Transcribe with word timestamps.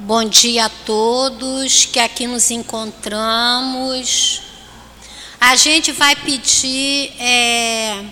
Bom 0.00 0.24
dia 0.26 0.66
a 0.66 0.68
todos 0.68 1.84
que 1.86 1.98
aqui 1.98 2.24
nos 2.28 2.52
encontramos. 2.52 4.42
A 5.40 5.56
gente 5.56 5.90
vai 5.90 6.14
pedir. 6.14 7.12
É... 7.18 8.04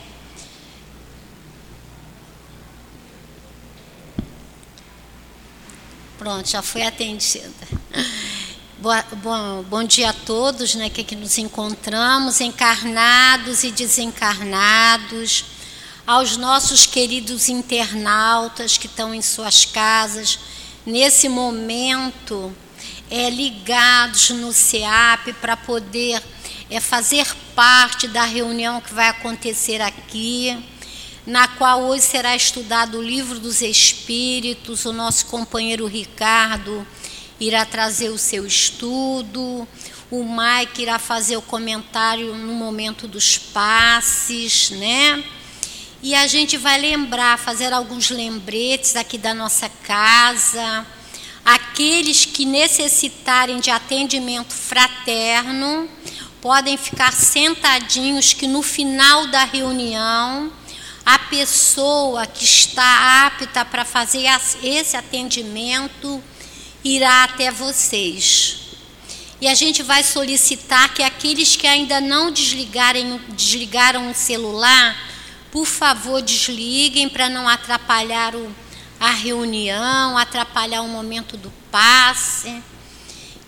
Pronto, 6.18 6.48
já 6.48 6.60
foi 6.60 6.82
atendida. 6.82 7.52
Boa, 8.78 9.04
bom, 9.22 9.62
bom 9.62 9.84
dia 9.84 10.10
a 10.10 10.12
todos 10.12 10.74
né, 10.74 10.90
que 10.90 11.02
aqui 11.02 11.14
nos 11.14 11.38
encontramos, 11.38 12.40
encarnados 12.40 13.62
e 13.62 13.70
desencarnados, 13.70 15.44
aos 16.04 16.36
nossos 16.36 16.84
queridos 16.84 17.48
internautas 17.48 18.76
que 18.76 18.86
estão 18.86 19.14
em 19.14 19.22
suas 19.22 19.64
casas 19.64 20.36
nesse 20.86 21.28
momento, 21.28 22.54
é, 23.10 23.28
ligados 23.28 24.30
no 24.30 24.52
SEAP 24.52 25.32
para 25.40 25.56
poder 25.56 26.22
é, 26.70 26.80
fazer 26.80 27.26
parte 27.54 28.06
da 28.06 28.24
reunião 28.24 28.80
que 28.80 28.94
vai 28.94 29.08
acontecer 29.08 29.82
aqui, 29.82 30.56
na 31.26 31.48
qual 31.48 31.82
hoje 31.82 32.04
será 32.04 32.36
estudado 32.36 32.98
o 32.98 33.02
livro 33.02 33.40
dos 33.40 33.60
Espíritos. 33.60 34.84
O 34.84 34.92
nosso 34.92 35.26
companheiro 35.26 35.86
Ricardo 35.86 36.86
irá 37.40 37.66
trazer 37.66 38.10
o 38.10 38.18
seu 38.18 38.46
estudo, 38.46 39.66
o 40.10 40.24
Mike 40.24 40.82
irá 40.82 40.98
fazer 40.98 41.36
o 41.36 41.42
comentário 41.42 42.34
no 42.34 42.52
momento 42.54 43.08
dos 43.08 43.36
passes, 43.36 44.70
né? 44.70 45.24
E 46.06 46.14
a 46.14 46.28
gente 46.28 46.56
vai 46.56 46.80
lembrar, 46.80 47.36
fazer 47.36 47.72
alguns 47.72 48.10
lembretes 48.10 48.94
aqui 48.94 49.18
da 49.18 49.34
nossa 49.34 49.68
casa. 49.68 50.86
Aqueles 51.44 52.24
que 52.24 52.44
necessitarem 52.44 53.58
de 53.58 53.70
atendimento 53.70 54.52
fraterno 54.52 55.90
podem 56.40 56.76
ficar 56.76 57.12
sentadinhos, 57.12 58.32
que 58.32 58.46
no 58.46 58.62
final 58.62 59.26
da 59.26 59.42
reunião, 59.42 60.52
a 61.04 61.18
pessoa 61.18 62.24
que 62.24 62.44
está 62.44 63.26
apta 63.26 63.64
para 63.64 63.84
fazer 63.84 64.28
esse 64.62 64.96
atendimento 64.96 66.22
irá 66.84 67.24
até 67.24 67.50
vocês. 67.50 68.58
E 69.40 69.48
a 69.48 69.56
gente 69.56 69.82
vai 69.82 70.04
solicitar 70.04 70.94
que 70.94 71.02
aqueles 71.02 71.56
que 71.56 71.66
ainda 71.66 72.00
não 72.00 72.30
desligarem, 72.30 73.20
desligaram 73.30 74.08
o 74.08 74.14
celular, 74.14 75.05
por 75.56 75.64
favor, 75.64 76.20
desliguem 76.20 77.08
para 77.08 77.30
não 77.30 77.48
atrapalhar 77.48 78.34
o, 78.34 78.54
a 79.00 79.08
reunião, 79.08 80.18
atrapalhar 80.18 80.82
o 80.82 80.88
momento 80.88 81.34
do 81.38 81.50
passe. 81.70 82.62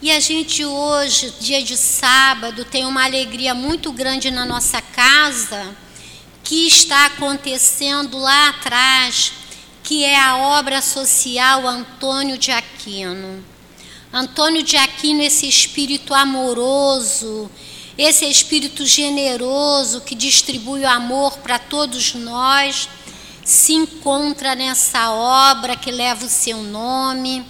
E 0.01 0.11
a 0.11 0.19
gente 0.19 0.65
hoje, 0.65 1.35
dia 1.39 1.63
de 1.63 1.77
sábado, 1.77 2.65
tem 2.65 2.87
uma 2.87 3.05
alegria 3.05 3.53
muito 3.53 3.93
grande 3.93 4.31
na 4.31 4.47
nossa 4.47 4.81
casa, 4.81 5.77
que 6.43 6.67
está 6.67 7.05
acontecendo 7.05 8.17
lá 8.17 8.49
atrás, 8.49 9.35
que 9.85 10.03
é 10.03 10.19
a 10.19 10.39
obra 10.39 10.81
social 10.81 11.69
Antônio 11.69 12.39
de 12.39 12.51
Aquino. 12.51 13.45
Antônio 14.11 14.63
de 14.63 14.79
Aquino, 14.79 15.23
esse 15.23 15.47
espírito 15.47 16.15
amoroso, 16.15 17.51
esse 17.99 18.25
espírito 18.25 18.87
generoso 18.87 20.01
que 20.01 20.15
distribui 20.15 20.83
o 20.83 20.89
amor 20.89 21.39
para 21.39 21.59
todos 21.59 22.15
nós 22.15 22.89
se 23.45 23.73
encontra 23.73 24.55
nessa 24.55 25.11
obra 25.11 25.75
que 25.75 25.91
leva 25.91 26.25
o 26.25 26.29
seu 26.29 26.63
nome, 26.63 27.45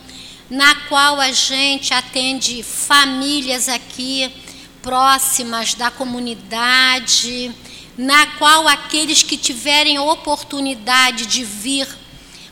na 0.48 0.74
qual 0.88 1.20
a 1.20 1.30
gente 1.32 1.92
atende 1.92 2.62
famílias 2.62 3.68
aqui 3.68 4.32
próximas 4.80 5.74
da 5.74 5.90
comunidade, 5.90 7.52
na 7.98 8.26
qual 8.38 8.66
aqueles 8.68 9.22
que 9.22 9.36
tiverem 9.36 9.98
oportunidade 9.98 11.26
de 11.26 11.44
vir 11.44 11.86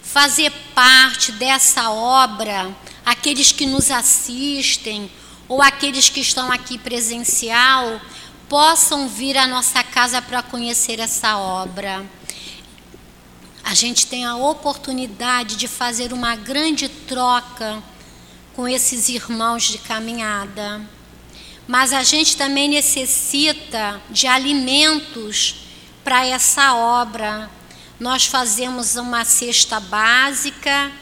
fazer 0.03 0.53
parte 0.75 1.32
dessa 1.32 1.88
obra, 1.91 2.76
aqueles 3.04 3.53
que 3.53 3.65
nos 3.65 3.91
assistem, 3.91 5.10
ou 5.49 5.62
aqueles 5.62 6.09
que 6.09 6.21
estão 6.21 6.51
aqui 6.51 6.79
presencial 6.79 8.01
possam 8.49 9.09
vir 9.09 9.37
à 9.37 9.47
nossa 9.47 9.83
casa 9.83 10.23
para 10.23 10.43
conhecer 10.43 11.01
essa 11.01 11.37
obra. 11.37 12.05
A 13.65 13.75
gente 13.75 14.07
tem 14.07 14.25
a 14.25 14.37
oportunidade 14.37 15.57
de 15.57 15.67
fazer 15.67 16.12
uma 16.12 16.37
grande 16.37 16.89
troca 16.89 17.83
com 18.55 18.69
esses 18.69 19.09
irmãos 19.09 19.65
de 19.65 19.79
caminhada. 19.79 20.81
Mas 21.67 21.93
a 21.93 22.05
gente 22.05 22.37
também 22.37 22.69
necessita 22.69 24.01
de 24.09 24.28
alimentos 24.28 25.57
para 26.05 26.25
essa 26.25 26.75
obra. 26.75 27.51
Nós 27.99 28.27
fazemos 28.27 28.95
uma 28.95 29.25
cesta 29.25 29.81
básica 29.81 30.93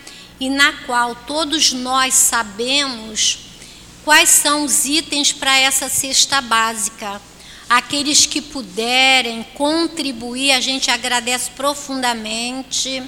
e 0.41 0.49
na 0.49 0.73
qual 0.87 1.15
todos 1.15 1.73
nós 1.73 2.15
sabemos 2.15 3.39
quais 4.05 4.29
são 4.29 4.65
os 4.65 4.85
itens 4.85 5.33
para 5.33 5.59
essa 5.59 5.89
cesta 5.89 6.41
básica. 6.41 7.21
Aqueles 7.69 8.27
que 8.27 8.43
puderem 8.43 9.43
contribuir, 9.55 10.53
a 10.53 10.61
gente 10.61 10.91
agradece 10.91 11.51
profundamente. 11.53 13.03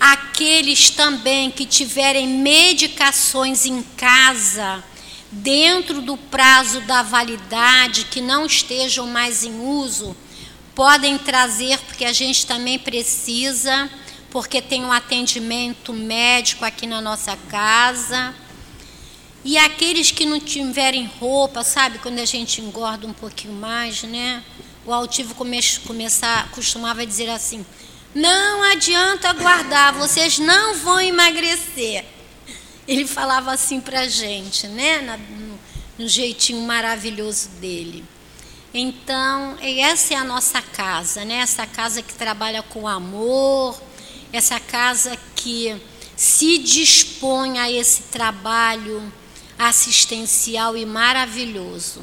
Aqueles 0.00 0.90
também 0.90 1.50
que 1.50 1.66
tiverem 1.66 2.26
medicações 2.26 3.66
em 3.66 3.82
casa, 3.96 4.82
dentro 5.30 6.00
do 6.00 6.16
prazo 6.16 6.80
da 6.82 7.02
validade, 7.02 8.06
que 8.06 8.20
não 8.20 8.46
estejam 8.46 9.06
mais 9.06 9.44
em 9.44 9.60
uso, 9.60 10.16
podem 10.74 11.18
trazer, 11.18 11.78
porque 11.80 12.04
a 12.04 12.12
gente 12.12 12.46
também 12.46 12.78
precisa, 12.78 13.90
porque 14.30 14.62
tem 14.62 14.84
um 14.84 14.92
atendimento 14.92 15.92
médico 15.92 16.64
aqui 16.64 16.86
na 16.86 17.00
nossa 17.00 17.36
casa. 17.50 18.34
E 19.44 19.56
aqueles 19.56 20.10
que 20.10 20.26
não 20.26 20.40
tiverem 20.40 21.06
roupa, 21.20 21.62
sabe, 21.62 21.98
quando 21.98 22.18
a 22.18 22.24
gente 22.24 22.60
engorda 22.60 23.06
um 23.06 23.12
pouquinho 23.12 23.54
mais, 23.54 24.02
né? 24.02 24.42
O 24.84 24.92
altivo 24.92 25.34
come 25.34 25.60
começar, 25.86 26.50
costumava 26.50 27.06
dizer 27.06 27.30
assim: 27.30 27.64
não 28.14 28.62
adianta 28.62 29.32
guardar, 29.32 29.92
vocês 29.94 30.38
não 30.38 30.74
vão 30.74 31.00
emagrecer. 31.00 32.04
Ele 32.86 33.06
falava 33.06 33.52
assim 33.52 33.80
para 33.80 34.00
a 34.00 34.08
gente, 34.08 34.66
né? 34.66 35.00
Na, 35.02 35.16
no, 35.16 35.58
no 35.98 36.08
jeitinho 36.08 36.62
maravilhoso 36.62 37.48
dele. 37.60 38.04
Então, 38.72 39.56
essa 39.60 40.14
é 40.14 40.16
a 40.16 40.24
nossa 40.24 40.60
casa, 40.60 41.24
né? 41.24 41.36
Essa 41.36 41.66
casa 41.66 42.02
que 42.02 42.14
trabalha 42.14 42.62
com 42.62 42.88
amor, 42.88 43.80
essa 44.32 44.58
casa 44.58 45.16
que 45.36 45.76
se 46.16 46.58
dispõe 46.58 47.58
a 47.58 47.70
esse 47.70 48.02
trabalho 48.04 49.12
assistencial 49.58 50.76
e 50.76 50.86
maravilhoso. 50.86 52.00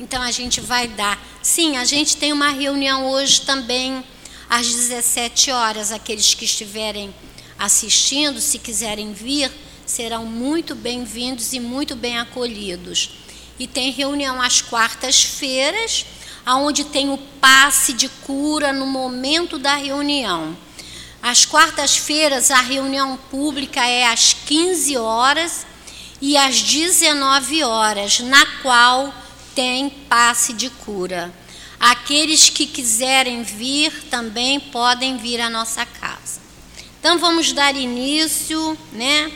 Então 0.00 0.22
a 0.22 0.30
gente 0.30 0.60
vai 0.60 0.88
dar. 0.88 1.22
Sim, 1.42 1.76
a 1.76 1.84
gente 1.84 2.16
tem 2.16 2.32
uma 2.32 2.48
reunião 2.48 3.06
hoje 3.10 3.42
também 3.42 4.02
às 4.48 4.66
17 4.66 5.50
horas. 5.50 5.92
Aqueles 5.92 6.32
que 6.32 6.46
estiverem 6.46 7.14
assistindo, 7.58 8.40
se 8.40 8.58
quiserem 8.58 9.12
vir, 9.12 9.52
serão 9.84 10.24
muito 10.24 10.74
bem-vindos 10.74 11.52
e 11.52 11.60
muito 11.60 11.94
bem 11.94 12.18
acolhidos. 12.18 13.10
E 13.58 13.66
tem 13.66 13.90
reunião 13.90 14.40
às 14.40 14.62
quartas-feiras, 14.62 16.06
onde 16.46 16.84
tem 16.84 17.10
o 17.10 17.18
passe 17.18 17.92
de 17.92 18.08
cura 18.08 18.72
no 18.72 18.86
momento 18.86 19.58
da 19.58 19.76
reunião. 19.76 20.56
Às 21.22 21.44
quartas-feiras, 21.44 22.50
a 22.50 22.62
reunião 22.62 23.18
pública 23.30 23.86
é 23.86 24.06
às 24.06 24.32
15 24.32 24.96
horas 24.96 25.66
e 26.20 26.36
às 26.36 26.60
19 26.60 27.62
horas, 27.62 28.20
na 28.20 28.44
qual 28.62 29.12
tem 29.54 29.90
passe 29.90 30.52
de 30.52 30.68
cura. 30.70 31.32
Aqueles 31.78 32.50
que 32.50 32.66
quiserem 32.66 33.42
vir 33.42 33.90
também 34.10 34.60
podem 34.60 35.16
vir 35.16 35.40
à 35.40 35.48
nossa 35.48 35.86
casa. 35.86 36.40
Então 36.98 37.18
vamos 37.18 37.52
dar 37.54 37.74
início, 37.74 38.76
né, 38.92 39.32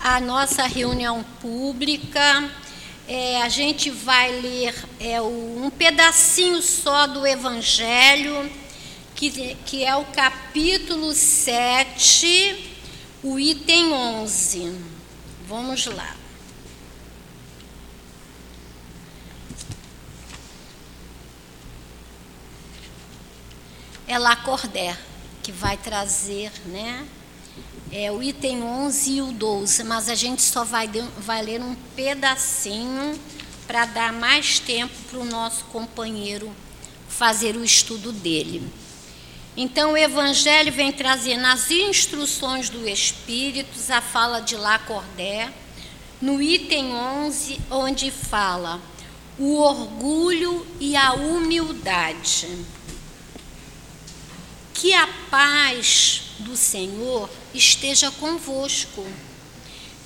à 0.00 0.20
nossa 0.20 0.64
reunião 0.64 1.24
pública. 1.40 2.48
É, 3.08 3.42
a 3.42 3.48
gente 3.48 3.90
vai 3.90 4.30
ler 4.40 4.74
é, 5.00 5.20
um 5.20 5.68
pedacinho 5.76 6.62
só 6.62 7.08
do 7.08 7.26
Evangelho, 7.26 8.48
que, 9.16 9.56
que 9.66 9.84
é 9.84 9.96
o 9.96 10.04
capítulo 10.04 11.12
7, 11.12 12.70
o 13.24 13.40
item 13.40 13.92
11. 13.92 15.01
Vamos 15.52 15.84
lá. 15.84 16.16
É 24.08 24.18
Lacordaire 24.18 24.96
que 25.42 25.52
vai 25.52 25.76
trazer, 25.76 26.50
né? 26.64 27.06
é 27.90 28.10
o 28.10 28.22
item 28.22 28.62
11 28.62 29.10
e 29.10 29.20
o 29.20 29.30
12, 29.30 29.84
mas 29.84 30.08
a 30.08 30.14
gente 30.14 30.40
só 30.40 30.64
vai, 30.64 30.88
vai 31.18 31.42
ler 31.42 31.60
um 31.60 31.74
pedacinho 31.94 33.20
para 33.66 33.84
dar 33.84 34.10
mais 34.10 34.58
tempo 34.58 34.94
para 35.10 35.18
o 35.18 35.24
nosso 35.26 35.66
companheiro 35.66 36.50
fazer 37.10 37.56
o 37.56 37.62
estudo 37.62 38.10
dele. 38.10 38.66
Então, 39.56 39.92
o 39.92 39.96
Evangelho 39.96 40.72
vem 40.72 40.90
trazer 40.90 41.36
nas 41.36 41.70
instruções 41.70 42.70
do 42.70 42.88
Espírito 42.88 43.78
a 43.90 44.00
fala 44.00 44.40
de 44.40 44.56
Lacordé, 44.56 45.52
no 46.22 46.40
item 46.40 46.94
11, 46.94 47.60
onde 47.70 48.10
fala 48.10 48.80
o 49.38 49.58
orgulho 49.58 50.66
e 50.80 50.96
a 50.96 51.12
humildade. 51.12 52.48
Que 54.72 54.94
a 54.94 55.06
paz 55.30 56.22
do 56.38 56.56
Senhor 56.56 57.28
esteja 57.52 58.10
convosco. 58.10 59.06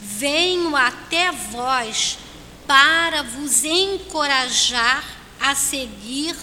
Venho 0.00 0.74
até 0.74 1.30
vós 1.30 2.18
para 2.66 3.22
vos 3.22 3.64
encorajar 3.64 5.04
a 5.40 5.54
seguir 5.54 6.34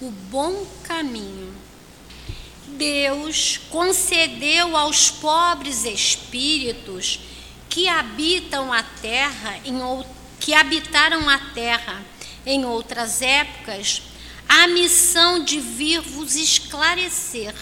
o 0.00 0.10
bom 0.10 0.66
caminho. 0.82 1.45
Deus 2.76 3.60
concedeu 3.70 4.76
aos 4.76 5.10
pobres 5.10 5.84
espíritos 5.84 7.20
que 7.68 7.88
habitam 7.88 8.72
a 8.72 8.82
terra 8.82 9.58
em 9.64 9.74
que 10.38 10.54
habitaram 10.54 11.28
a 11.28 11.38
terra 11.38 12.04
em 12.44 12.64
outras 12.64 13.20
épocas 13.20 14.02
a 14.48 14.68
missão 14.68 15.42
de 15.42 15.58
vir 15.58 16.00
vos 16.00 16.36
esclarecer. 16.36 17.54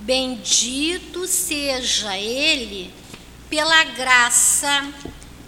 Bendito 0.00 1.26
seja 1.26 2.16
ele 2.16 2.94
pela 3.50 3.84
graça 3.84 4.86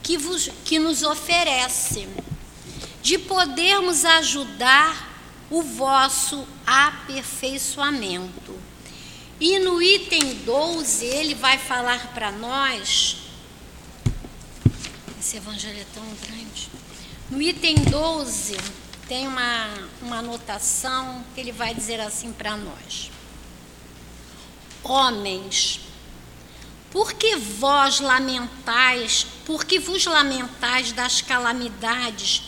que, 0.02 0.18
vos, 0.18 0.50
que 0.64 0.78
nos 0.78 1.02
oferece, 1.02 2.08
de 3.00 3.18
podermos 3.18 4.04
ajudar 4.04 5.08
o 5.50 5.62
vosso 5.62 6.46
aperfeiçoamento. 6.66 8.69
E 9.40 9.58
no 9.58 9.80
item 9.80 10.34
12, 10.44 11.06
ele 11.06 11.34
vai 11.34 11.56
falar 11.56 12.12
para 12.12 12.30
nós. 12.30 13.16
Esse 15.18 15.38
evangelho 15.38 15.80
é 15.80 15.86
tão 15.94 16.04
grande. 16.26 16.68
No 17.30 17.40
item 17.40 17.76
12, 17.76 18.58
tem 19.08 19.26
uma, 19.26 19.66
uma 20.02 20.18
anotação 20.18 21.24
que 21.34 21.40
ele 21.40 21.52
vai 21.52 21.74
dizer 21.74 22.00
assim 22.00 22.32
para 22.32 22.54
nós: 22.54 23.10
Homens, 24.84 25.80
por 26.90 27.14
que 27.14 27.36
vós 27.36 27.98
lamentais, 27.98 29.26
por 29.46 29.64
que 29.64 29.78
vos 29.78 30.04
lamentais 30.04 30.92
das 30.92 31.22
calamidades 31.22 32.42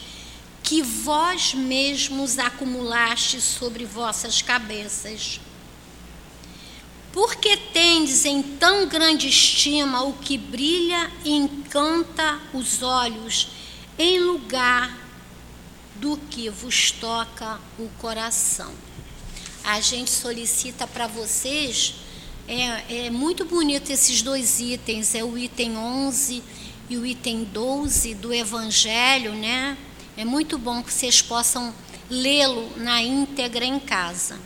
que 0.62 0.82
vós 0.82 1.54
mesmos 1.54 2.38
acumulastes 2.38 3.44
sobre 3.44 3.86
vossas 3.86 4.42
cabeças? 4.42 5.40
Porque 7.12 7.56
tendes 7.56 8.24
em 8.24 8.42
tão 8.42 8.86
grande 8.86 9.28
estima 9.28 10.02
o 10.02 10.14
que 10.14 10.38
brilha 10.38 11.10
e 11.24 11.32
encanta 11.32 12.40
os 12.54 12.82
olhos, 12.82 13.48
em 13.98 14.18
lugar 14.18 14.98
do 15.96 16.16
que 16.16 16.48
vos 16.48 16.90
toca 16.90 17.60
o 17.78 17.88
coração. 17.98 18.72
A 19.62 19.80
gente 19.80 20.10
solicita 20.10 20.86
para 20.86 21.06
vocês, 21.06 21.94
é, 22.48 23.06
é 23.06 23.10
muito 23.10 23.44
bonito 23.44 23.90
esses 23.90 24.22
dois 24.22 24.58
itens, 24.58 25.14
é 25.14 25.22
o 25.22 25.38
item 25.38 25.76
11 25.76 26.42
e 26.88 26.96
o 26.96 27.06
item 27.06 27.44
12 27.44 28.14
do 28.14 28.32
Evangelho, 28.32 29.34
né? 29.34 29.76
É 30.16 30.24
muito 30.24 30.58
bom 30.58 30.82
que 30.82 30.92
vocês 30.92 31.22
possam 31.22 31.72
lê-lo 32.10 32.70
na 32.76 33.00
íntegra 33.00 33.64
em 33.64 33.78
casa. 33.78 34.38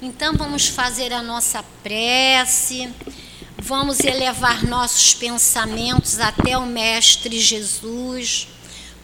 Então 0.00 0.34
vamos 0.34 0.66
fazer 0.66 1.10
a 1.10 1.22
nossa 1.22 1.62
prece, 1.82 2.92
vamos 3.56 4.00
elevar 4.00 4.62
nossos 4.62 5.14
pensamentos 5.14 6.20
até 6.20 6.58
o 6.58 6.66
Mestre 6.66 7.40
Jesus, 7.40 8.46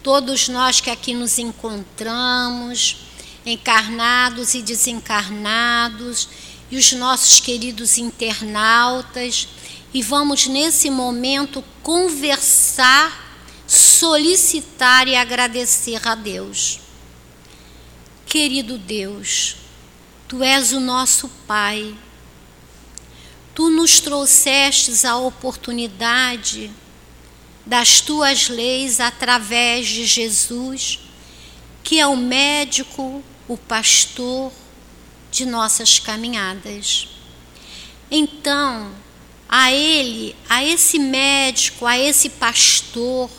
todos 0.03 0.47
nós 0.47 0.79
que 0.79 0.91
aqui 0.91 1.15
nos 1.15 1.39
encontramos, 1.39 2.97
encarnados 3.43 4.53
e 4.53 4.61
desencarnados, 4.61 6.29
e 6.69 6.77
os 6.77 6.91
nossos 6.93 7.39
queridos 7.39 7.97
internautas, 7.97 9.47
e 9.95 10.03
vamos 10.03 10.45
nesse 10.45 10.91
momento 10.91 11.63
conversar, 11.81 13.41
solicitar 13.65 15.07
e 15.07 15.15
agradecer 15.15 16.07
a 16.07 16.13
Deus. 16.13 16.79
Querido 18.27 18.77
Deus, 18.77 19.62
Tu 20.33 20.43
és 20.43 20.71
o 20.71 20.79
nosso 20.79 21.29
Pai. 21.45 21.95
Tu 23.53 23.69
nos 23.69 23.99
trouxestes 23.99 25.05
a 25.05 25.15
oportunidade 25.15 26.71
das 27.63 28.01
tuas 28.01 28.49
leis 28.49 28.99
através 28.99 29.87
de 29.87 30.07
Jesus, 30.07 31.01
que 31.83 31.99
é 31.99 32.07
o 32.07 32.17
médico, 32.17 33.23
o 33.47 33.55
pastor 33.55 34.51
de 35.29 35.45
nossas 35.45 35.99
caminhadas. 35.99 37.09
Então, 38.09 38.91
a 39.47 39.71
ele, 39.71 40.35
a 40.49 40.65
esse 40.65 40.97
médico, 40.97 41.85
a 41.85 41.95
esse 41.99 42.29
pastor, 42.29 43.29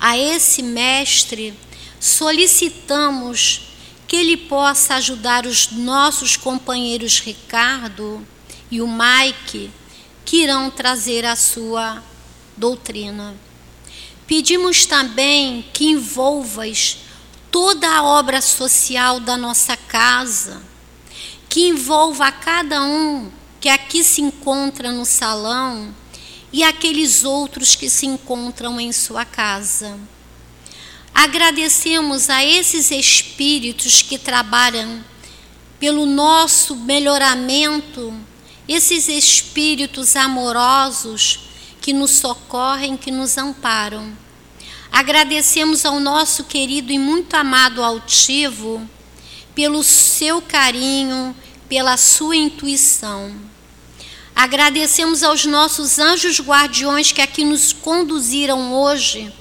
a 0.00 0.18
esse 0.18 0.60
mestre, 0.60 1.54
solicitamos 2.00 3.71
que 4.12 4.16
ele 4.16 4.36
possa 4.36 4.96
ajudar 4.96 5.46
os 5.46 5.70
nossos 5.70 6.36
companheiros 6.36 7.18
Ricardo 7.20 8.22
e 8.70 8.82
o 8.82 8.86
Mike, 8.86 9.70
que 10.22 10.42
irão 10.42 10.70
trazer 10.70 11.24
a 11.24 11.34
sua 11.34 12.02
doutrina. 12.54 13.34
Pedimos 14.26 14.84
também 14.84 15.64
que 15.72 15.86
envolvas 15.86 16.98
toda 17.50 17.88
a 17.88 18.02
obra 18.02 18.42
social 18.42 19.18
da 19.18 19.38
nossa 19.38 19.78
casa, 19.78 20.62
que 21.48 21.68
envolva 21.68 22.26
a 22.26 22.32
cada 22.32 22.82
um 22.82 23.32
que 23.62 23.70
aqui 23.70 24.04
se 24.04 24.20
encontra 24.20 24.92
no 24.92 25.06
salão 25.06 25.88
e 26.52 26.62
aqueles 26.62 27.24
outros 27.24 27.74
que 27.74 27.88
se 27.88 28.04
encontram 28.04 28.78
em 28.78 28.92
sua 28.92 29.24
casa. 29.24 29.98
Agradecemos 31.14 32.30
a 32.30 32.44
esses 32.44 32.90
espíritos 32.90 34.02
que 34.02 34.18
trabalham 34.18 35.04
pelo 35.78 36.06
nosso 36.06 36.74
melhoramento, 36.76 38.14
esses 38.68 39.08
espíritos 39.08 40.16
amorosos 40.16 41.40
que 41.80 41.92
nos 41.92 42.12
socorrem, 42.12 42.96
que 42.96 43.10
nos 43.10 43.36
amparam. 43.36 44.12
Agradecemos 44.90 45.84
ao 45.84 45.98
nosso 46.00 46.44
querido 46.44 46.92
e 46.92 46.98
muito 46.98 47.34
amado 47.34 47.82
altivo 47.82 48.86
pelo 49.54 49.82
seu 49.82 50.40
carinho, 50.40 51.34
pela 51.68 51.96
sua 51.96 52.36
intuição. 52.36 53.34
Agradecemos 54.34 55.22
aos 55.22 55.44
nossos 55.44 55.98
anjos 55.98 56.40
guardiões 56.40 57.12
que 57.12 57.20
aqui 57.20 57.44
nos 57.44 57.72
conduziram 57.72 58.72
hoje 58.72 59.32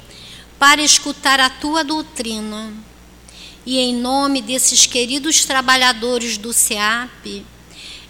para 0.61 0.83
escutar 0.83 1.39
a 1.39 1.49
tua 1.49 1.83
doutrina. 1.83 2.71
E 3.65 3.79
em 3.79 3.95
nome 3.95 4.43
desses 4.43 4.85
queridos 4.85 5.43
trabalhadores 5.43 6.37
do 6.37 6.53
SEAP, 6.53 7.43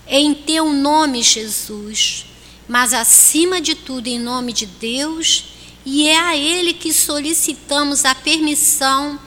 em 0.05 0.33
teu 0.33 0.73
nome, 0.73 1.23
Jesus, 1.23 2.25
mas 2.67 2.93
acima 2.93 3.61
de 3.61 3.73
tudo 3.73 4.07
em 4.07 4.19
nome 4.19 4.51
de 4.51 4.65
Deus, 4.65 5.45
e 5.85 6.09
é 6.09 6.19
a 6.19 6.35
Ele 6.35 6.73
que 6.73 6.91
solicitamos 6.91 8.03
a 8.03 8.13
permissão 8.13 9.17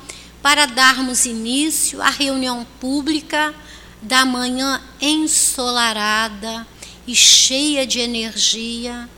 para 0.43 0.67
darmos 0.67 1.25
início 1.25 2.03
à 2.03 2.11
reunião 2.11 2.67
pública 2.79 3.55
da 4.03 4.27
manhã 4.27 4.83
ensolarada 5.01 6.67
e 7.07 7.17
cheia 7.17 7.87
de 7.87 8.01
energia 8.01 9.09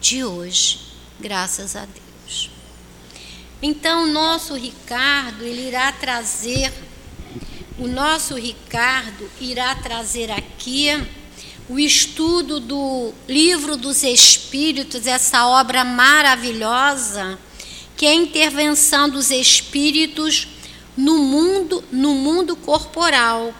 de 0.00 0.24
hoje. 0.24 0.80
Graças 1.20 1.76
a 1.76 1.84
Deus. 1.84 2.03
Então, 3.66 4.06
nosso 4.06 4.52
Ricardo, 4.52 5.42
ele 5.42 5.68
irá 5.68 5.90
trazer, 5.90 6.70
o 7.78 7.88
nosso 7.88 8.34
Ricardo 8.34 9.26
irá 9.40 9.74
trazer 9.76 10.30
aqui 10.30 10.90
o 11.66 11.78
estudo 11.78 12.60
do 12.60 13.14
Livro 13.26 13.74
dos 13.78 14.02
Espíritos, 14.02 15.06
essa 15.06 15.46
obra 15.46 15.82
maravilhosa, 15.82 17.38
que 17.96 18.04
é 18.04 18.10
a 18.10 18.14
intervenção 18.14 19.08
dos 19.08 19.30
espíritos 19.30 20.46
no 20.94 21.16
mundo, 21.16 21.82
no 21.90 22.12
mundo 22.12 22.54
corporal. 22.56 23.54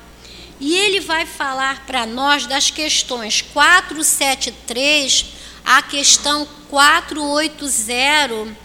E 0.60 0.76
ele 0.76 1.00
vai 1.00 1.24
falar 1.24 1.86
para 1.86 2.04
nós 2.04 2.44
das 2.46 2.70
questões 2.70 3.40
473 3.40 5.24
a 5.64 5.80
questão 5.80 6.46
480, 6.68 8.63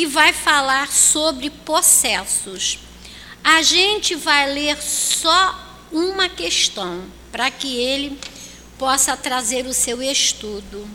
que 0.00 0.06
vai 0.06 0.32
falar 0.32 0.90
sobre 0.90 1.50
processos. 1.50 2.78
A 3.44 3.60
gente 3.60 4.14
vai 4.14 4.50
ler 4.50 4.80
só 4.80 5.78
uma 5.92 6.26
questão, 6.26 7.04
para 7.30 7.50
que 7.50 7.76
ele 7.76 8.18
possa 8.78 9.14
trazer 9.14 9.66
o 9.66 9.74
seu 9.74 10.02
estudo. 10.02 10.88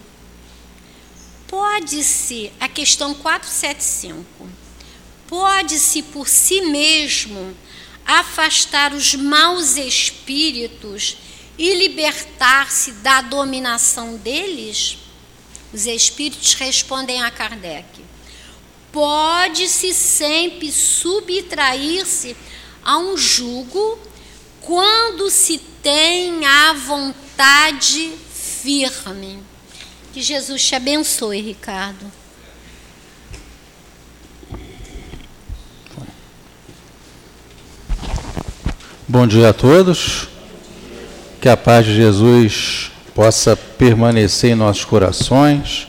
Pode-se, 1.47 2.51
a 2.59 2.67
questão 2.67 3.13
475, 3.13 4.49
pode-se 5.27 6.01
por 6.01 6.27
si 6.27 6.61
mesmo 6.61 7.55
afastar 8.03 8.91
os 8.91 9.13
maus 9.13 9.77
espíritos 9.77 11.15
e 11.59 11.75
libertar-se 11.75 12.91
da 12.93 13.21
dominação 13.21 14.17
deles? 14.17 14.97
Os 15.71 15.85
espíritos 15.85 16.55
respondem 16.55 17.21
a 17.21 17.29
Kardec: 17.29 18.14
pode-se 18.95 19.93
sempre 19.93 20.71
subtrair-se 20.71 22.33
a 22.81 22.97
um 22.97 23.17
jugo 23.17 23.99
quando 24.61 25.29
se 25.29 25.57
tem 25.83 26.45
a 26.45 26.71
vontade 26.71 28.13
firme. 28.33 29.39
Que 30.13 30.21
Jesus 30.21 30.65
te 30.65 30.75
abençoe, 30.75 31.41
Ricardo. 31.41 32.09
Bom 39.05 39.27
dia 39.27 39.49
a 39.49 39.53
todos. 39.53 40.29
Que 41.41 41.49
a 41.49 41.57
paz 41.57 41.85
de 41.85 41.97
Jesus 41.97 42.93
possa 43.13 43.57
permanecer 43.57 44.51
em 44.51 44.55
nossos 44.55 44.85
corações, 44.85 45.85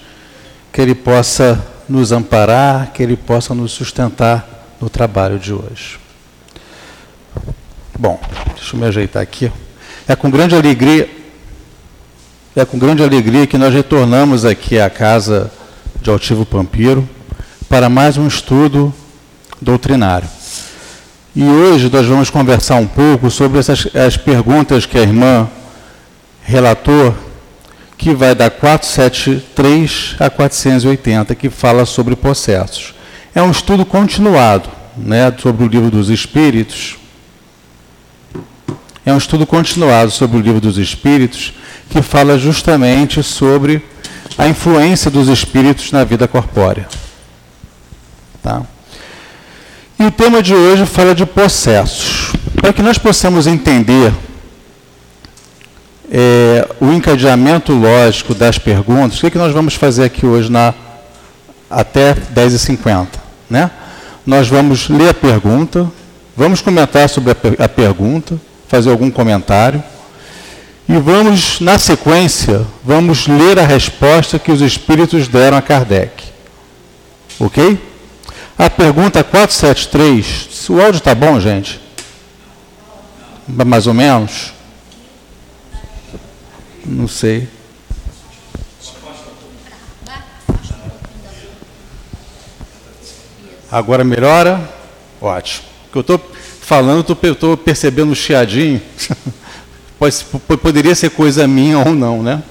que 0.72 0.80
Ele 0.80 0.94
possa 0.94 1.75
nos 1.88 2.12
amparar, 2.12 2.93
que 2.93 3.02
Ele 3.02 3.16
possa 3.16 3.55
nos 3.55 3.73
sustentar 3.73 4.66
no 4.81 4.90
trabalho 4.90 5.38
de 5.38 5.52
hoje. 5.52 5.99
Bom, 7.99 8.21
deixa 8.55 8.76
eu 8.76 8.81
me 8.81 8.87
ajeitar 8.87 9.23
aqui. 9.23 9.50
É 10.07 10.14
com 10.14 10.31
grande 10.31 10.55
alegria, 10.55 11.09
é 12.55 12.64
com 12.64 12.78
grande 12.78 13.02
alegria 13.02 13.47
que 13.47 13.57
nós 13.57 13.73
retornamos 13.73 14.45
aqui 14.45 14.78
à 14.78 14.90
casa 14.90 15.50
de 16.00 16.11
Altivo 16.11 16.45
Pampiro 16.45 17.09
para 17.69 17.88
mais 17.88 18.16
um 18.16 18.26
estudo 18.26 18.93
doutrinário. 19.61 20.28
E 21.35 21.45
hoje 21.45 21.90
nós 21.93 22.07
vamos 22.07 22.31
conversar 22.31 22.76
um 22.76 22.87
pouco 22.87 23.31
sobre 23.31 23.59
essas 23.59 23.88
as 23.95 24.16
perguntas 24.16 24.87
que 24.87 24.99
a 24.99 25.02
irmã 25.02 25.49
relatou, 26.43 27.14
que 27.96 28.14
vai 28.14 28.34
da 28.34 28.50
473 28.50 30.16
a 30.18 30.28
480, 30.30 31.34
que 31.34 31.48
fala 31.48 31.86
sobre 31.86 32.14
processos. 32.14 32.94
É 33.34 33.42
um 33.42 33.50
estudo 33.50 33.84
continuado 33.84 34.68
né, 34.96 35.32
sobre 35.38 35.64
o 35.64 35.68
livro 35.68 35.90
dos 35.90 36.08
Espíritos. 36.08 36.96
É 39.04 39.12
um 39.12 39.18
estudo 39.18 39.46
continuado 39.46 40.10
sobre 40.10 40.36
o 40.38 40.40
livro 40.40 40.60
dos 40.60 40.78
Espíritos, 40.78 41.52
que 41.88 42.02
fala 42.02 42.38
justamente 42.38 43.22
sobre 43.22 43.82
a 44.36 44.48
influência 44.48 45.10
dos 45.10 45.28
espíritos 45.28 45.92
na 45.92 46.04
vida 46.04 46.26
corpórea. 46.28 46.88
Tá? 48.42 48.62
E 49.98 50.04
o 50.04 50.10
tema 50.10 50.42
de 50.42 50.54
hoje 50.54 50.84
fala 50.84 51.14
de 51.14 51.24
processos. 51.24 52.32
Para 52.60 52.72
que 52.72 52.82
nós 52.82 52.98
possamos 52.98 53.46
entender 53.46 54.12
é, 56.10 56.68
o 56.80 56.92
encadeamento 56.92 57.72
lógico 57.72 58.34
das 58.34 58.58
perguntas, 58.58 59.18
o 59.18 59.20
que, 59.20 59.26
é 59.26 59.30
que 59.30 59.38
nós 59.38 59.52
vamos 59.52 59.75
fazer 59.75 60.04
aqui 60.04 60.26
hoje 60.26 60.50
na, 60.50 60.72
até 61.70 62.14
10h50? 62.14 63.06
Né? 63.50 63.70
Nós 64.25 64.48
vamos 64.48 64.88
ler 64.88 65.10
a 65.10 65.14
pergunta, 65.14 65.90
vamos 66.36 66.60
comentar 66.60 67.08
sobre 67.08 67.32
a, 67.32 67.64
a 67.64 67.68
pergunta, 67.68 68.40
fazer 68.68 68.90
algum 68.90 69.10
comentário, 69.10 69.82
e 70.88 70.96
vamos, 70.98 71.58
na 71.60 71.78
sequência, 71.78 72.64
vamos 72.84 73.26
ler 73.26 73.58
a 73.58 73.66
resposta 73.66 74.38
que 74.38 74.52
os 74.52 74.60
espíritos 74.60 75.26
deram 75.26 75.56
a 75.56 75.62
Kardec. 75.62 76.22
Ok? 77.40 77.78
A 78.56 78.70
pergunta 78.70 79.25
473, 79.25 80.70
o 80.70 80.80
áudio 80.80 80.98
está 80.98 81.14
bom, 81.14 81.38
gente? 81.40 81.80
Mais 83.48 83.86
ou 83.86 83.94
menos? 83.94 84.55
Não 86.88 87.09
sei. 87.09 87.49
Agora 93.71 94.05
melhora? 94.05 94.71
Ótimo. 95.21 95.66
O 95.88 95.93
que 95.93 95.99
eu 95.99 96.00
estou 96.00 96.33
falando, 96.61 97.00
estou 97.12 97.57
percebendo 97.57 98.12
um 98.12 98.14
chiadinho. 98.14 98.81
Poderia 100.62 100.95
ser 100.95 101.11
coisa 101.11 101.49
minha 101.49 101.78
ou 101.78 101.95
não, 101.95 102.23
né? 102.23 102.43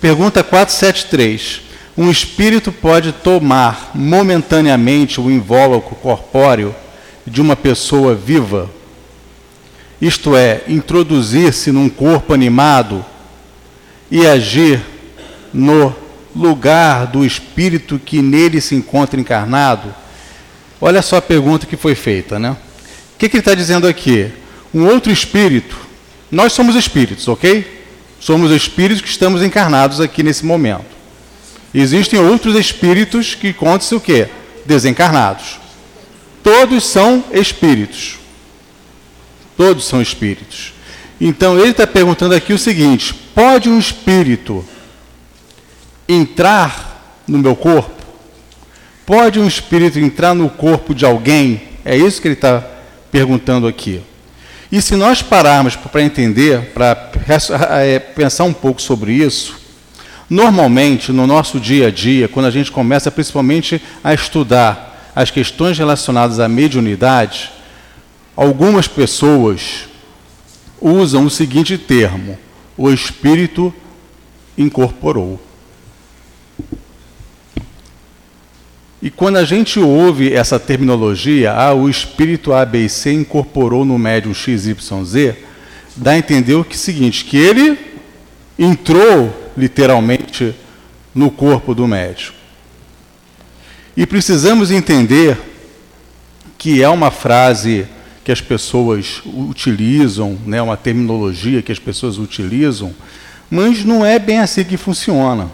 Pergunta 0.00 0.42
473 0.42 1.70
um 2.00 2.10
espírito 2.10 2.72
pode 2.72 3.12
tomar 3.12 3.90
momentaneamente 3.94 5.20
o 5.20 5.30
invólucro 5.30 5.94
corpóreo 5.96 6.74
de 7.26 7.42
uma 7.42 7.54
pessoa 7.54 8.14
viva, 8.14 8.70
isto 10.00 10.34
é, 10.34 10.62
introduzir-se 10.66 11.70
num 11.70 11.90
corpo 11.90 12.32
animado 12.32 13.04
e 14.10 14.26
agir 14.26 14.80
no 15.52 15.94
lugar 16.34 17.06
do 17.06 17.24
espírito 17.24 17.98
que 17.98 18.20
nele 18.20 18.60
se 18.60 18.74
encontra 18.74 19.20
encarnado? 19.20 19.94
Olha 20.80 21.02
só 21.02 21.16
a 21.16 21.22
pergunta 21.22 21.66
que 21.66 21.76
foi 21.76 21.94
feita, 21.94 22.38
né? 22.38 22.56
O 23.14 23.18
que, 23.18 23.28
que 23.28 23.36
ele 23.36 23.40
está 23.40 23.54
dizendo 23.54 23.86
aqui? 23.86 24.30
Um 24.72 24.86
outro 24.86 25.12
espírito, 25.12 25.76
nós 26.30 26.52
somos 26.52 26.74
espíritos, 26.74 27.28
ok? 27.28 27.84
Somos 28.18 28.50
espíritos 28.50 29.02
que 29.02 29.08
estamos 29.08 29.42
encarnados 29.42 30.00
aqui 30.00 30.22
nesse 30.22 30.44
momento. 30.44 31.00
Existem 31.72 32.18
outros 32.18 32.56
espíritos 32.56 33.34
que 33.34 33.52
contam-se 33.52 33.94
o 33.94 34.00
quê? 34.00 34.28
Desencarnados. 34.66 35.58
Todos 36.42 36.84
são 36.84 37.24
espíritos. 37.32 38.18
Todos 39.56 39.84
são 39.86 40.00
espíritos. 40.00 40.72
Então 41.20 41.58
ele 41.58 41.70
está 41.70 41.86
perguntando 41.86 42.34
aqui 42.34 42.52
o 42.52 42.58
seguinte: 42.58 43.14
pode 43.34 43.68
um 43.68 43.78
espírito 43.78 44.64
entrar 46.08 47.22
no 47.26 47.38
meu 47.38 47.54
corpo? 47.54 48.00
Pode 49.04 49.38
um 49.38 49.46
espírito 49.46 49.98
entrar 49.98 50.34
no 50.34 50.48
corpo 50.48 50.94
de 50.94 51.04
alguém? 51.04 51.62
É 51.84 51.96
isso 51.96 52.20
que 52.22 52.28
ele 52.28 52.34
está 52.34 52.64
perguntando 53.10 53.66
aqui. 53.66 54.00
E 54.70 54.80
se 54.80 54.94
nós 54.94 55.20
pararmos 55.20 55.74
para 55.74 56.02
entender, 56.02 56.72
para 56.72 57.10
é, 57.82 57.98
pensar 57.98 58.44
um 58.44 58.52
pouco 58.52 58.80
sobre 58.80 59.12
isso, 59.12 59.60
Normalmente, 60.30 61.10
no 61.10 61.26
nosso 61.26 61.58
dia 61.58 61.88
a 61.88 61.90
dia, 61.90 62.28
quando 62.28 62.46
a 62.46 62.52
gente 62.52 62.70
começa 62.70 63.10
principalmente 63.10 63.82
a 64.02 64.14
estudar 64.14 65.10
as 65.14 65.28
questões 65.28 65.76
relacionadas 65.76 66.38
à 66.38 66.48
mediunidade, 66.48 67.50
algumas 68.36 68.86
pessoas 68.86 69.88
usam 70.80 71.26
o 71.26 71.30
seguinte 71.30 71.76
termo: 71.76 72.38
o 72.76 72.90
espírito 72.90 73.72
incorporou. 74.56 75.40
E 79.02 79.10
quando 79.10 79.36
a 79.36 79.44
gente 79.44 79.80
ouve 79.80 80.32
essa 80.32 80.58
terminologia, 80.58 81.52
ah, 81.52 81.72
o 81.72 81.88
espírito 81.88 82.52
A, 82.52 82.66
B 82.66 82.84
e 82.84 82.88
C 82.88 83.12
incorporou 83.12 83.84
no 83.84 83.98
médium 83.98 84.34
XYZ, 84.34 85.34
dá 85.96 86.12
a 86.12 86.18
entender 86.18 86.54
o 86.54 86.64
que 86.64 86.74
é 86.74 86.76
o 86.76 86.78
seguinte, 86.78 87.24
que 87.24 87.36
ele 87.36 87.78
entrou 88.58 89.52
literalmente 89.56 90.54
no 91.14 91.30
corpo 91.30 91.74
do 91.74 91.88
médico. 91.88 92.36
E 93.96 94.06
precisamos 94.06 94.70
entender 94.70 95.38
que 96.58 96.82
é 96.82 96.88
uma 96.88 97.10
frase 97.10 97.86
que 98.30 98.32
as 98.32 98.40
pessoas 98.40 99.20
utilizam, 99.24 100.38
né, 100.46 100.62
uma 100.62 100.76
terminologia 100.76 101.62
que 101.62 101.72
as 101.72 101.80
pessoas 101.80 102.16
utilizam, 102.16 102.94
mas 103.50 103.84
não 103.84 104.06
é 104.06 104.20
bem 104.20 104.38
assim 104.38 104.62
que 104.62 104.76
funciona. 104.76 105.50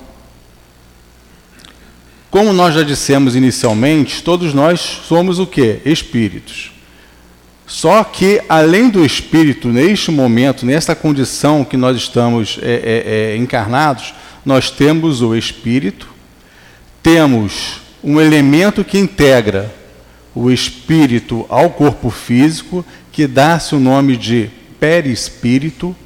Como 2.31 2.53
nós 2.53 2.75
já 2.75 2.83
dissemos 2.83 3.35
inicialmente, 3.35 4.23
todos 4.23 4.53
nós 4.53 4.79
somos 4.79 5.39
o 5.39 5.47
que? 5.47 5.81
Espíritos. 5.87 6.71
Só 7.67 8.05
que, 8.05 8.43
além 8.47 8.91
do 8.91 9.03
espírito, 9.03 9.69
neste 9.69 10.11
momento, 10.11 10.67
nessa 10.67 10.95
condição 10.95 11.65
que 11.65 11.79
nós 11.79 11.97
estamos 11.97 12.59
é, 12.61 12.75
é, 12.75 13.33
é, 13.33 13.37
encarnados, 13.39 14.13
nós 14.45 14.71
temos 14.71 15.23
o 15.23 15.35
espírito, 15.35 16.09
temos 17.03 17.81
um 18.05 18.21
elemento 18.21 18.85
que 18.85 18.99
integra 18.99 19.75
o 20.37 20.51
espírito 20.51 21.47
ao 21.49 21.71
corpo 21.71 22.11
físico, 22.11 22.85
que 23.11 23.27
dá-se 23.27 23.75
o 23.75 23.81
nome 23.81 24.19
de 24.19 24.51
perispírito, 24.79 25.97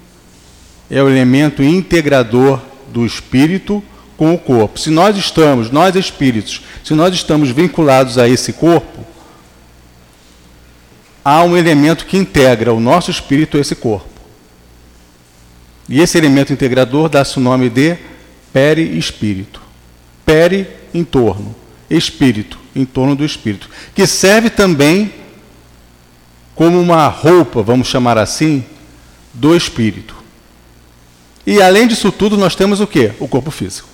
é 0.88 1.02
o 1.02 1.08
elemento 1.08 1.64
integrador 1.64 2.62
do 2.92 3.04
espírito 3.04 3.82
com 4.16 4.32
o 4.32 4.38
corpo. 4.38 4.78
Se 4.78 4.88
nós 4.88 5.16
estamos, 5.16 5.72
nós 5.72 5.96
espíritos, 5.96 6.62
se 6.84 6.94
nós 6.94 7.12
estamos 7.12 7.50
vinculados 7.50 8.18
a 8.18 8.28
esse 8.28 8.52
corpo, 8.52 9.04
há 11.24 11.42
um 11.42 11.56
elemento 11.56 12.06
que 12.06 12.16
integra 12.16 12.72
o 12.72 12.78
nosso 12.78 13.10
espírito 13.10 13.56
a 13.56 13.60
esse 13.60 13.74
corpo. 13.74 14.08
E 15.88 16.00
esse 16.00 16.16
elemento 16.16 16.52
integrador 16.52 17.08
dá-se 17.08 17.36
o 17.36 17.40
nome 17.40 17.68
de 17.68 17.96
perispírito. 18.52 19.60
Peri, 20.24 20.68
em 20.94 21.02
torno. 21.02 21.52
Espírito, 21.90 22.59
em 22.80 22.84
torno 22.84 23.14
do 23.14 23.24
espírito. 23.24 23.68
Que 23.94 24.06
serve 24.06 24.50
também 24.50 25.12
como 26.54 26.80
uma 26.80 27.08
roupa, 27.08 27.62
vamos 27.62 27.88
chamar 27.88 28.18
assim, 28.18 28.64
do 29.32 29.56
espírito. 29.56 30.14
E 31.46 31.60
além 31.60 31.86
disso 31.86 32.12
tudo, 32.12 32.36
nós 32.36 32.54
temos 32.54 32.80
o 32.80 32.86
que? 32.86 33.12
O 33.18 33.26
corpo 33.26 33.50
físico. 33.50 33.88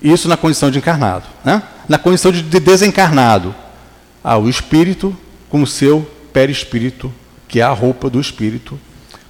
Isso 0.00 0.28
na 0.28 0.36
condição 0.36 0.70
de 0.70 0.78
encarnado. 0.78 1.26
Né? 1.44 1.62
Na 1.88 1.98
condição 1.98 2.32
de 2.32 2.42
desencarnado, 2.42 3.54
há 4.22 4.36
o 4.36 4.48
espírito 4.48 5.16
com 5.48 5.62
o 5.62 5.66
seu 5.66 6.10
perispírito, 6.32 7.12
que 7.46 7.60
é 7.60 7.62
a 7.62 7.70
roupa 7.70 8.08
do 8.08 8.20
espírito, 8.20 8.80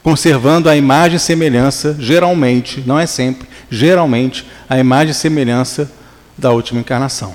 conservando 0.03 0.69
a 0.69 0.77
imagem 0.77 1.17
e 1.17 1.21
semelhança, 1.21 1.97
geralmente, 1.99 2.83
não 2.87 2.99
é 2.99 3.07
sempre, 3.07 3.49
geralmente, 3.71 4.47
a 4.69 4.79
imagem 4.79 5.11
e 5.11 5.15
semelhança 5.15 5.91
da 6.37 6.51
última 6.51 6.81
encarnação. 6.81 7.35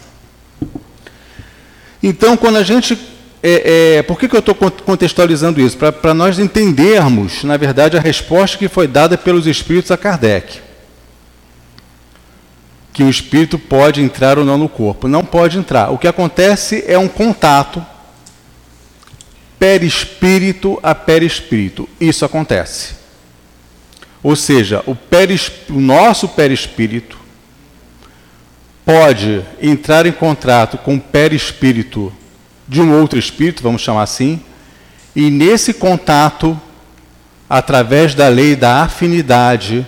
Então, 2.01 2.37
quando 2.37 2.57
a 2.57 2.63
gente. 2.63 2.97
É, 3.43 3.97
é, 3.97 4.01
por 4.01 4.17
que, 4.19 4.27
que 4.27 4.35
eu 4.35 4.39
estou 4.39 4.55
contextualizando 4.55 5.61
isso? 5.61 5.77
Para 5.77 6.13
nós 6.13 6.39
entendermos, 6.39 7.43
na 7.43 7.55
verdade, 7.55 7.95
a 7.95 8.01
resposta 8.01 8.57
que 8.57 8.67
foi 8.67 8.87
dada 8.87 9.17
pelos 9.17 9.45
espíritos 9.45 9.91
a 9.91 9.97
Kardec 9.97 10.67
que 12.97 13.03
o 13.03 13.09
espírito 13.11 13.59
pode 13.59 14.01
entrar 14.01 14.39
ou 14.39 14.43
não 14.43 14.57
no 14.57 14.67
corpo. 14.67 15.07
Não 15.07 15.23
pode 15.23 15.55
entrar. 15.55 15.91
O 15.91 15.99
que 15.99 16.07
acontece 16.07 16.83
é 16.87 16.97
um 16.97 17.07
contato 17.07 17.85
perispírito 19.59 20.79
a 20.81 20.95
perispírito. 20.95 21.87
Isso 22.01 22.25
acontece. 22.25 22.95
Ou 24.23 24.35
seja, 24.35 24.83
o, 24.87 24.97
o 25.69 25.79
nosso 25.79 26.27
perispírito 26.29 27.19
pode 28.87 29.43
entrar 29.61 30.05
em 30.05 30.13
contato 30.13 30.77
com 30.77 30.95
o 30.95 31.01
perispírito 31.01 32.09
de 32.65 32.79
um 32.79 32.97
outro 32.97 33.19
espírito, 33.19 33.61
vamos 33.61 33.81
chamar 33.81 34.03
assim, 34.03 34.39
e 35.13 35.29
nesse 35.29 35.73
contato, 35.73 36.57
através 37.49 38.15
da 38.15 38.29
lei 38.29 38.55
da 38.55 38.83
afinidade, 38.83 39.85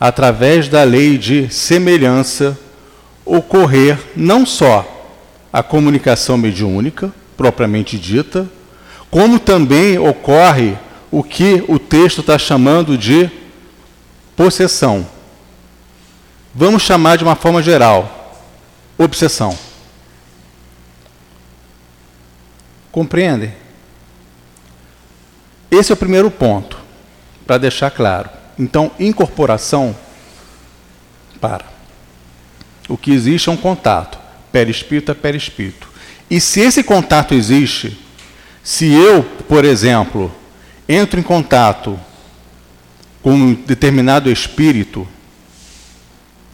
através 0.00 0.66
da 0.66 0.82
lei 0.82 1.16
de 1.16 1.48
semelhança, 1.48 2.58
ocorrer 3.24 3.96
não 4.16 4.44
só 4.44 4.84
a 5.52 5.62
comunicação 5.62 6.36
mediúnica, 6.36 7.12
propriamente 7.36 7.96
dita, 7.96 8.50
como 9.12 9.38
também 9.38 9.96
ocorre 9.96 10.76
o 11.08 11.22
que 11.22 11.64
o 11.68 11.78
texto 11.78 12.20
está 12.20 12.36
chamando 12.36 12.98
de 12.98 13.30
possessão. 14.34 15.06
Vamos 16.52 16.82
chamar 16.82 17.16
de 17.16 17.22
uma 17.22 17.36
forma 17.36 17.62
geral, 17.62 18.19
obsessão. 19.04 19.58
Compreendem? 22.92 23.52
Esse 25.70 25.92
é 25.92 25.94
o 25.94 25.96
primeiro 25.96 26.30
ponto, 26.30 26.78
para 27.46 27.58
deixar 27.58 27.90
claro. 27.90 28.28
Então, 28.58 28.90
incorporação, 28.98 29.96
para. 31.40 31.64
O 32.88 32.96
que 32.96 33.12
existe 33.12 33.48
é 33.48 33.52
um 33.52 33.56
contato, 33.56 34.18
perispírito 34.52 35.12
a 35.12 35.14
perispírito. 35.14 35.88
E 36.28 36.40
se 36.40 36.60
esse 36.60 36.82
contato 36.82 37.34
existe, 37.34 37.98
se 38.62 38.92
eu, 38.92 39.22
por 39.22 39.64
exemplo, 39.64 40.30
entro 40.88 41.18
em 41.18 41.22
contato 41.22 41.98
com 43.22 43.32
um 43.32 43.54
determinado 43.54 44.30
espírito, 44.30 45.08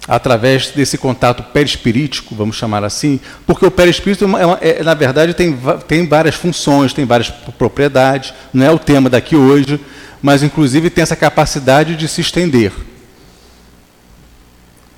através 0.06 0.68
desse 0.68 0.96
contato 0.96 1.42
perispirítico, 1.42 2.34
vamos 2.34 2.56
chamar 2.56 2.84
assim, 2.84 3.18
porque 3.46 3.66
o 3.66 3.70
perispírito, 3.70 4.24
é, 4.24 4.46
uma, 4.46 4.58
é, 4.60 4.82
na 4.82 4.94
verdade, 4.94 5.34
tem, 5.34 5.56
tem 5.88 6.06
várias 6.06 6.34
funções, 6.34 6.92
tem 6.92 7.04
várias 7.04 7.28
propriedades, 7.30 8.32
não 8.52 8.64
é 8.64 8.70
o 8.70 8.78
tema 8.78 9.10
daqui 9.10 9.34
hoje, 9.34 9.80
mas 10.22 10.42
inclusive 10.42 10.90
tem 10.90 11.02
essa 11.02 11.16
capacidade 11.16 11.96
de 11.96 12.06
se 12.06 12.20
estender. 12.20 12.72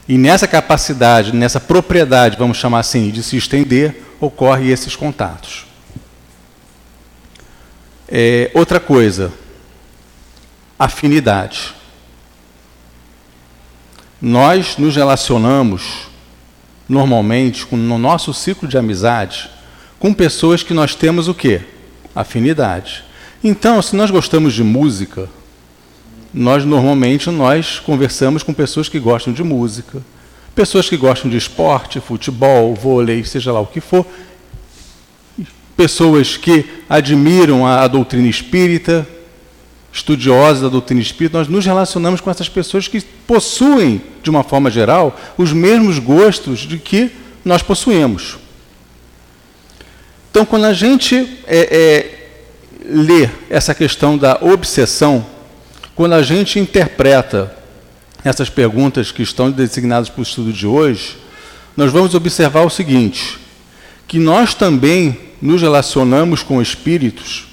E 0.06 0.16
nessa 0.16 0.46
capacidade, 0.46 1.34
nessa 1.34 1.60
propriedade, 1.60 2.36
vamos 2.38 2.56
chamar 2.56 2.80
assim, 2.80 3.10
de 3.10 3.22
se 3.22 3.36
estender, 3.36 4.02
ocorrem 4.20 4.68
esses 4.68 4.96
contatos. 4.96 5.66
É, 8.08 8.50
outra 8.54 8.80
coisa, 8.80 9.30
afinidade. 10.78 11.74
Nós 14.20 14.76
nos 14.76 14.96
relacionamos 14.96 16.08
normalmente 16.88 17.64
com, 17.66 17.76
no 17.76 17.98
nosso 17.98 18.34
ciclo 18.34 18.66
de 18.66 18.76
amizade 18.76 19.50
com 19.98 20.12
pessoas 20.12 20.62
que 20.62 20.74
nós 20.74 20.94
temos 20.94 21.28
o 21.28 21.34
quê? 21.34 21.60
Afinidade. 22.14 23.04
Então, 23.42 23.80
se 23.80 23.94
nós 23.94 24.10
gostamos 24.10 24.54
de 24.54 24.64
música, 24.64 25.28
nós 26.32 26.64
normalmente 26.64 27.30
nós 27.30 27.78
conversamos 27.78 28.42
com 28.42 28.52
pessoas 28.52 28.88
que 28.88 28.98
gostam 28.98 29.32
de 29.32 29.44
música, 29.44 30.02
pessoas 30.54 30.88
que 30.88 30.96
gostam 30.96 31.30
de 31.30 31.36
esporte, 31.36 32.00
futebol, 32.00 32.74
vôlei, 32.74 33.24
seja 33.24 33.52
lá 33.52 33.60
o 33.60 33.66
que 33.66 33.80
for, 33.80 34.04
pessoas 35.76 36.36
que 36.36 36.64
admiram 36.88 37.64
a, 37.64 37.82
a 37.82 37.88
doutrina 37.88 38.26
espírita, 38.26 39.06
estudiosos 39.98 40.62
da 40.62 40.68
doutrina 40.68 41.00
espírita, 41.00 41.38
nós 41.38 41.48
nos 41.48 41.64
relacionamos 41.64 42.20
com 42.20 42.30
essas 42.30 42.48
pessoas 42.48 42.86
que 42.86 43.00
possuem, 43.26 44.00
de 44.22 44.30
uma 44.30 44.44
forma 44.44 44.70
geral, 44.70 45.18
os 45.36 45.52
mesmos 45.52 45.98
gostos 45.98 46.60
de 46.60 46.78
que 46.78 47.10
nós 47.44 47.62
possuímos. 47.62 48.38
Então, 50.30 50.44
quando 50.44 50.66
a 50.66 50.72
gente 50.72 51.16
é, 51.46 51.58
é, 51.58 52.28
lê 52.88 53.28
essa 53.50 53.74
questão 53.74 54.16
da 54.16 54.38
obsessão, 54.40 55.26
quando 55.94 56.14
a 56.14 56.22
gente 56.22 56.60
interpreta 56.60 57.54
essas 58.24 58.48
perguntas 58.48 59.10
que 59.10 59.22
estão 59.22 59.50
designadas 59.50 60.08
para 60.08 60.20
o 60.20 60.22
estudo 60.22 60.52
de 60.52 60.66
hoje, 60.66 61.16
nós 61.76 61.90
vamos 61.90 62.14
observar 62.14 62.64
o 62.64 62.70
seguinte: 62.70 63.38
que 64.06 64.18
nós 64.18 64.54
também 64.54 65.18
nos 65.42 65.60
relacionamos 65.60 66.42
com 66.42 66.62
espíritos 66.62 67.47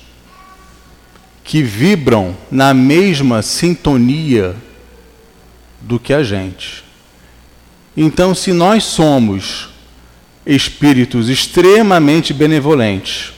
que 1.45 1.61
vibram 1.61 2.35
na 2.51 2.73
mesma 2.73 3.41
sintonia 3.41 4.55
do 5.79 5.99
que 5.99 6.11
a 6.11 6.23
gente. 6.23 6.83
Então, 7.95 8.35
se 8.35 8.51
nós 8.51 8.83
somos 8.83 9.69
espíritos 10.45 11.29
extremamente 11.29 12.33
benevolentes, 12.33 13.31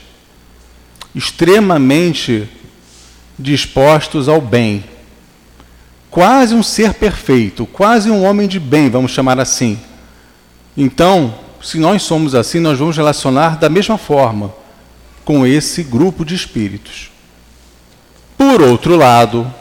extremamente 1.13 2.50
dispostos 3.38 4.28
ao 4.28 4.41
bem. 4.41 4.84
Quase 6.10 6.56
um 6.56 6.63
ser 6.63 6.93
perfeito, 6.93 7.65
quase 7.65 8.10
um 8.10 8.24
homem 8.24 8.48
de 8.48 8.60
bem, 8.60 8.89
vamos 8.89 9.12
chamar 9.12 9.39
assim. 9.39 9.80
Então, 10.76 11.36
se 11.62 11.78
nós 11.78 12.04
somos 12.04 12.34
assim, 12.34 12.60
nós 12.60 12.80
vamos 12.80 12.96
relacionar 12.96 13.58
da 13.58 13.70
mesma 13.70 13.98
forma 13.98 14.54
com 15.26 15.46
esse 15.46 15.84
grupo 15.84 16.24
de 16.24 16.34
espíritos. 16.34 17.16
Por 18.38 18.62
outro 18.62 18.95
lado, 18.95 19.52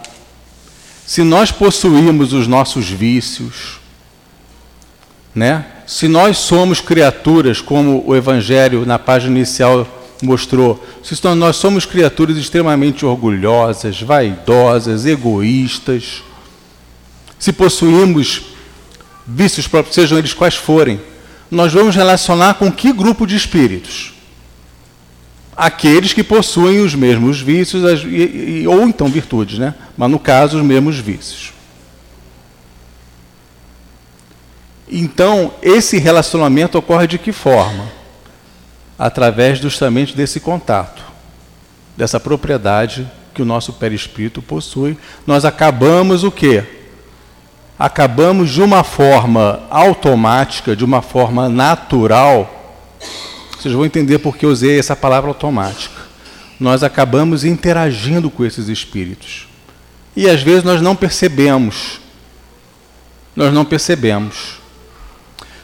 se 1.05 1.23
nós 1.23 1.51
possuímos 1.51 2.33
os 2.33 2.47
nossos 2.47 2.89
vícios, 2.89 3.79
né? 5.33 5.65
Se 5.85 6.07
nós 6.07 6.37
somos 6.37 6.81
criaturas, 6.81 7.61
como 7.61 8.03
o 8.05 8.15
Evangelho 8.15 8.85
na 8.85 8.99
página 8.99 9.37
inicial 9.37 9.87
mostrou. 10.21 10.83
Nós 11.37 11.55
somos 11.55 11.85
criaturas 11.85 12.37
extremamente 12.37 13.05
orgulhosas, 13.05 14.01
vaidosas, 14.01 15.05
egoístas. 15.05 16.23
Se 17.39 17.53
possuímos 17.53 18.41
vícios 19.25 19.67
próprios, 19.67 19.95
sejam 19.95 20.17
eles 20.17 20.33
quais 20.33 20.55
forem, 20.55 20.99
nós 21.49 21.71
vamos 21.71 21.95
relacionar 21.95 22.55
com 22.55 22.71
que 22.71 22.91
grupo 22.91 23.25
de 23.25 23.35
espíritos? 23.35 24.13
Aqueles 25.57 26.13
que 26.13 26.23
possuem 26.23 26.79
os 26.79 26.93
mesmos 26.93 27.41
vícios, 27.41 27.83
ou 28.69 28.87
então 28.87 29.07
virtudes, 29.07 29.57
né? 29.57 29.73
mas 29.97 30.09
no 30.09 30.19
caso, 30.19 30.57
os 30.57 30.63
mesmos 30.63 30.99
vícios. 30.99 31.51
Então, 34.89 35.53
esse 35.61 35.97
relacionamento 35.97 36.77
ocorre 36.77 37.07
de 37.07 37.17
que 37.17 37.31
forma? 37.31 37.97
através 38.99 39.59
justamente 39.59 40.17
desse 40.17 40.39
contato, 40.39 41.03
dessa 41.95 42.19
propriedade 42.19 43.07
que 43.31 43.43
o 43.43 43.45
nosso 43.45 43.73
perispírito 43.73 44.41
possui, 44.41 44.97
nós 45.25 45.45
acabamos 45.45 46.23
o 46.23 46.31
quê? 46.31 46.63
acabamos 47.77 48.49
de 48.49 48.61
uma 48.61 48.83
forma 48.83 49.61
automática, 49.69 50.75
de 50.75 50.83
uma 50.83 51.01
forma 51.01 51.47
natural. 51.47 52.56
Vocês 53.57 53.73
vão 53.73 53.85
entender 53.85 54.19
por 54.19 54.37
que 54.37 54.45
eu 54.45 54.49
usei 54.49 54.77
essa 54.77 54.95
palavra 54.95 55.29
automática. 55.29 56.07
Nós 56.59 56.83
acabamos 56.83 57.43
interagindo 57.43 58.29
com 58.29 58.45
esses 58.45 58.67
espíritos. 58.67 59.47
E 60.15 60.29
às 60.29 60.41
vezes 60.41 60.63
nós 60.63 60.81
não 60.81 60.95
percebemos. 60.95 61.99
Nós 63.35 63.53
não 63.53 63.65
percebemos. 63.65 64.57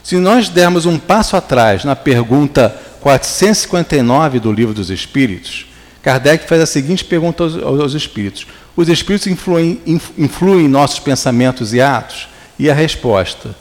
Se 0.03 0.17
nós 0.17 0.49
dermos 0.49 0.85
um 0.85 0.99
passo 0.99 1.35
atrás 1.35 1.85
na 1.85 1.95
pergunta 1.95 2.75
459 2.99 4.39
do 4.39 4.51
Livro 4.51 4.73
dos 4.73 4.89
Espíritos, 4.89 5.67
Kardec 6.01 6.47
faz 6.47 6.61
a 6.61 6.65
seguinte 6.65 7.05
pergunta 7.05 7.43
aos, 7.43 7.55
aos 7.55 7.93
espíritos: 7.93 8.45
Os 8.75 8.89
espíritos 8.89 9.27
influem, 9.27 9.81
influem 10.17 10.65
em 10.65 10.69
nossos 10.69 10.99
pensamentos 10.99 11.73
e 11.73 11.81
atos? 11.81 12.27
E 12.59 12.69
a 12.69 12.73
resposta: 12.73 13.55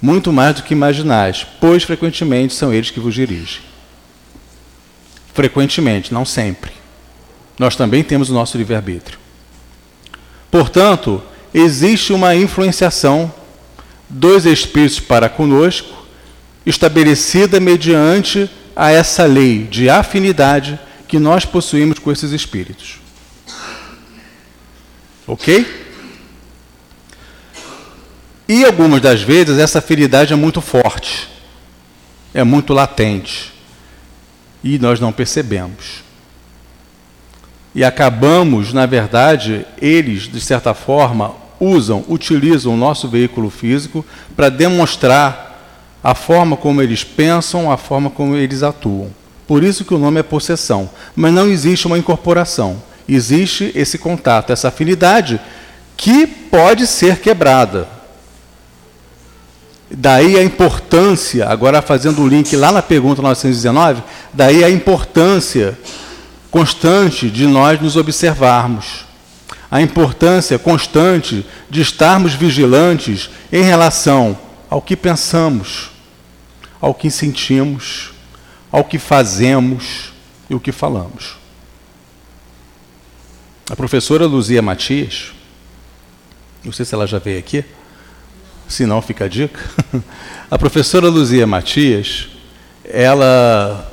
Muito 0.00 0.32
mais 0.32 0.56
do 0.56 0.62
que 0.62 0.74
imaginais, 0.74 1.46
pois 1.60 1.82
frequentemente 1.82 2.54
são 2.54 2.72
eles 2.72 2.90
que 2.90 3.00
vos 3.00 3.14
dirigem. 3.14 3.65
Frequentemente, 5.36 6.14
não 6.14 6.24
sempre. 6.24 6.72
Nós 7.58 7.76
também 7.76 8.02
temos 8.02 8.30
o 8.30 8.32
nosso 8.32 8.56
livre-arbítrio. 8.56 9.18
Portanto, 10.50 11.22
existe 11.52 12.10
uma 12.14 12.34
influenciação 12.34 13.30
dos 14.08 14.46
espíritos 14.46 14.98
para 14.98 15.28
conosco, 15.28 16.06
estabelecida 16.64 17.60
mediante 17.60 18.50
a 18.74 18.90
essa 18.90 19.26
lei 19.26 19.64
de 19.64 19.90
afinidade 19.90 20.80
que 21.06 21.18
nós 21.18 21.44
possuímos 21.44 21.98
com 21.98 22.10
esses 22.10 22.32
espíritos. 22.32 22.98
Ok? 25.26 25.66
E 28.48 28.64
algumas 28.64 29.02
das 29.02 29.20
vezes 29.20 29.58
essa 29.58 29.80
afinidade 29.80 30.32
é 30.32 30.36
muito 30.36 30.62
forte, 30.62 31.28
é 32.32 32.42
muito 32.42 32.72
latente, 32.72 33.52
e 34.66 34.80
nós 34.80 34.98
não 34.98 35.12
percebemos. 35.12 36.02
E 37.72 37.84
acabamos, 37.84 38.72
na 38.72 38.84
verdade, 38.84 39.64
eles, 39.80 40.22
de 40.22 40.40
certa 40.40 40.74
forma, 40.74 41.34
usam, 41.60 42.04
utilizam 42.08 42.74
o 42.74 42.76
nosso 42.76 43.06
veículo 43.06 43.48
físico 43.48 44.04
para 44.34 44.48
demonstrar 44.48 46.00
a 46.02 46.14
forma 46.14 46.56
como 46.56 46.82
eles 46.82 47.04
pensam, 47.04 47.70
a 47.70 47.76
forma 47.76 48.10
como 48.10 48.34
eles 48.34 48.64
atuam. 48.64 49.10
Por 49.46 49.62
isso 49.62 49.84
que 49.84 49.94
o 49.94 49.98
nome 49.98 50.18
é 50.18 50.24
possessão. 50.24 50.90
Mas 51.14 51.32
não 51.32 51.48
existe 51.48 51.86
uma 51.86 51.98
incorporação. 51.98 52.82
Existe 53.08 53.70
esse 53.74 53.98
contato, 53.98 54.52
essa 54.52 54.68
afinidade 54.68 55.40
que 55.96 56.26
pode 56.26 56.88
ser 56.88 57.20
quebrada. 57.20 57.86
Daí 59.90 60.36
a 60.36 60.42
importância, 60.42 61.48
agora 61.48 61.80
fazendo 61.80 62.22
o 62.22 62.28
link 62.28 62.56
lá 62.56 62.72
na 62.72 62.82
pergunta 62.82 63.22
919, 63.22 64.02
daí 64.32 64.64
a 64.64 64.70
importância 64.70 65.78
constante 66.50 67.30
de 67.30 67.46
nós 67.46 67.80
nos 67.80 67.96
observarmos. 67.96 69.04
A 69.70 69.80
importância 69.80 70.58
constante 70.58 71.46
de 71.70 71.80
estarmos 71.80 72.34
vigilantes 72.34 73.30
em 73.52 73.62
relação 73.62 74.38
ao 74.68 74.82
que 74.82 74.96
pensamos, 74.96 75.90
ao 76.80 76.92
que 76.92 77.10
sentimos, 77.10 78.12
ao 78.72 78.84
que 78.84 78.98
fazemos 78.98 80.12
e 80.50 80.54
o 80.54 80.60
que 80.60 80.72
falamos. 80.72 81.36
A 83.70 83.76
professora 83.76 84.26
Luzia 84.26 84.62
Matias, 84.62 85.32
não 86.64 86.72
sei 86.72 86.84
se 86.84 86.94
ela 86.94 87.06
já 87.06 87.18
veio 87.18 87.38
aqui, 87.38 87.64
se 88.68 88.86
não 88.86 89.00
fica 89.00 89.24
a 89.24 89.28
dica. 89.28 89.60
A 90.50 90.56
professora 90.56 91.08
Luzia 91.08 91.46
Matias, 91.46 92.28
ela, 92.84 93.92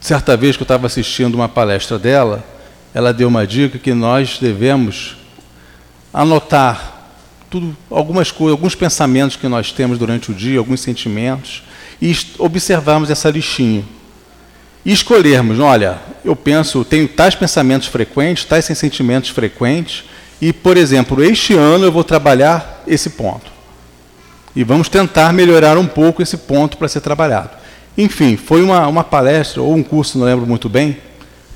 certa 0.00 0.34
vez 0.34 0.56
que 0.56 0.62
eu 0.62 0.64
estava 0.64 0.86
assistindo 0.86 1.34
uma 1.34 1.48
palestra 1.48 1.98
dela, 1.98 2.42
ela 2.94 3.12
deu 3.12 3.28
uma 3.28 3.46
dica 3.46 3.78
que 3.78 3.92
nós 3.92 4.38
devemos 4.40 5.16
anotar 6.12 7.10
tudo, 7.50 7.76
algumas 7.90 8.30
coisas, 8.30 8.52
alguns 8.52 8.74
pensamentos 8.74 9.36
que 9.36 9.46
nós 9.46 9.72
temos 9.72 9.98
durante 9.98 10.30
o 10.30 10.34
dia, 10.34 10.58
alguns 10.58 10.80
sentimentos, 10.80 11.62
e 12.00 12.16
observarmos 12.38 13.10
essa 13.10 13.28
listinha. 13.28 13.84
E 14.84 14.92
escolhermos, 14.92 15.60
olha, 15.60 15.98
eu 16.24 16.34
penso, 16.34 16.84
tenho 16.84 17.06
tais 17.06 17.34
pensamentos 17.34 17.88
frequentes, 17.88 18.44
tais 18.44 18.64
sentimentos 18.64 19.30
frequentes, 19.30 20.04
e, 20.40 20.52
por 20.52 20.76
exemplo, 20.76 21.22
este 21.22 21.54
ano 21.54 21.84
eu 21.84 21.92
vou 21.92 22.02
trabalhar 22.02 22.82
esse 22.86 23.10
ponto. 23.10 23.52
E 24.54 24.62
vamos 24.64 24.88
tentar 24.88 25.32
melhorar 25.32 25.78
um 25.78 25.86
pouco 25.86 26.22
esse 26.22 26.36
ponto 26.36 26.76
para 26.76 26.88
ser 26.88 27.00
trabalhado. 27.00 27.50
Enfim, 27.96 28.36
foi 28.36 28.62
uma, 28.62 28.86
uma 28.86 29.04
palestra 29.04 29.62
ou 29.62 29.74
um 29.74 29.82
curso, 29.82 30.18
não 30.18 30.26
lembro 30.26 30.46
muito 30.46 30.68
bem, 30.68 30.96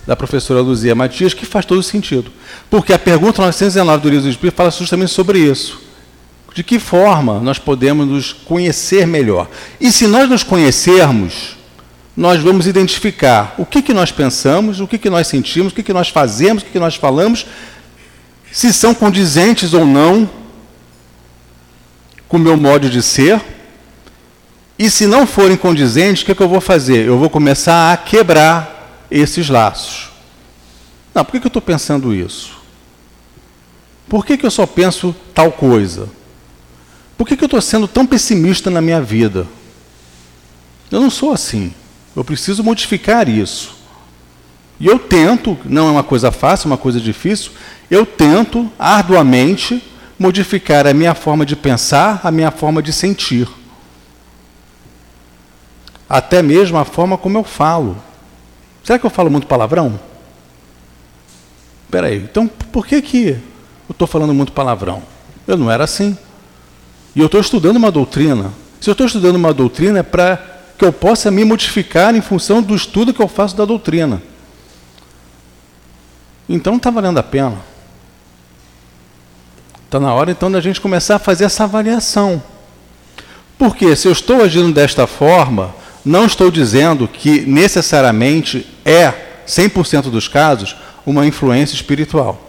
da 0.06 0.14
professora 0.14 0.60
Luzia 0.60 0.94
Matias, 0.94 1.34
que 1.34 1.44
faz 1.44 1.64
todo 1.64 1.82
sentido. 1.82 2.30
Porque 2.70 2.92
a 2.92 2.98
pergunta 2.98 3.42
919 3.42 4.02
do 4.02 4.08
Livro 4.08 4.24
do 4.24 4.30
Espírito 4.30 4.54
fala 4.54 4.70
justamente 4.70 5.12
sobre 5.12 5.38
isso. 5.38 5.80
De 6.54 6.62
que 6.62 6.78
forma 6.78 7.38
nós 7.40 7.58
podemos 7.58 8.06
nos 8.06 8.32
conhecer 8.32 9.06
melhor? 9.06 9.48
E 9.80 9.92
se 9.92 10.06
nós 10.06 10.28
nos 10.28 10.42
conhecermos, 10.42 11.56
nós 12.16 12.40
vamos 12.40 12.66
identificar 12.66 13.54
o 13.58 13.66
que, 13.66 13.82
que 13.82 13.92
nós 13.92 14.10
pensamos, 14.10 14.80
o 14.80 14.86
que, 14.86 14.96
que 14.96 15.10
nós 15.10 15.26
sentimos, 15.26 15.72
o 15.72 15.74
que, 15.74 15.82
que 15.82 15.92
nós 15.92 16.08
fazemos, 16.08 16.62
o 16.62 16.66
que, 16.66 16.72
que 16.72 16.78
nós 16.78 16.94
falamos, 16.94 17.46
se 18.50 18.72
são 18.72 18.94
condizentes 18.94 19.74
ou 19.74 19.84
não 19.84 20.28
com 22.28 22.36
o 22.36 22.40
meu 22.40 22.56
modo 22.56 22.88
de 22.88 23.02
ser. 23.02 23.40
E 24.78 24.90
se 24.90 25.06
não 25.06 25.26
forem 25.26 25.56
condizentes, 25.56 26.22
o 26.22 26.26
que, 26.26 26.34
que 26.34 26.42
eu 26.42 26.48
vou 26.48 26.60
fazer? 26.60 27.06
Eu 27.06 27.18
vou 27.18 27.30
começar 27.30 27.92
a 27.92 27.96
quebrar 27.96 29.06
esses 29.10 29.48
laços. 29.48 30.10
Não, 31.14 31.24
por 31.24 31.32
que, 31.32 31.40
que 31.40 31.46
eu 31.46 31.48
estou 31.48 31.62
pensando 31.62 32.14
isso? 32.14 32.52
Por 34.08 34.24
que, 34.24 34.36
que 34.36 34.44
eu 34.44 34.50
só 34.50 34.66
penso 34.66 35.14
tal 35.34 35.50
coisa? 35.50 36.08
Por 37.16 37.26
que, 37.26 37.36
que 37.36 37.42
eu 37.42 37.46
estou 37.46 37.60
sendo 37.60 37.88
tão 37.88 38.06
pessimista 38.06 38.70
na 38.70 38.80
minha 38.80 39.00
vida? 39.00 39.46
Eu 40.90 41.00
não 41.00 41.10
sou 41.10 41.32
assim. 41.32 41.72
Eu 42.14 42.22
preciso 42.22 42.62
modificar 42.62 43.28
isso. 43.28 43.76
E 44.78 44.86
eu 44.86 44.98
tento, 44.98 45.56
não 45.64 45.88
é 45.88 45.90
uma 45.90 46.04
coisa 46.04 46.30
fácil, 46.30 46.66
é 46.66 46.70
uma 46.72 46.76
coisa 46.76 47.00
difícil, 47.00 47.52
eu 47.90 48.04
tento 48.04 48.70
arduamente 48.78 49.82
modificar 50.18 50.86
a 50.86 50.94
minha 50.94 51.14
forma 51.14 51.44
de 51.44 51.54
pensar, 51.54 52.20
a 52.24 52.30
minha 52.30 52.50
forma 52.50 52.82
de 52.82 52.92
sentir. 52.92 53.48
Até 56.08 56.42
mesmo 56.42 56.78
a 56.78 56.84
forma 56.84 57.18
como 57.18 57.38
eu 57.38 57.44
falo. 57.44 57.96
Será 58.82 58.98
que 58.98 59.06
eu 59.06 59.10
falo 59.10 59.30
muito 59.30 59.46
palavrão? 59.46 59.98
Espera 61.84 62.08
aí, 62.08 62.18
então 62.18 62.48
por 62.48 62.86
que, 62.86 63.00
que 63.02 63.28
eu 63.28 63.92
estou 63.92 64.06
falando 64.06 64.32
muito 64.32 64.52
palavrão? 64.52 65.02
Eu 65.46 65.56
não 65.56 65.70
era 65.70 65.84
assim. 65.84 66.16
E 67.14 67.20
eu 67.20 67.26
estou 67.26 67.40
estudando 67.40 67.76
uma 67.76 67.90
doutrina. 67.90 68.52
Se 68.80 68.90
eu 68.90 68.92
estou 68.92 69.06
estudando 69.06 69.36
uma 69.36 69.52
doutrina 69.52 70.00
é 70.00 70.02
para 70.02 70.36
que 70.76 70.84
eu 70.84 70.92
possa 70.92 71.30
me 71.30 71.44
modificar 71.44 72.14
em 72.14 72.20
função 72.20 72.62
do 72.62 72.74
estudo 72.74 73.14
que 73.14 73.22
eu 73.22 73.28
faço 73.28 73.56
da 73.56 73.64
doutrina. 73.64 74.22
Então 76.48 76.74
não 76.74 76.78
está 76.78 76.90
valendo 76.90 77.18
a 77.18 77.22
pena. 77.22 77.56
Está 79.86 79.98
na 80.00 80.12
hora 80.12 80.30
então 80.30 80.50
da 80.50 80.60
gente 80.60 80.80
começar 80.80 81.16
a 81.16 81.18
fazer 81.20 81.44
essa 81.44 81.64
avaliação. 81.64 82.42
Porque 83.56 83.96
se 83.96 84.06
eu 84.06 84.12
estou 84.12 84.42
agindo 84.42 84.72
desta 84.72 85.06
forma, 85.06 85.74
não 86.04 86.26
estou 86.26 86.50
dizendo 86.50 87.08
que 87.08 87.40
necessariamente 87.40 88.66
é, 88.84 89.12
100% 89.46 90.10
dos 90.10 90.28
casos, 90.28 90.76
uma 91.06 91.26
influência 91.26 91.74
espiritual. 91.74 92.40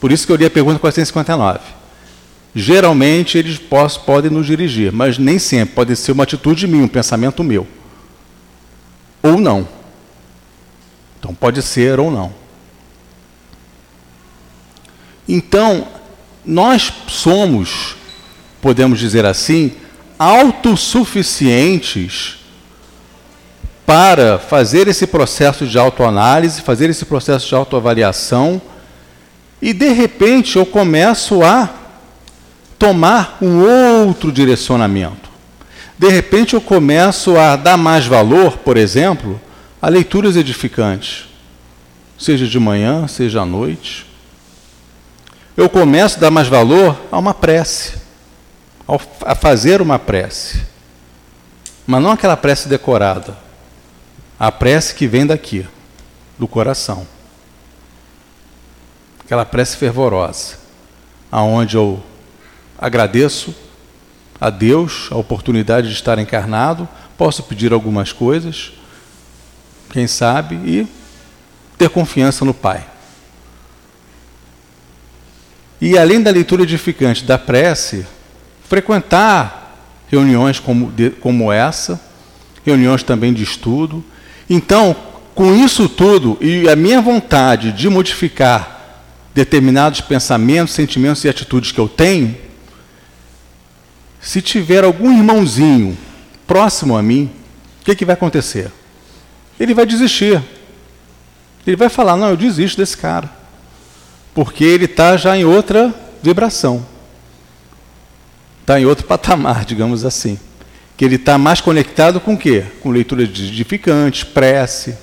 Por 0.00 0.10
isso 0.10 0.26
que 0.26 0.32
eu 0.32 0.36
li 0.36 0.44
a 0.44 0.50
pergunta 0.50 0.78
459. 0.78 1.60
Geralmente 2.54 3.38
eles 3.38 3.60
podem 4.04 4.30
nos 4.30 4.46
dirigir, 4.46 4.90
mas 4.90 5.18
nem 5.18 5.38
sempre. 5.38 5.74
Pode 5.74 5.94
ser 5.96 6.12
uma 6.12 6.24
atitude 6.24 6.66
minha, 6.66 6.84
um 6.84 6.88
pensamento 6.88 7.44
meu. 7.44 7.66
Ou 9.22 9.38
não. 9.38 9.68
Então 11.18 11.34
pode 11.34 11.62
ser 11.62 12.00
ou 12.00 12.10
não. 12.10 12.34
Então, 15.28 15.86
nós 16.44 16.92
somos, 17.08 17.96
podemos 18.60 18.98
dizer 18.98 19.24
assim, 19.24 19.72
autossuficientes 20.18 22.38
para 23.86 24.38
fazer 24.38 24.88
esse 24.88 25.06
processo 25.06 25.66
de 25.66 25.78
autoanálise, 25.78 26.62
fazer 26.62 26.90
esse 26.90 27.04
processo 27.04 27.48
de 27.48 27.54
autoavaliação, 27.54 28.60
e 29.60 29.72
de 29.72 29.92
repente 29.92 30.56
eu 30.56 30.66
começo 30.66 31.42
a 31.42 31.70
tomar 32.78 33.38
um 33.40 34.06
outro 34.06 34.32
direcionamento. 34.32 35.30
De 35.98 36.08
repente 36.08 36.54
eu 36.54 36.60
começo 36.60 37.36
a 37.36 37.54
dar 37.54 37.76
mais 37.76 38.06
valor, 38.06 38.58
por 38.58 38.76
exemplo, 38.76 39.40
a 39.80 39.88
leituras 39.88 40.36
edificantes, 40.36 41.28
seja 42.18 42.46
de 42.46 42.58
manhã, 42.58 43.06
seja 43.06 43.42
à 43.42 43.46
noite. 43.46 44.11
Eu 45.56 45.68
começo 45.68 46.16
a 46.16 46.20
dar 46.20 46.30
mais 46.30 46.48
valor 46.48 46.98
a 47.10 47.18
uma 47.18 47.34
prece, 47.34 47.94
a 49.24 49.34
fazer 49.34 49.82
uma 49.82 49.98
prece. 49.98 50.62
Mas 51.86 52.02
não 52.02 52.12
aquela 52.12 52.36
prece 52.36 52.68
decorada, 52.68 53.36
a 54.38 54.50
prece 54.50 54.94
que 54.94 55.06
vem 55.06 55.26
daqui, 55.26 55.66
do 56.38 56.48
coração. 56.48 57.06
Aquela 59.24 59.44
prece 59.44 59.76
fervorosa, 59.76 60.56
aonde 61.30 61.76
eu 61.76 62.02
agradeço 62.78 63.54
a 64.40 64.50
Deus 64.50 65.08
a 65.10 65.16
oportunidade 65.16 65.88
de 65.88 65.94
estar 65.94 66.18
encarnado, 66.18 66.88
posso 67.16 67.42
pedir 67.44 67.72
algumas 67.72 68.10
coisas, 68.10 68.72
quem 69.90 70.06
sabe, 70.06 70.56
e 70.56 70.88
ter 71.78 71.88
confiança 71.90 72.44
no 72.44 72.52
Pai. 72.52 72.91
E 75.82 75.98
além 75.98 76.22
da 76.22 76.30
leitura 76.30 76.62
edificante 76.62 77.24
da 77.24 77.36
prece, 77.36 78.06
frequentar 78.68 79.76
reuniões 80.08 80.60
como, 80.60 80.92
de, 80.92 81.10
como 81.10 81.50
essa, 81.50 82.00
reuniões 82.64 83.02
também 83.02 83.32
de 83.32 83.42
estudo. 83.42 84.04
Então, 84.48 84.94
com 85.34 85.52
isso 85.52 85.88
tudo 85.88 86.38
e 86.40 86.68
a 86.68 86.76
minha 86.76 87.02
vontade 87.02 87.72
de 87.72 87.88
modificar 87.88 89.00
determinados 89.34 90.00
pensamentos, 90.00 90.72
sentimentos 90.72 91.24
e 91.24 91.28
atitudes 91.28 91.72
que 91.72 91.80
eu 91.80 91.88
tenho, 91.88 92.36
se 94.20 94.40
tiver 94.40 94.84
algum 94.84 95.10
irmãozinho 95.10 95.98
próximo 96.46 96.96
a 96.96 97.02
mim, 97.02 97.28
o 97.80 97.84
que, 97.84 97.96
que 97.96 98.04
vai 98.04 98.14
acontecer? 98.14 98.70
Ele 99.58 99.74
vai 99.74 99.84
desistir. 99.84 100.40
Ele 101.66 101.74
vai 101.74 101.88
falar: 101.88 102.16
Não, 102.16 102.28
eu 102.28 102.36
desisto 102.36 102.76
desse 102.76 102.96
cara. 102.96 103.41
Porque 104.34 104.64
ele 104.64 104.86
está 104.86 105.16
já 105.16 105.36
em 105.36 105.44
outra 105.44 105.94
vibração. 106.22 106.86
Está 108.60 108.80
em 108.80 108.86
outro 108.86 109.06
patamar, 109.06 109.64
digamos 109.66 110.04
assim. 110.04 110.38
Que 110.96 111.04
ele 111.04 111.16
está 111.16 111.36
mais 111.36 111.60
conectado 111.60 112.20
com 112.20 112.34
o 112.34 112.38
quê? 112.38 112.64
Com 112.80 112.90
leitura 112.90 113.26
de 113.26 113.48
edificantes, 113.48 114.24
prece, 114.24 114.96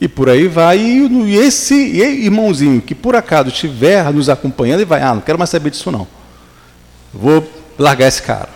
e 0.00 0.08
por 0.08 0.28
aí 0.28 0.46
vai. 0.46 0.78
E 0.78 1.36
esse 1.36 1.74
irmãozinho 1.74 2.80
que 2.80 2.94
por 2.94 3.14
acaso 3.14 3.48
estiver 3.48 4.10
nos 4.12 4.28
acompanhando, 4.28 4.80
ele 4.80 4.86
vai: 4.86 5.02
Ah, 5.02 5.14
não 5.14 5.20
quero 5.20 5.38
mais 5.38 5.50
saber 5.50 5.70
disso 5.70 5.90
não. 5.90 6.06
Vou 7.12 7.48
largar 7.78 8.08
esse 8.08 8.22
cara. 8.22 8.48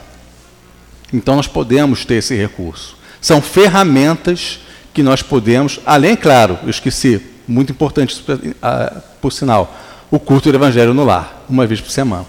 Então 1.12 1.36
nós 1.36 1.46
podemos 1.46 2.04
ter 2.04 2.14
esse 2.14 2.34
recurso. 2.34 2.96
São 3.20 3.42
ferramentas 3.42 4.60
que 4.92 5.02
nós 5.02 5.22
podemos, 5.22 5.80
além, 5.84 6.14
claro, 6.14 6.58
eu 6.62 6.70
esqueci, 6.70 7.20
muito 7.48 7.72
importante, 7.72 8.24
ah, 8.62 9.00
por 9.20 9.32
sinal, 9.32 9.76
o 10.10 10.18
culto 10.18 10.50
do 10.50 10.56
Evangelho 10.56 10.94
no 10.94 11.04
lar, 11.04 11.44
uma 11.48 11.66
vez 11.66 11.80
por 11.80 11.90
semana. 11.90 12.26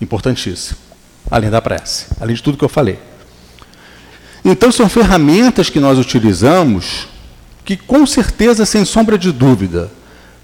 Importantíssimo. 0.00 0.78
Além 1.30 1.50
da 1.50 1.62
prece, 1.62 2.06
além 2.20 2.34
de 2.34 2.42
tudo 2.42 2.58
que 2.58 2.64
eu 2.64 2.68
falei. 2.68 2.98
Então, 4.44 4.70
são 4.70 4.88
ferramentas 4.88 5.70
que 5.70 5.80
nós 5.80 5.98
utilizamos 5.98 7.08
que, 7.64 7.76
com 7.76 8.06
certeza, 8.06 8.66
sem 8.66 8.84
sombra 8.84 9.16
de 9.16 9.32
dúvida, 9.32 9.90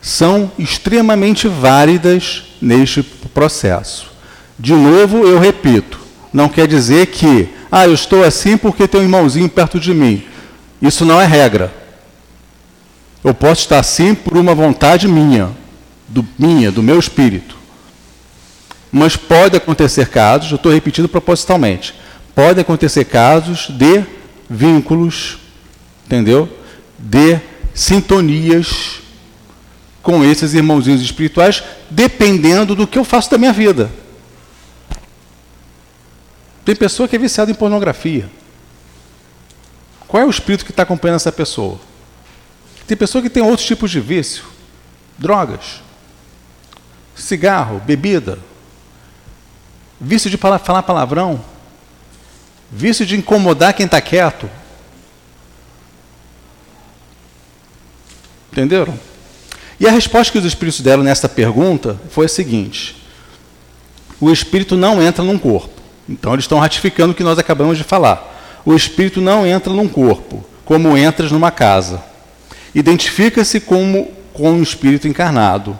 são 0.01 0.51
extremamente 0.59 1.46
válidas 1.46 2.44
neste 2.61 3.03
processo. 3.03 4.11
De 4.59 4.73
novo, 4.73 5.27
eu 5.27 5.38
repito, 5.38 6.01
não 6.33 6.49
quer 6.49 6.66
dizer 6.66 7.07
que, 7.07 7.49
ah, 7.70 7.87
eu 7.87 7.94
estou 7.94 8.25
assim 8.25 8.57
porque 8.57 8.88
tem 8.88 9.01
um 9.01 9.05
irmãozinho 9.05 9.49
perto 9.49 9.79
de 9.79 9.92
mim. 9.92 10.25
Isso 10.81 11.05
não 11.05 11.20
é 11.20 11.27
regra. 11.27 11.73
Eu 13.23 13.35
posso 13.35 13.62
estar 13.62 13.79
assim 13.79 14.14
por 14.14 14.38
uma 14.38 14.55
vontade 14.55 15.07
minha, 15.07 15.51
do, 16.11 16.27
minha, 16.38 16.70
do 16.70 16.83
meu 16.83 16.99
espírito. 16.99 17.57
Mas 18.92 19.16
pode 19.16 19.57
acontecer 19.57 20.09
casos, 20.09 20.51
eu 20.51 20.57
estou 20.57 20.73
repetindo 20.73 21.09
propositalmente, 21.09 21.94
pode 22.35 22.61
acontecer 22.61 23.05
casos 23.05 23.68
de 23.70 24.05
vínculos, 24.49 25.38
entendeu? 26.05 26.49
De 26.99 27.38
sintonias 27.73 29.01
com 30.03 30.25
esses 30.25 30.55
irmãozinhos 30.55 31.01
espirituais, 31.01 31.62
dependendo 31.88 32.75
do 32.75 32.87
que 32.87 32.99
eu 32.99 33.05
faço 33.05 33.31
da 33.31 33.38
minha 33.38 33.53
vida. 33.53 33.90
Tem 36.64 36.75
pessoa 36.75 37.09
que 37.09 37.16
é 37.16 37.18
viciada 37.18 37.51
em 37.51 37.55
pornografia. 37.55 38.29
Qual 40.09 40.23
é 40.23 40.27
o 40.27 40.31
espírito 40.31 40.64
que 40.64 40.73
está 40.73 40.83
acompanhando 40.83 41.16
essa 41.16 41.31
pessoa? 41.31 41.79
Tem 42.87 42.96
pessoa 42.96 43.23
que 43.23 43.31
tem 43.31 43.42
outros 43.42 43.66
tipos 43.66 43.90
de 43.90 44.01
vício, 44.01 44.44
drogas, 45.16 45.81
cigarro, 47.23 47.81
bebida, 47.85 48.39
vício 50.01 50.31
de 50.31 50.37
falar 50.37 50.83
palavrão, 50.83 51.41
vício 52.71 53.05
de 53.05 53.17
incomodar 53.17 53.75
quem 53.75 53.87
está 53.87 54.01
quieto. 54.01 54.49
Entenderam? 58.53 58.99
E 59.79 59.87
a 59.87 59.91
resposta 59.91 60.33
que 60.33 60.39
os 60.39 60.45
espíritos 60.45 60.81
deram 60.81 61.03
nessa 61.03 61.29
pergunta 61.29 62.01
foi 62.11 62.27
a 62.27 62.29
seguinte: 62.29 62.97
o 64.21 64.31
espírito 64.31 64.77
não 64.77 65.03
entra 65.03 65.25
num 65.25 65.39
corpo. 65.39 65.81
Então 66.09 66.33
eles 66.33 66.45
estão 66.45 66.59
ratificando 66.59 67.13
o 67.13 67.15
que 67.15 67.23
nós 67.23 67.39
acabamos 67.39 67.79
de 67.79 67.85
falar. 67.85 68.61
O 68.65 68.75
espírito 68.75 69.21
não 69.21 69.47
entra 69.47 69.73
num 69.73 69.89
corpo, 69.89 70.45
como 70.65 70.99
entras 70.99 71.31
numa 71.31 71.51
casa 71.51 72.11
identifica-se 72.75 73.61
como 73.61 74.11
com 74.33 74.53
um 74.53 74.63
espírito 74.63 75.09
encarnado, 75.09 75.79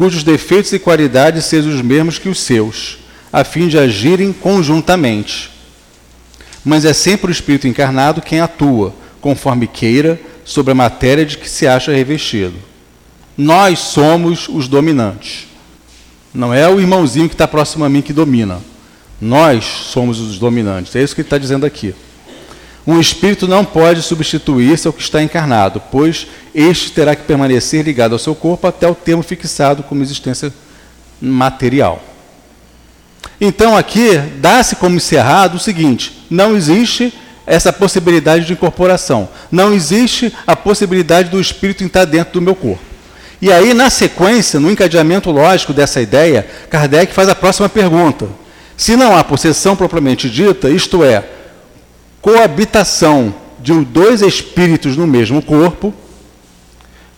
cujos 0.00 0.24
defeitos 0.24 0.72
e 0.72 0.78
qualidades 0.78 1.44
sejam 1.44 1.70
os 1.70 1.82
mesmos 1.82 2.18
que 2.18 2.30
os 2.30 2.40
seus, 2.40 2.96
a 3.30 3.44
fim 3.44 3.68
de 3.68 3.78
agirem 3.78 4.32
conjuntamente. 4.32 5.50
Mas 6.64 6.86
é 6.86 6.94
sempre 6.94 7.30
o 7.30 7.30
espírito 7.30 7.68
encarnado 7.68 8.22
quem 8.22 8.40
atua, 8.40 8.94
conforme 9.20 9.66
queira, 9.66 10.18
sobre 10.42 10.72
a 10.72 10.74
matéria 10.74 11.26
de 11.26 11.36
que 11.36 11.46
se 11.46 11.66
acha 11.66 11.92
revestido. 11.92 12.54
Nós 13.36 13.78
somos 13.78 14.48
os 14.48 14.68
dominantes. 14.68 15.46
Não 16.32 16.54
é 16.54 16.66
o 16.66 16.80
irmãozinho 16.80 17.28
que 17.28 17.34
está 17.34 17.46
próximo 17.46 17.84
a 17.84 17.88
mim 17.90 18.00
que 18.00 18.14
domina. 18.14 18.58
Nós 19.20 19.66
somos 19.66 20.18
os 20.18 20.38
dominantes. 20.38 20.96
É 20.96 21.02
isso 21.02 21.14
que 21.14 21.20
ele 21.20 21.26
está 21.26 21.36
dizendo 21.36 21.66
aqui. 21.66 21.94
Um 22.90 22.98
espírito 22.98 23.46
não 23.46 23.64
pode 23.64 24.02
substituir-se 24.02 24.84
ao 24.84 24.92
que 24.92 25.00
está 25.00 25.22
encarnado, 25.22 25.80
pois 25.92 26.26
este 26.52 26.90
terá 26.90 27.14
que 27.14 27.22
permanecer 27.22 27.84
ligado 27.84 28.14
ao 28.14 28.18
seu 28.18 28.34
corpo 28.34 28.66
até 28.66 28.88
o 28.88 28.96
termo 28.96 29.22
fixado 29.22 29.84
como 29.84 30.02
existência 30.02 30.52
material. 31.22 32.02
Então 33.40 33.76
aqui 33.76 34.16
dá-se 34.40 34.74
como 34.74 34.96
encerrado 34.96 35.54
o 35.54 35.60
seguinte: 35.60 36.26
não 36.28 36.56
existe 36.56 37.14
essa 37.46 37.72
possibilidade 37.72 38.44
de 38.44 38.54
incorporação, 38.54 39.28
não 39.52 39.72
existe 39.72 40.34
a 40.44 40.56
possibilidade 40.56 41.28
do 41.28 41.40
espírito 41.40 41.84
estar 41.84 42.04
dentro 42.04 42.32
do 42.32 42.42
meu 42.42 42.56
corpo. 42.56 42.82
E 43.40 43.52
aí, 43.52 43.72
na 43.72 43.88
sequência, 43.88 44.58
no 44.58 44.68
encadeamento 44.68 45.30
lógico 45.30 45.72
dessa 45.72 46.00
ideia, 46.00 46.44
Kardec 46.68 47.14
faz 47.14 47.28
a 47.28 47.36
próxima 47.36 47.68
pergunta: 47.68 48.28
se 48.76 48.96
não 48.96 49.16
há 49.16 49.22
possessão 49.22 49.76
propriamente 49.76 50.28
dita, 50.28 50.68
isto 50.68 51.04
é, 51.04 51.22
coabitação 52.20 53.34
de 53.58 53.72
dois 53.84 54.22
espíritos 54.22 54.96
no 54.96 55.06
mesmo 55.06 55.42
corpo, 55.42 55.92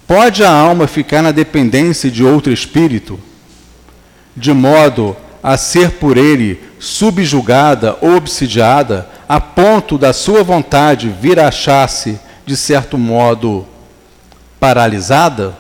pode 0.07 0.45
a 0.45 0.51
alma 0.51 0.87
ficar 0.87 1.23
na 1.23 1.31
dependência 1.31 2.11
de 2.11 2.25
outro 2.25 2.53
espírito, 2.53 3.19
de 4.37 4.53
modo 4.53 5.17
a 5.43 5.57
ser 5.57 5.93
por 5.93 6.17
ele 6.17 6.61
subjugada 6.79 7.97
ou 8.01 8.17
obsidiada, 8.17 9.09
a 9.29 9.41
ponto 9.41 9.99
da 9.99 10.13
sua 10.13 10.43
vontade 10.43 11.09
vir 11.09 11.39
a 11.39 11.49
achar-se, 11.49 12.19
de 12.47 12.57
certo 12.57 12.97
modo, 12.97 13.67
paralisada? 14.61 15.57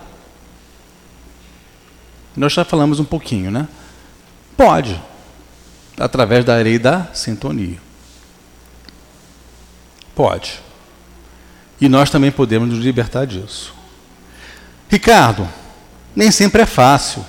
Nós 2.36 2.52
já 2.52 2.64
falamos 2.64 3.00
um 3.00 3.04
pouquinho, 3.04 3.50
né? 3.50 3.66
Pode, 4.56 5.00
através 5.98 6.44
da 6.44 6.56
lei 6.56 6.78
da 6.78 7.08
sintonia. 7.12 7.81
Pode. 10.22 10.60
E 11.80 11.88
nós 11.88 12.08
também 12.08 12.30
podemos 12.30 12.68
nos 12.68 12.78
libertar 12.78 13.26
disso. 13.26 13.74
Ricardo, 14.88 15.48
nem 16.14 16.30
sempre 16.30 16.62
é 16.62 16.64
fácil. 16.64 17.26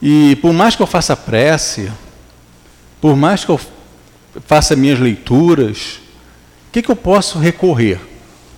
E 0.00 0.36
por 0.36 0.52
mais 0.52 0.76
que 0.76 0.82
eu 0.82 0.86
faça 0.86 1.16
prece, 1.16 1.90
por 3.00 3.16
mais 3.16 3.44
que 3.44 3.50
eu 3.50 3.60
faça 4.46 4.76
minhas 4.76 5.00
leituras, 5.00 5.98
o 6.68 6.70
que, 6.70 6.82
que 6.82 6.90
eu 6.92 6.94
posso 6.94 7.40
recorrer? 7.40 8.00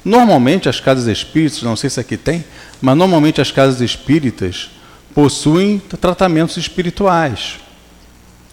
Normalmente 0.04 0.68
as 0.68 0.78
casas 0.78 1.06
espíritas, 1.06 1.62
não 1.62 1.76
sei 1.76 1.88
se 1.88 1.98
aqui 1.98 2.18
tem, 2.18 2.44
mas 2.78 2.94
normalmente 2.94 3.40
as 3.40 3.50
casas 3.50 3.80
espíritas 3.80 4.68
possuem 5.14 5.78
tratamentos 5.78 6.58
espirituais. 6.58 7.58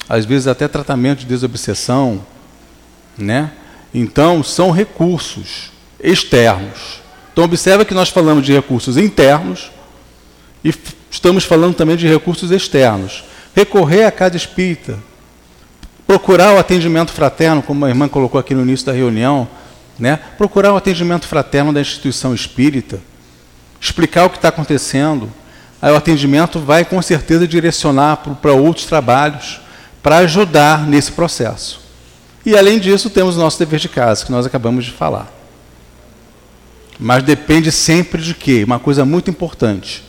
Às 0.08 0.24
vezes 0.24 0.48
até 0.48 0.66
tratamento 0.70 1.20
de 1.20 1.26
desobsessão, 1.26 2.26
né? 3.18 3.52
Então, 3.94 4.44
são 4.44 4.72
recursos 4.72 5.72
externos. 6.00 7.02
Então, 7.32 7.44
observa 7.44 7.86
que 7.86 7.94
nós 7.94 8.10
falamos 8.10 8.46
de 8.46 8.54
recursos 8.54 8.98
internos 8.98 9.72
e 10.64 10.72
Estamos 11.14 11.44
falando 11.44 11.76
também 11.76 11.96
de 11.96 12.08
recursos 12.08 12.50
externos. 12.50 13.24
Recorrer 13.56 14.04
à 14.04 14.12
casa 14.12 14.36
espírita, 14.36 14.98
procurar 16.08 16.56
o 16.56 16.58
atendimento 16.58 17.12
fraterno, 17.12 17.62
como 17.62 17.86
a 17.86 17.90
irmã 17.90 18.08
colocou 18.08 18.40
aqui 18.40 18.56
no 18.56 18.64
início 18.64 18.88
da 18.88 18.94
reunião, 18.94 19.48
né? 20.00 20.20
procurar 20.40 20.74
o 20.74 20.76
atendimento 20.76 21.28
fraterno 21.28 21.72
da 21.72 21.80
instituição 21.80 22.34
espírita, 22.34 23.00
explicar 23.80 24.26
o 24.26 24.30
que 24.32 24.38
está 24.38 24.48
acontecendo. 24.48 25.32
Aí 25.80 25.94
o 25.94 25.96
atendimento 25.96 26.60
vai 26.60 26.84
com 26.84 27.00
certeza 27.00 27.48
direcionar 27.48 28.18
para 28.42 28.54
outros 28.54 28.88
trabalhos 28.88 29.62
para 30.02 30.18
ajudar 30.18 30.88
nesse 30.88 31.12
processo. 31.12 31.80
E 32.46 32.58
além 32.58 32.80
disso, 32.80 33.10
temos 33.10 33.38
o 33.38 33.40
nosso 33.40 33.58
dever 33.58 33.80
de 33.80 33.88
casa, 33.88 34.26
que 34.26 34.32
nós 34.32 34.46
acabamos 34.46 34.86
de 34.86 34.92
falar. 34.92 35.32
Mas 37.00 37.24
depende 37.24 37.72
sempre 37.72 38.22
de 38.22 38.34
quê? 38.34 38.64
Uma 38.64 38.80
coisa 38.80 39.06
muito 39.06 39.30
importante. 39.30 40.04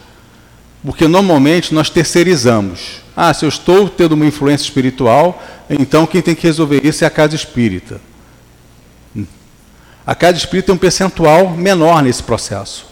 Porque 0.85 1.09
normalmente 1.09 1.73
nós 1.73 1.89
terceirizamos. 1.89 3.03
Ah, 3.17 3.33
se 3.33 3.45
eu 3.45 3.49
estou 3.49 3.89
tendo 3.89 4.13
uma 4.13 4.27
influência 4.27 4.65
espiritual, 4.65 5.43
então 5.71 6.07
quem 6.07 6.21
tem 6.21 6.35
que 6.35 6.47
resolver 6.47 6.85
isso 6.85 7.05
é 7.05 7.07
a 7.07 7.11
casa 7.11 7.35
espírita. 7.35 8.01
A 10.07 10.15
casa 10.15 10.37
espírita 10.37 10.67
tem 10.67 10.75
um 10.75 10.79
percentual 10.79 11.51
menor 11.51 12.03
nesse 12.03 12.23
processo. 12.23 12.87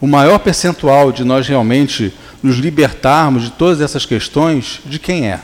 O 0.00 0.06
maior 0.06 0.38
percentual 0.38 1.12
de 1.12 1.24
nós 1.24 1.46
realmente 1.46 2.14
nos 2.42 2.56
libertarmos 2.56 3.44
de 3.44 3.50
todas 3.50 3.80
essas 3.80 4.06
questões, 4.06 4.80
de 4.84 4.98
quem 4.98 5.30
é? 5.30 5.40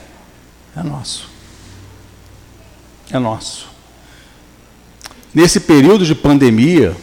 É 0.77 0.83
nosso. 0.83 1.30
É 3.13 3.19
nosso. 3.19 3.67
Nesse 5.35 5.61
período 5.61 6.05
de 6.05 6.15
pandemia, 6.15 6.97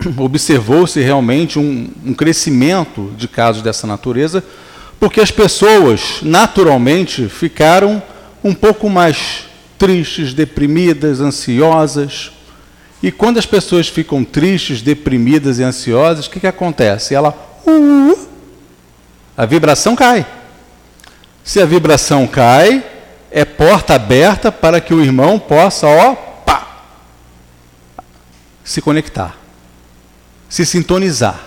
observou-se 0.18 1.00
realmente 1.00 1.58
um, 1.58 1.88
um, 2.04 2.12
crescimento 2.12 3.12
de 3.16 3.28
casos 3.28 3.62
dessa 3.62 3.86
natureza, 3.86 4.42
porque 4.98 5.20
as 5.20 5.30
pessoas 5.30 6.18
naturalmente 6.22 7.28
ficaram 7.28 8.02
um 8.42 8.52
pouco 8.52 8.90
mais 8.90 9.44
tristes, 9.78 10.34
deprimidas, 10.34 11.20
ansiosas. 11.20 12.32
E 13.02 13.12
quando 13.12 13.38
as 13.38 13.46
pessoas 13.46 13.88
ficam 13.88 14.24
tristes, 14.24 14.82
deprimidas 14.82 15.58
e 15.58 15.62
ansiosas, 15.62 16.26
o 16.26 16.30
que, 16.30 16.40
que 16.40 16.46
acontece? 16.46 17.14
Ela. 17.14 17.30
Uh, 17.66 18.28
a 19.36 19.46
vibração 19.46 19.94
cai. 19.94 20.26
Se 21.44 21.60
a 21.60 21.64
vibração 21.64 22.26
cai, 22.26 22.84
é 23.30 23.44
porta 23.44 23.94
aberta 23.94 24.50
para 24.50 24.80
que 24.80 24.92
o 24.92 25.02
irmão 25.02 25.38
possa, 25.38 25.86
ó, 25.86 26.14
pá, 26.14 26.84
se 28.64 28.80
conectar, 28.80 29.36
se 30.48 30.66
sintonizar. 30.66 31.40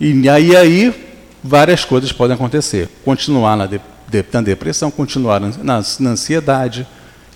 E 0.00 0.28
aí, 0.28 0.56
aí 0.56 1.08
várias 1.44 1.84
coisas 1.84 2.12
podem 2.12 2.34
acontecer. 2.34 2.88
Continuar 3.04 3.56
na, 3.56 3.66
de, 3.66 3.80
de, 4.08 4.24
na 4.32 4.40
depressão, 4.40 4.90
continuar 4.90 5.40
na, 5.40 5.48
na, 5.58 5.84
na 6.00 6.10
ansiedade, 6.10 6.86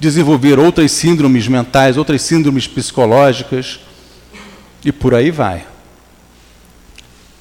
desenvolver 0.01 0.59
outras 0.59 0.92
síndromes 0.92 1.47
mentais, 1.49 1.97
outras 1.97 2.23
síndromes 2.23 2.66
psicológicas, 2.66 3.81
e 4.85 4.92
por 4.92 5.14
aí 5.14 5.31
vai. 5.31 5.66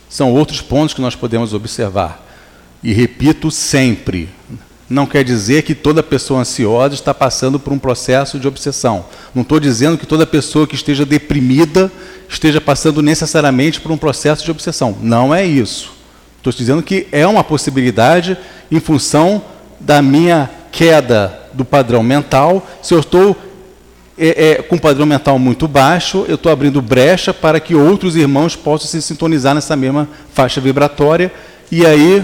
São 0.10 0.32
outros 0.32 0.62
pontos 0.62 0.94
que 0.94 1.02
nós 1.02 1.16
podemos 1.16 1.54
observar. 1.54 2.24
E 2.82 2.94
repito 2.94 3.52
sempre: 3.52 4.30
não 4.90 5.06
quer 5.06 5.24
dizer 5.24 5.64
que 5.64 5.74
toda 5.74 6.04
pessoa 6.04 6.42
ansiosa 6.42 6.94
está 6.94 7.14
passando 7.14 7.60
por 7.60 7.74
um 7.74 7.80
processo 7.80 8.40
de 8.40 8.48
obsessão. 8.48 9.06
Não 9.34 9.42
estou 9.42 9.60
dizendo 9.60 9.98
que 9.98 10.06
toda 10.06 10.28
pessoa 10.28 10.68
que 10.68 10.76
esteja 10.76 11.06
deprimida 11.06 11.92
esteja 12.30 12.62
passando 12.62 13.02
necessariamente 13.02 13.82
por 13.82 13.92
um 13.92 13.98
processo 13.98 14.46
de 14.46 14.52
obsessão. 14.52 14.96
Não 15.02 15.34
é 15.34 15.44
isso. 15.44 15.92
Estou 16.38 16.54
dizendo 16.54 16.84
que 16.84 17.08
é 17.12 17.26
uma 17.26 17.44
possibilidade 17.44 18.38
em 18.72 18.80
função 18.80 19.42
da 19.80 20.02
minha 20.02 20.50
queda 20.72 21.40
do 21.54 21.66
padrão 21.66 22.04
mental. 22.04 22.68
Se 22.84 22.94
eu 22.94 23.00
estou 23.00 23.36
é, 24.18 24.52
é, 24.52 24.56
com 24.62 24.76
um 24.76 24.80
padrão 24.80 25.08
mental 25.08 25.40
muito 25.40 25.68
baixo, 25.68 26.26
eu 26.28 26.36
estou 26.36 26.52
abrindo 26.52 26.82
brecha 26.82 27.34
para 27.34 27.60
que 27.60 27.74
outros 27.74 28.16
irmãos 28.16 28.56
possam 28.56 28.88
se 28.88 29.02
sintonizar 29.02 29.56
nessa 29.56 29.76
mesma 29.76 30.08
faixa 30.34 30.62
vibratória. 30.62 31.32
E 31.72 31.84
aí 31.84 32.24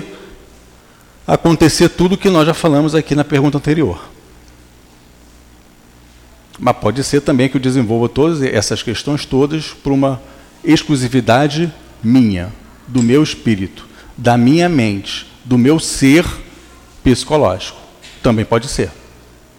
acontecer 1.32 1.88
tudo 1.88 2.16
o 2.16 2.18
que 2.18 2.30
nós 2.30 2.46
já 2.46 2.54
falamos 2.54 2.94
aqui 2.94 3.16
na 3.16 3.24
pergunta 3.24 3.58
anterior. 3.58 4.10
Mas 6.60 6.76
pode 6.76 7.02
ser 7.06 7.22
também 7.22 7.48
que 7.48 7.56
eu 7.56 7.62
desenvolva 7.62 8.10
todas 8.10 8.42
essas 8.42 8.84
questões 8.84 9.26
todas 9.26 9.68
por 9.68 9.94
uma 9.94 10.22
exclusividade 10.62 11.74
minha, 12.04 12.52
do 12.86 13.02
meu 13.02 13.24
espírito, 13.24 13.88
da 14.18 14.38
minha 14.38 14.68
mente, 14.68 15.26
do 15.46 15.58
meu 15.58 15.80
ser 15.80 16.26
psicológico. 17.02 17.80
Também 18.22 18.44
pode 18.44 18.68
ser. 18.68 18.92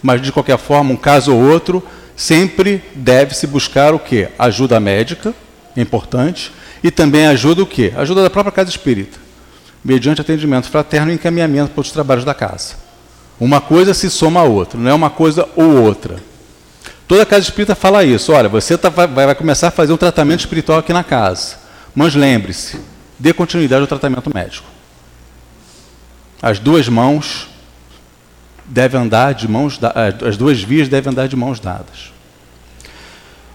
Mas 0.02 0.20
de 0.20 0.30
qualquer 0.30 0.58
forma, 0.58 0.92
um 0.92 0.96
caso 0.96 1.34
ou 1.34 1.40
outro, 1.40 1.82
sempre 2.14 2.84
deve-se 2.94 3.46
buscar 3.46 3.94
o 3.94 3.98
quê? 3.98 4.28
Ajuda 4.38 4.78
médica, 4.78 5.34
é 5.74 5.80
importante, 5.80 6.52
e 6.84 6.90
também 6.90 7.26
ajuda 7.28 7.62
o 7.62 7.66
quê? 7.66 7.94
Ajuda 7.96 8.22
da 8.22 8.28
própria 8.28 8.52
casa 8.52 8.68
espírita 8.68 9.21
mediante 9.84 10.20
atendimento 10.20 10.70
fraterno 10.70 11.10
e 11.10 11.14
encaminhamento 11.14 11.72
para 11.72 11.80
os 11.80 11.90
trabalhos 11.90 12.24
da 12.24 12.34
casa. 12.34 12.74
Uma 13.40 13.60
coisa 13.60 13.92
se 13.94 14.08
soma 14.08 14.40
a 14.40 14.44
outra, 14.44 14.78
não 14.78 14.90
é 14.90 14.94
uma 14.94 15.10
coisa 15.10 15.48
ou 15.56 15.82
outra. 15.82 16.16
Toda 17.08 17.26
casa 17.26 17.42
espírita 17.42 17.74
fala 17.74 18.04
isso. 18.04 18.32
Olha, 18.32 18.48
você 18.48 18.78
tá, 18.78 18.88
vai, 18.88 19.06
vai 19.06 19.34
começar 19.34 19.68
a 19.68 19.70
fazer 19.70 19.92
um 19.92 19.96
tratamento 19.96 20.40
espiritual 20.40 20.78
aqui 20.78 20.92
na 20.92 21.04
casa. 21.04 21.56
Mas 21.94 22.14
lembre-se, 22.14 22.80
dê 23.18 23.32
continuidade 23.32 23.82
ao 23.82 23.86
tratamento 23.86 24.30
médico. 24.32 24.66
As 26.40 26.58
duas 26.58 26.88
mãos 26.88 27.48
devem 28.64 29.00
andar 29.00 29.34
de 29.34 29.46
mãos 29.46 29.78
as 30.26 30.36
duas 30.36 30.62
vias 30.62 30.88
devem 30.88 31.12
andar 31.12 31.28
de 31.28 31.36
mãos 31.36 31.60
dadas. 31.60 32.12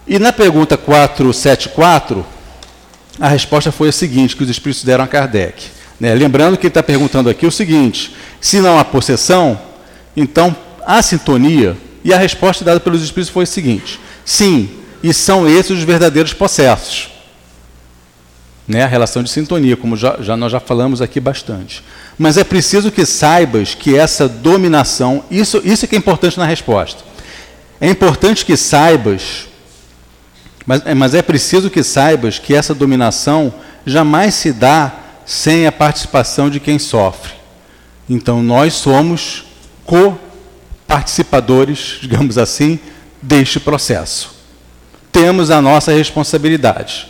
E 0.05 0.19
na 0.19 0.31
pergunta 0.31 0.77
474, 0.77 2.25
a 3.19 3.27
resposta 3.27 3.71
foi 3.71 3.89
a 3.89 3.91
seguinte 3.91 4.35
que 4.35 4.43
os 4.43 4.49
espíritos 4.49 4.83
deram 4.83 5.03
a 5.03 5.07
Kardec. 5.07 5.76
Né? 5.99 6.13
Lembrando 6.13 6.57
que 6.57 6.67
ele 6.67 6.71
está 6.71 6.83
perguntando 6.83 7.29
aqui 7.29 7.45
o 7.45 7.51
seguinte: 7.51 8.15
se 8.39 8.59
não 8.59 8.77
há 8.79 8.85
possessão, 8.85 9.59
então 10.15 10.55
há 10.85 11.01
sintonia. 11.01 11.75
E 12.03 12.13
a 12.13 12.17
resposta 12.17 12.63
dada 12.63 12.79
pelos 12.79 13.03
Espíritos 13.03 13.33
foi 13.33 13.43
a 13.43 13.47
seguinte: 13.47 13.99
sim, 14.23 14.69
e 15.01 15.13
são 15.13 15.47
esses 15.47 15.71
os 15.71 15.83
verdadeiros 15.83 16.33
possessos. 16.33 17.09
Né? 18.67 18.83
A 18.83 18.87
relação 18.87 19.23
de 19.23 19.29
sintonia, 19.29 19.77
como 19.77 19.95
já, 19.95 20.17
já, 20.19 20.35
nós 20.35 20.51
já 20.51 20.59
falamos 20.59 21.01
aqui 21.01 21.19
bastante. 21.19 21.83
Mas 22.17 22.37
é 22.37 22.43
preciso 22.43 22.91
que 22.91 23.05
saibas 23.05 23.73
que 23.73 23.95
essa 23.95 24.27
dominação, 24.27 25.23
isso, 25.31 25.61
isso 25.63 25.85
é 25.85 25.87
que 25.87 25.95
é 25.95 25.97
importante 25.99 26.37
na 26.37 26.45
resposta. 26.45 27.03
É 27.79 27.89
importante 27.89 28.43
que 28.43 28.57
saibas, 28.57 29.47
mas, 30.65 30.81
mas 30.95 31.13
é 31.13 31.21
preciso 31.21 31.69
que 31.69 31.83
saibas 31.83 32.39
que 32.39 32.53
essa 32.53 32.73
dominação 32.73 33.53
jamais 33.85 34.33
se 34.33 34.51
dá 34.51 34.91
sem 35.27 35.67
a 35.67 35.71
participação 35.71 36.49
de 36.49 36.59
quem 36.59 36.79
sofre. 36.79 37.33
Então 38.09 38.41
nós 38.41 38.73
somos 38.75 39.43
co-participadores, 39.85 41.99
digamos 42.01 42.37
assim, 42.37 42.79
deste 43.21 43.59
processo. 43.59 44.37
Temos 45.11 45.51
a 45.51 45.61
nossa 45.61 45.91
responsabilidade. 45.91 47.09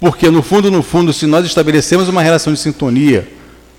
Porque 0.00 0.30
no 0.30 0.42
fundo, 0.42 0.70
no 0.70 0.82
fundo, 0.82 1.12
se 1.12 1.26
nós 1.26 1.44
estabelecemos 1.44 2.08
uma 2.08 2.22
relação 2.22 2.54
de 2.54 2.58
sintonia 2.58 3.30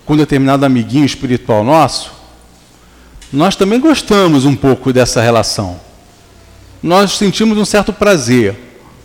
com 0.05 0.13
um 0.13 0.17
determinado 0.17 0.63
amiguinho 0.63 1.05
espiritual 1.05 1.63
nosso, 1.63 2.11
nós 3.33 3.55
também 3.55 3.79
gostamos 3.79 4.45
um 4.45 4.55
pouco 4.55 4.93
dessa 4.93 5.19
relação. 5.19 5.79
Nós 6.81 7.17
sentimos 7.17 7.57
um 7.57 7.65
certo 7.65 7.91
prazer, 7.91 8.55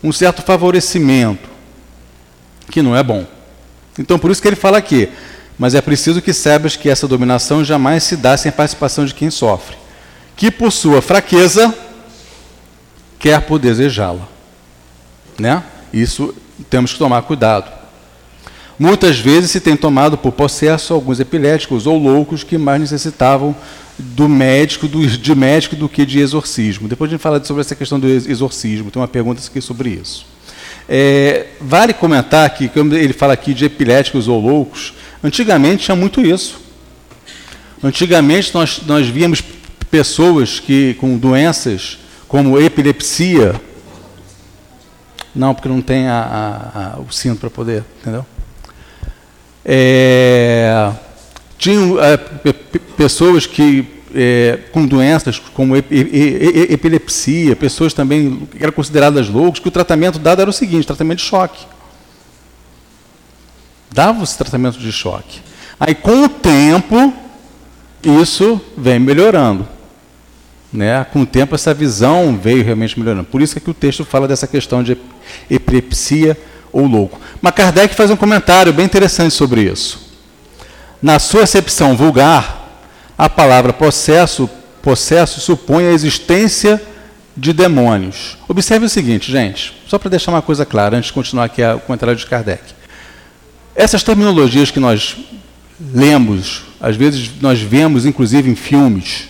um 0.04 0.12
certo 0.12 0.42
favorecimento, 0.42 1.48
que 2.70 2.82
não 2.82 2.94
é 2.94 3.02
bom. 3.02 3.26
Então, 3.98 4.18
por 4.18 4.31
isso 4.31 4.40
que 4.40 4.48
ele 4.48 4.57
fala 4.57 4.79
aqui. 4.79 5.08
Mas 5.58 5.75
é 5.75 5.81
preciso 5.81 6.23
que 6.23 6.33
saibas 6.33 6.77
que 6.77 6.88
essa 6.88 7.06
dominação 7.06 7.64
jamais 7.64 8.04
se 8.04 8.16
dá 8.16 8.37
sem 8.37 8.48
a 8.48 8.52
participação 8.52 9.04
de 9.04 9.14
quem 9.14 9.31
sofre, 9.31 9.77
que 10.35 10.50
por 10.50 10.73
sua 10.73 11.02
fraqueza 11.02 11.75
quer 13.19 13.40
por 13.42 13.58
desejá-la. 13.58 14.27
Né? 15.38 15.62
Isso 15.92 16.35
temos 16.69 16.92
que 16.92 16.98
tomar 16.98 17.23
cuidado. 17.23 17.71
Muitas 18.79 19.19
vezes 19.19 19.50
se 19.50 19.60
tem 19.60 19.77
tomado 19.77 20.16
por 20.19 20.33
possesso 20.33 20.94
alguns 20.94 21.21
epiléticos 21.21 21.87
ou 21.87 21.98
loucos 21.98 22.42
que 22.42 22.58
mais 22.58 22.81
necessitavam 22.81 23.54
do 23.98 24.29
médico, 24.29 24.88
do, 24.88 25.06
de 25.06 25.35
médico 25.35 25.77
do 25.77 25.88
que 25.88 26.04
de 26.04 26.19
exorcismo. 26.19 26.88
Depois 26.88 27.08
a 27.08 27.12
gente 27.12 27.21
fala 27.21 27.44
sobre 27.44 27.60
essa 27.60 27.77
questão 27.77 28.00
do 28.00 28.08
exorcismo, 28.08 28.90
tem 28.90 29.00
uma 29.00 29.06
pergunta 29.06 29.40
aqui 29.46 29.60
sobre 29.60 29.90
isso. 29.90 30.27
É, 30.88 31.46
vale 31.60 31.92
comentar 31.92 32.48
que, 32.50 32.68
quando 32.68 32.96
ele 32.96 33.12
fala 33.12 33.33
aqui 33.33 33.54
de 33.54 33.64
epiléticos 33.64 34.28
ou 34.28 34.40
loucos, 34.40 34.94
antigamente 35.22 35.85
tinha 35.85 35.96
muito 35.96 36.20
isso. 36.20 36.60
Antigamente 37.83 38.54
nós, 38.54 38.83
nós 38.87 39.08
víamos 39.08 39.42
pessoas 39.90 40.60
que 40.60 40.94
com 40.94 41.16
doenças 41.16 41.98
como 42.28 42.58
epilepsia. 42.58 43.60
Não, 45.35 45.54
porque 45.54 45.68
não 45.68 45.83
tem 45.83 46.08
a, 46.08 46.14
a, 46.14 46.94
a, 46.96 47.00
o 47.00 47.12
cinto 47.12 47.40
para 47.40 47.50
poder, 47.50 47.85
entendeu? 48.00 48.24
É, 49.64 50.90
tinham 51.58 52.02
é, 52.02 52.16
pessoas 52.96 53.46
que 53.46 53.87
é, 54.15 54.58
com 54.73 54.87
doenças 54.87 55.38
como 55.38 55.77
epilepsia, 55.77 57.56
pessoas 57.56 57.92
também 57.92 58.48
que 58.50 58.63
eram 58.63 58.73
consideradas 58.73 59.29
loucos, 59.29 59.60
que 59.60 59.69
o 59.69 59.71
tratamento 59.71 60.19
dado 60.19 60.40
era 60.40 60.50
o 60.50 60.52
seguinte, 60.52 60.87
tratamento 60.87 61.19
de 61.19 61.25
choque. 61.25 61.67
Dava-se 63.90 64.38
tratamento 64.38 64.79
de 64.79 64.90
choque. 64.90 65.40
Aí, 65.79 65.94
com 65.94 66.25
o 66.25 66.29
tempo, 66.29 67.13
isso 68.02 68.60
vem 68.77 68.98
melhorando. 68.98 69.69
Né? 70.73 71.04
Com 71.13 71.23
o 71.23 71.27
tempo, 71.27 71.54
essa 71.54 71.75
visão 71.75 72.38
veio 72.40 72.65
realmente 72.65 72.98
melhorando. 72.98 73.25
Por 73.25 73.42
isso 73.42 73.58
é 73.58 73.60
que 73.60 73.71
o 73.71 73.75
texto 73.75 74.04
fala 74.04 74.27
dessa 74.27 74.46
questão 74.46 74.83
de 74.83 74.96
epilepsia 75.50 76.38
ou 76.73 76.87
louco. 76.87 77.21
Mas 77.40 77.54
Kardec 77.54 77.94
faz 77.94 78.10
um 78.10 78.17
comentário 78.17 78.73
bem 78.73 78.87
interessante 78.87 79.35
sobre 79.35 79.63
isso. 79.63 80.13
Na 81.02 81.19
sua 81.19 81.42
acepção 81.42 81.96
vulgar, 81.96 82.62
a 83.17 83.29
palavra 83.29 83.73
possesso, 83.73 84.48
possesso 84.83 85.40
supõe 85.40 85.87
a 85.87 85.92
existência 85.92 86.83
de 87.37 87.52
demônios. 87.52 88.37
Observe 88.48 88.87
o 88.87 88.88
seguinte, 88.88 89.31
gente, 89.31 89.75
só 89.87 89.98
para 89.98 90.10
deixar 90.10 90.33
uma 90.33 90.42
coisa 90.42 90.67
clara, 90.67 90.96
antes 90.96 91.08
de 91.08 91.13
continuar 91.13 91.44
aqui 91.44 91.63
o 91.63 91.81
comentário 91.81 92.15
de 92.17 92.27
Kardec. 92.27 92.63
Essas 93.75 94.02
terminologias 94.02 94.71
que 94.71 94.81
nós 94.81 95.17
lemos, 95.94 96.63
às 96.81 96.94
vezes 96.96 97.31
nós 97.40 97.60
vemos 97.60 98.04
inclusive 98.04 98.50
em 98.50 98.54
filmes, 98.54 99.29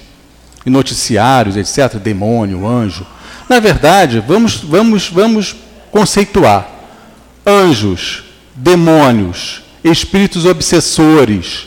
em 0.67 0.71
noticiários, 0.71 1.57
etc., 1.57 1.99
demônio, 1.99 2.67
anjo. 2.67 3.07
Na 3.49 3.61
verdade, 3.61 4.21
vamos, 4.21 4.57
vamos, 4.57 5.09
vamos 5.09 5.57
conceituar 5.91 6.69
anjos, 7.47 8.25
demônios, 8.55 9.63
espíritos 9.85 10.45
obsessores, 10.45 11.67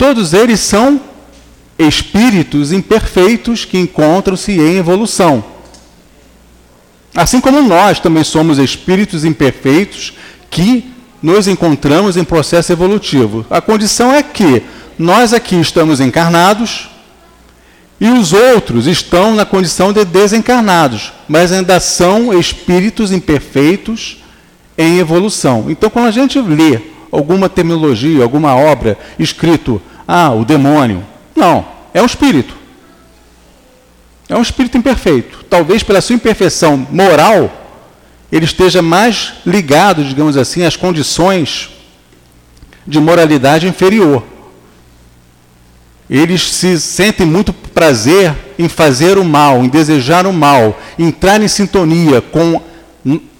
todos 0.00 0.32
eles 0.32 0.60
são 0.60 0.98
espíritos 1.78 2.72
imperfeitos 2.72 3.66
que 3.66 3.76
encontram-se 3.76 4.50
em 4.50 4.78
evolução. 4.78 5.44
Assim 7.14 7.38
como 7.38 7.60
nós 7.60 8.00
também 8.00 8.24
somos 8.24 8.58
espíritos 8.58 9.26
imperfeitos 9.26 10.14
que 10.48 10.90
nos 11.22 11.46
encontramos 11.46 12.16
em 12.16 12.24
processo 12.24 12.72
evolutivo. 12.72 13.44
A 13.50 13.60
condição 13.60 14.10
é 14.10 14.22
que 14.22 14.62
nós 14.98 15.34
aqui 15.34 15.60
estamos 15.60 16.00
encarnados 16.00 16.88
e 18.00 18.08
os 18.08 18.32
outros 18.32 18.86
estão 18.86 19.34
na 19.34 19.44
condição 19.44 19.92
de 19.92 20.02
desencarnados, 20.02 21.12
mas 21.28 21.52
ainda 21.52 21.78
são 21.78 22.32
espíritos 22.32 23.12
imperfeitos 23.12 24.24
em 24.78 24.96
evolução. 24.96 25.66
Então, 25.68 25.90
quando 25.90 26.06
a 26.06 26.10
gente 26.10 26.40
lê 26.40 26.80
alguma 27.12 27.50
terminologia, 27.50 28.22
alguma 28.22 28.54
obra 28.54 28.96
escrito, 29.18 29.82
ah, 30.12 30.32
o 30.32 30.44
demônio, 30.44 31.06
não, 31.36 31.64
é 31.94 32.02
um 32.02 32.06
espírito. 32.06 32.56
É 34.28 34.36
um 34.36 34.42
espírito 34.42 34.76
imperfeito. 34.76 35.44
Talvez 35.48 35.84
pela 35.84 36.00
sua 36.00 36.16
imperfeição 36.16 36.76
moral, 36.90 37.48
ele 38.32 38.44
esteja 38.44 38.82
mais 38.82 39.34
ligado, 39.46 40.04
digamos 40.04 40.36
assim, 40.36 40.64
às 40.64 40.74
condições 40.74 41.70
de 42.84 42.98
moralidade 42.98 43.68
inferior. 43.68 44.24
Eles 46.08 46.42
se 46.42 46.80
sentem 46.80 47.24
muito 47.24 47.52
prazer 47.52 48.34
em 48.58 48.68
fazer 48.68 49.16
o 49.16 49.24
mal, 49.24 49.62
em 49.62 49.68
desejar 49.68 50.26
o 50.26 50.32
mal, 50.32 50.76
entrar 50.98 51.40
em 51.40 51.46
sintonia 51.46 52.20
com 52.20 52.60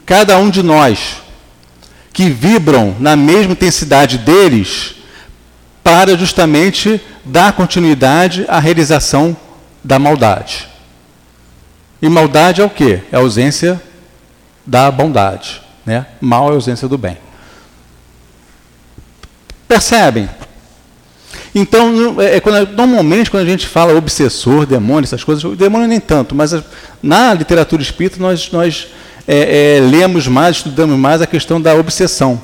cada 0.06 0.38
um 0.38 0.48
de 0.48 0.62
nós, 0.62 1.16
que 2.12 2.30
vibram 2.30 2.94
na 3.00 3.16
mesma 3.16 3.54
intensidade 3.54 4.18
deles, 4.18 4.99
para 5.82 6.16
justamente 6.16 7.00
dar 7.24 7.52
continuidade 7.52 8.44
à 8.48 8.58
realização 8.58 9.36
da 9.82 9.98
maldade. 9.98 10.68
E 12.02 12.08
maldade 12.08 12.60
é 12.60 12.64
o 12.64 12.70
quê? 12.70 13.02
É 13.10 13.16
a 13.16 13.20
ausência 13.20 13.80
da 14.66 14.90
bondade. 14.90 15.60
Né? 15.84 16.06
Mal 16.20 16.48
é 16.48 16.50
a 16.52 16.54
ausência 16.54 16.88
do 16.88 16.96
bem. 16.96 17.18
Percebem? 19.66 20.28
Então, 21.54 22.20
é, 22.20 22.36
é, 22.36 22.40
quando, 22.40 22.72
normalmente, 22.72 23.30
quando 23.30 23.42
a 23.42 23.50
gente 23.50 23.66
fala 23.66 23.94
obsessor, 23.94 24.66
demônio, 24.66 25.04
essas 25.04 25.24
coisas, 25.24 25.42
o 25.44 25.56
demônio 25.56 25.88
nem 25.88 26.00
tanto, 26.00 26.34
mas 26.34 26.54
na 27.02 27.34
literatura 27.34 27.82
espírita 27.82 28.18
nós, 28.20 28.50
nós 28.52 28.88
é, 29.26 29.80
lemos 29.82 30.28
mais, 30.28 30.56
estudamos 30.56 30.98
mais 30.98 31.20
a 31.20 31.26
questão 31.26 31.60
da 31.60 31.74
obsessão. 31.74 32.40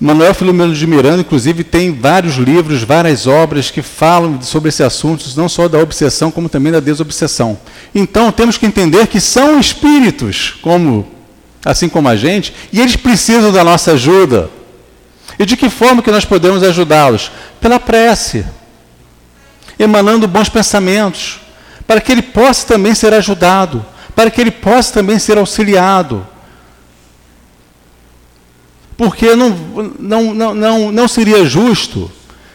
Manuel 0.00 0.32
Filomeno 0.32 0.72
de 0.72 0.86
Miranda, 0.86 1.22
inclusive, 1.22 1.64
tem 1.64 1.92
vários 1.92 2.36
livros, 2.36 2.84
várias 2.84 3.26
obras 3.26 3.68
que 3.68 3.82
falam 3.82 4.40
sobre 4.40 4.68
esse 4.68 4.82
assunto, 4.82 5.24
não 5.36 5.48
só 5.48 5.66
da 5.66 5.78
obsessão, 5.78 6.30
como 6.30 6.48
também 6.48 6.72
da 6.72 6.78
desobsessão. 6.78 7.58
Então, 7.92 8.30
temos 8.30 8.56
que 8.56 8.64
entender 8.64 9.08
que 9.08 9.20
são 9.20 9.58
espíritos, 9.58 10.54
como 10.62 11.08
assim 11.64 11.88
como 11.88 12.08
a 12.08 12.14
gente, 12.14 12.54
e 12.72 12.80
eles 12.80 12.94
precisam 12.94 13.50
da 13.50 13.64
nossa 13.64 13.92
ajuda. 13.92 14.48
E 15.36 15.44
de 15.44 15.56
que 15.56 15.68
forma 15.68 16.00
que 16.00 16.12
nós 16.12 16.24
podemos 16.24 16.62
ajudá-los? 16.62 17.32
Pela 17.60 17.80
prece, 17.80 18.46
emanando 19.76 20.28
bons 20.28 20.48
pensamentos, 20.48 21.40
para 21.88 22.00
que 22.00 22.12
ele 22.12 22.22
possa 22.22 22.68
também 22.68 22.94
ser 22.94 23.12
ajudado, 23.12 23.84
para 24.14 24.30
que 24.30 24.40
ele 24.40 24.52
possa 24.52 24.94
também 24.94 25.18
ser 25.18 25.38
auxiliado 25.38 26.24
porque 28.98 29.36
não, 29.36 29.50
não, 29.96 30.34
não, 30.34 30.92
não, 30.92 31.08
seria 31.08 31.44
justo 31.44 32.10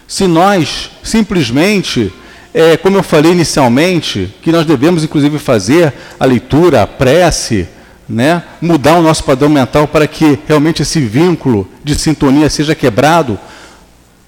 se 0.06 0.28
nós 0.28 0.91
simplesmente, 1.02 2.14
é, 2.54 2.76
como 2.76 2.98
eu 2.98 3.02
falei 3.02 3.32
inicialmente, 3.32 4.36
que 4.41 4.52
nós 4.52 4.66
devemos 4.66 5.06
inclusive 5.06 5.39
fazer 5.39 5.94
a 6.20 6.26
leitura, 6.26 6.84
a 6.84 6.88
prece, 6.88 7.66
né, 8.10 8.44
mudar 8.62 8.98
o 8.98 9.02
nosso 9.02 9.24
padrão 9.24 9.48
mental 9.48 9.88
para 9.88 10.06
que 10.06 10.38
realmente 10.46 10.82
esse 10.82 11.00
vínculo 11.00 11.66
de 11.82 11.96
sintonia 11.96 12.50
seja 12.50 12.76
quebrado, 12.76 13.39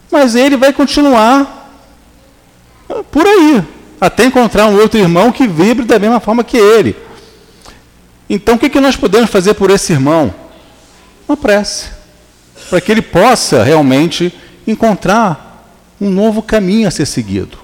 mas 0.09 0.35
ele 0.35 0.55
vai 0.55 0.71
continuar 0.71 1.69
por 3.11 3.27
aí, 3.27 3.61
até 3.99 4.23
encontrar 4.23 4.67
um 4.67 4.79
outro 4.79 4.97
irmão 4.97 5.33
que 5.33 5.45
vibre 5.49 5.83
da 5.83 5.99
mesma 5.99 6.21
forma 6.21 6.45
que 6.45 6.55
ele. 6.55 6.95
Então, 8.29 8.55
o 8.55 8.57
que, 8.57 8.69
que 8.69 8.79
nós 8.79 8.95
podemos 8.95 9.29
fazer 9.29 9.53
por 9.55 9.69
esse 9.69 9.91
irmão? 9.91 10.33
Uma 11.27 11.35
prece 11.35 12.04
para 12.69 12.81
que 12.81 12.91
ele 12.91 13.01
possa 13.01 13.63
realmente 13.63 14.33
encontrar 14.67 15.45
um 15.99 16.09
novo 16.09 16.41
caminho 16.41 16.87
a 16.87 16.91
ser 16.91 17.05
seguido. 17.05 17.57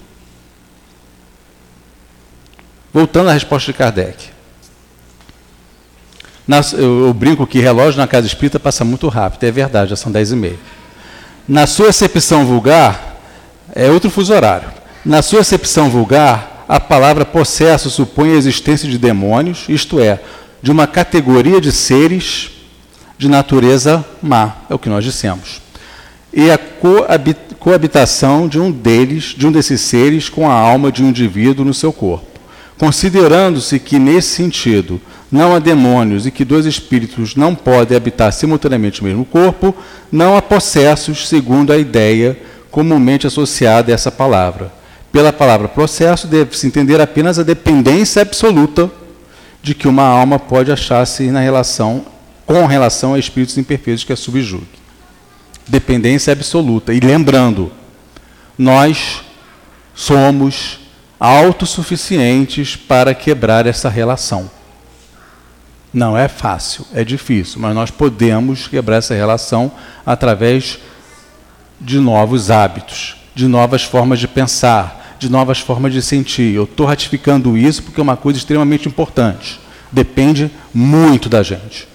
Voltando 2.94 3.30
à 3.30 3.34
resposta 3.34 3.72
de 3.72 3.78
Kardec. 3.78 4.30
eu, 6.78 7.14
brinco 7.14 7.48
que 7.48 7.60
relógio 7.60 8.00
na 8.00 8.08
casa 8.08 8.28
espírita 8.28 8.60
passa 8.60 8.84
muito 8.84 9.08
rápido, 9.08 9.44
é 9.46 9.52
verdade, 9.52 9.92
já 9.92 9.96
são 9.96 10.12
dez 10.12 10.32
e 10.32 10.36
meia. 10.36 10.60
Na 11.48 11.66
sua 11.66 11.90
acepção 11.90 12.46
vulgar, 12.46 13.18
é 13.74 13.90
outro 13.90 14.10
fuso 14.10 14.34
horário. 14.34 14.70
Na 15.04 15.22
sua 15.22 15.42
acepção 15.42 15.90
vulgar, 15.90 16.66
a 16.68 16.80
palavra 16.80 17.26
possesso 17.26 17.90
supõe 17.90 18.32
a 18.32 18.36
existência 18.36 18.90
de 18.90 18.98
demônios, 18.98 19.66
isto 19.68 20.00
é, 20.00 20.20
de 20.62 20.72
uma 20.72 20.86
categoria 20.86 21.60
de 21.60 21.72
seres 21.72 22.52
de 23.22 23.30
natureza 23.30 24.04
má, 24.20 24.56
é 24.68 24.74
o 24.74 24.80
que 24.80 24.90
nós 24.90 25.06
dissemos. 25.06 25.62
E 26.34 26.50
a 26.50 26.60
coabitação 27.60 28.48
de 28.48 28.60
um 28.60 28.72
deles, 28.72 29.36
de 29.38 29.46
um 29.46 29.52
desses 29.52 29.80
seres, 29.82 30.28
com 30.28 30.50
a 30.50 30.54
alma 30.56 30.92
de 30.92 31.04
um 31.04 31.10
indivíduo 31.10 31.64
no 31.64 31.72
seu 31.72 31.94
corpo. 31.94 32.26
Considerando-se 32.80 33.78
que, 33.78 34.00
nesse 34.00 34.30
sentido, 34.30 35.00
não 35.32 35.54
há 35.54 35.60
demônios 35.60 36.26
e 36.26 36.32
que 36.32 36.44
dois 36.44 36.66
espíritos 36.66 37.36
não 37.36 37.54
podem 37.54 37.96
habitar 37.96 38.34
simultaneamente 38.34 39.04
no 39.04 39.08
mesmo 39.08 39.24
corpo, 39.24 39.76
não 40.12 40.36
há 40.36 40.42
processos, 40.42 41.28
segundo 41.28 41.72
a 41.72 41.78
ideia 41.78 42.36
comumente 42.72 43.28
associada 43.28 43.92
a 43.92 43.94
essa 43.94 44.12
palavra. 44.12 44.74
Pela 45.12 45.32
palavra 45.32 45.68
processo, 45.68 46.26
deve-se 46.26 46.66
entender 46.66 47.00
apenas 47.00 47.38
a 47.38 47.44
dependência 47.44 48.24
absoluta 48.24 48.90
de 49.62 49.76
que 49.76 49.88
uma 49.88 50.06
alma 50.06 50.40
pode 50.40 50.72
achar-se 50.72 51.30
na 51.30 51.40
relação 51.40 52.04
com 52.52 52.66
relação 52.66 53.14
a 53.14 53.20
espíritos 53.20 53.58
imperfeitos 53.58 54.04
que 54.04 54.12
a 54.12 54.16
subjugue. 54.18 54.68
Dependência 55.66 56.34
absoluta. 56.34 56.94
E 56.94 57.00
lembrando, 57.00 57.72
nós 58.58 59.22
somos 59.96 60.80
autossuficientes 61.18 62.76
para 62.76 63.16
quebrar 63.16 63.66
essa 63.66 63.88
relação. 63.88 64.52
Não 65.94 66.18
é 66.18 66.28
fácil, 66.28 66.86
é 66.94 67.06
difícil, 67.06 67.62
mas 67.62 67.74
nós 67.74 67.90
podemos 67.90 68.68
quebrar 68.68 68.98
essa 68.98 69.16
relação 69.16 69.72
através 70.06 70.78
de 71.80 72.00
novos 72.00 72.52
hábitos, 72.52 73.16
de 73.34 73.48
novas 73.48 73.84
formas 73.84 74.20
de 74.20 74.28
pensar, 74.28 75.16
de 75.18 75.32
novas 75.32 75.60
formas 75.60 75.94
de 75.94 76.02
sentir. 76.02 76.54
Eu 76.54 76.66
estou 76.66 76.86
ratificando 76.86 77.58
isso 77.58 77.82
porque 77.82 78.02
é 78.02 78.04
uma 78.04 78.18
coisa 78.18 78.38
extremamente 78.38 78.90
importante. 78.90 79.58
Depende 79.90 80.52
muito 80.74 81.30
da 81.30 81.42
gente. 81.44 81.91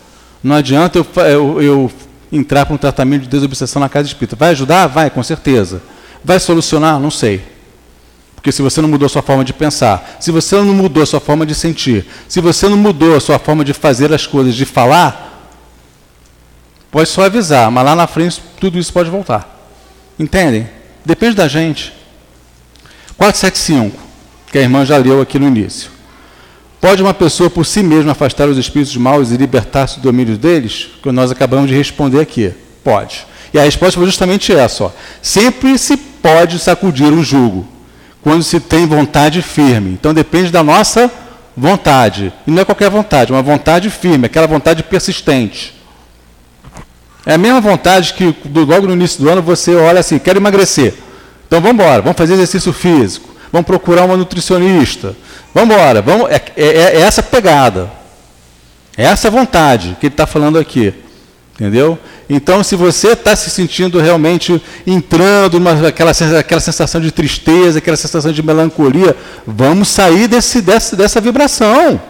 Não 0.46 0.54
adianta 0.54 0.98
eu, 1.00 1.06
eu, 1.24 1.62
eu 1.62 1.92
entrar 2.30 2.64
para 2.64 2.74
um 2.74 2.78
tratamento 2.78 3.22
de 3.22 3.28
desobsessão 3.28 3.80
na 3.80 3.88
casa 3.88 4.06
espírita. 4.06 4.36
Vai 4.36 4.50
ajudar? 4.50 4.86
Vai, 4.86 5.10
com 5.10 5.20
certeza. 5.20 5.82
Vai 6.22 6.38
solucionar? 6.38 7.00
Não 7.00 7.10
sei. 7.10 7.42
Porque 8.36 8.52
se 8.52 8.62
você 8.62 8.80
não 8.80 8.88
mudou 8.88 9.08
sua 9.08 9.22
forma 9.22 9.44
de 9.44 9.52
pensar, 9.52 10.18
se 10.20 10.30
você 10.30 10.54
não 10.54 10.72
mudou 10.72 11.04
sua 11.04 11.18
forma 11.18 11.44
de 11.44 11.52
sentir, 11.52 12.06
se 12.28 12.40
você 12.40 12.68
não 12.68 12.76
mudou 12.76 13.20
sua 13.20 13.40
forma 13.40 13.64
de 13.64 13.72
fazer 13.72 14.12
as 14.14 14.24
coisas, 14.24 14.54
de 14.54 14.64
falar, 14.64 15.50
pode 16.92 17.08
só 17.08 17.24
avisar, 17.24 17.68
mas 17.68 17.84
lá 17.84 17.96
na 17.96 18.06
frente 18.06 18.40
tudo 18.60 18.78
isso 18.78 18.92
pode 18.92 19.10
voltar. 19.10 19.68
Entendem? 20.16 20.68
Depende 21.04 21.34
da 21.34 21.48
gente. 21.48 21.92
475, 23.18 23.98
que 24.52 24.58
a 24.58 24.62
irmã 24.62 24.86
já 24.86 24.96
leu 24.96 25.20
aqui 25.20 25.40
no 25.40 25.48
início. 25.48 25.95
Pode 26.86 27.02
uma 27.02 27.12
pessoa 27.12 27.50
por 27.50 27.66
si 27.66 27.82
mesma 27.82 28.12
afastar 28.12 28.48
os 28.48 28.56
espíritos 28.56 28.96
maus 28.96 29.32
e 29.32 29.36
libertar-se 29.36 29.98
do 29.98 30.02
domínio 30.02 30.38
deles? 30.38 30.86
Que 31.02 31.10
nós 31.10 31.32
acabamos 31.32 31.68
de 31.68 31.74
responder 31.74 32.20
aqui. 32.20 32.54
Pode. 32.84 33.26
E 33.52 33.58
a 33.58 33.64
resposta 33.64 33.98
foi 33.98 34.06
justamente 34.06 34.54
essa. 34.54 34.84
Ó. 34.84 34.90
Sempre 35.20 35.76
se 35.78 35.96
pode 35.96 36.60
sacudir 36.60 37.12
um 37.12 37.24
jugo, 37.24 37.66
quando 38.22 38.44
se 38.44 38.60
tem 38.60 38.86
vontade 38.86 39.42
firme. 39.42 39.90
Então 39.90 40.14
depende 40.14 40.52
da 40.52 40.62
nossa 40.62 41.10
vontade. 41.56 42.32
E 42.46 42.52
não 42.52 42.62
é 42.62 42.64
qualquer 42.64 42.88
vontade, 42.88 43.32
é 43.32 43.34
uma 43.34 43.42
vontade 43.42 43.90
firme, 43.90 44.26
aquela 44.26 44.46
vontade 44.46 44.84
persistente. 44.84 45.74
É 47.26 47.34
a 47.34 47.38
mesma 47.38 47.60
vontade 47.60 48.14
que 48.14 48.32
logo 48.64 48.86
no 48.86 48.92
início 48.92 49.20
do 49.24 49.28
ano 49.28 49.42
você 49.42 49.74
olha 49.74 49.98
assim, 49.98 50.20
quero 50.20 50.38
emagrecer. 50.38 50.94
Então 51.48 51.60
vamos 51.60 51.82
embora, 51.82 52.00
vamos 52.00 52.16
fazer 52.16 52.34
exercício 52.34 52.72
físico, 52.72 53.28
vamos 53.52 53.66
procurar 53.66 54.04
uma 54.04 54.16
nutricionista, 54.16 55.16
vamos 55.54 55.74
embora, 55.74 56.02
vamos, 56.02 56.30
é, 56.30 56.42
é, 56.56 56.66
é 56.66 57.00
essa 57.00 57.22
pegada. 57.22 57.90
É 58.96 59.04
essa 59.04 59.30
vontade 59.30 59.96
que 60.00 60.06
ele 60.06 60.14
está 60.14 60.26
falando 60.26 60.58
aqui. 60.58 60.94
Entendeu? 61.54 61.98
Então, 62.28 62.62
se 62.62 62.74
você 62.76 63.12
está 63.12 63.36
se 63.36 63.48
sentindo 63.50 63.98
realmente 63.98 64.60
entrando 64.86 65.60
naquela 65.60 66.10
aquela 66.38 66.60
sensação 66.60 67.00
de 67.00 67.10
tristeza, 67.10 67.78
aquela 67.78 67.96
sensação 67.96 68.32
de 68.32 68.42
melancolia, 68.42 69.16
vamos 69.46 69.88
sair 69.88 70.28
desse, 70.28 70.60
dessa, 70.60 70.96
dessa 70.96 71.20
vibração. 71.20 72.00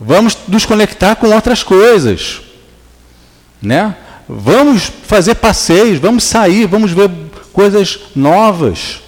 Vamos 0.00 0.36
nos 0.48 0.64
conectar 0.64 1.14
com 1.16 1.28
outras 1.28 1.62
coisas. 1.62 2.40
Né? 3.62 3.94
Vamos 4.28 4.90
fazer 5.06 5.36
passeios, 5.36 5.98
vamos 5.98 6.24
sair, 6.24 6.66
vamos 6.66 6.92
ver 6.92 7.10
coisas 7.52 7.98
novas. 8.14 9.00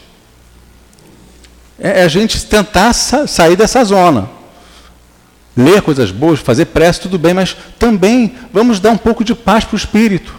É, 1.78 2.00
é 2.00 2.04
a 2.04 2.08
gente 2.08 2.44
tentar 2.46 2.92
sa 2.92 3.26
sair 3.26 3.56
dessa 3.56 3.82
zona. 3.84 4.28
Ler 5.56 5.82
coisas 5.82 6.10
boas, 6.10 6.38
fazer 6.40 6.66
prece, 6.66 7.00
tudo 7.00 7.18
bem, 7.18 7.34
mas 7.34 7.56
também 7.78 8.36
vamos 8.52 8.78
dar 8.78 8.90
um 8.90 8.96
pouco 8.96 9.24
de 9.24 9.34
paz 9.34 9.64
para 9.64 9.74
o 9.74 9.78
espírito. 9.78 10.34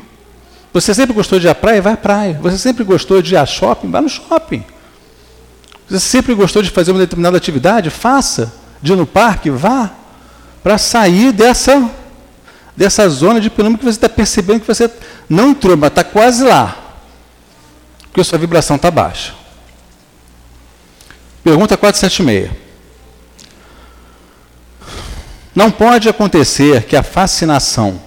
Você 0.72 0.94
sempre 0.94 1.14
gostou 1.14 1.40
de 1.40 1.48
ir 1.48 1.50
à 1.50 1.56
praia? 1.56 1.82
Vai 1.82 1.94
à 1.94 1.98
praia. 1.98 2.40
Você 2.42 2.58
sempre 2.58 2.84
gostou 2.84 3.22
de 3.22 3.34
ir 3.34 3.38
a 3.38 3.46
shopping? 3.46 3.90
Vá 3.90 4.02
no 4.02 4.10
shopping. 4.10 4.64
Você 5.90 6.00
sempre 6.00 6.34
gostou 6.34 6.62
de 6.62 6.70
fazer 6.70 6.92
uma 6.92 7.00
determinada 7.00 7.36
atividade? 7.36 7.90
Faça. 7.90 8.54
De 8.82 8.94
ir 8.94 8.96
no 8.96 9.06
parque? 9.06 9.50
Vá. 9.50 9.90
Para 10.64 10.78
sair 10.78 11.32
dessa 11.32 11.90
dessa 12.80 13.10
zona 13.10 13.42
de 13.42 13.50
penúmbra 13.50 13.80
que 13.80 13.84
você 13.84 13.98
está 13.98 14.08
percebendo 14.08 14.62
que 14.62 14.68
você 14.68 14.90
não 15.28 15.50
entrou, 15.50 15.76
mas 15.76 15.90
está 15.90 16.02
quase 16.02 16.46
lá. 16.46 16.78
Porque 18.04 18.22
a 18.22 18.24
sua 18.24 18.38
vibração 18.38 18.78
está 18.78 18.90
baixa. 18.90 19.34
Pergunta 21.44 21.78
476. 21.78 22.52
Não 25.56 25.72
pode 25.72 26.08
acontecer 26.08 26.84
que 26.84 26.96
a 26.96 27.04
fascinação 27.04 28.02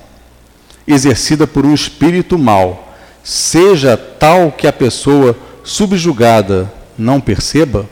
exercida 0.87 1.47
por 1.47 1.67
um 1.67 1.75
espírito 1.75 2.39
mal 2.39 2.97
seja 3.23 3.97
tal 3.97 4.53
que 4.53 4.67
a 4.67 4.73
pessoa 4.73 5.37
subjugada 5.65 6.73
não 6.97 7.21
perceba? 7.21 7.89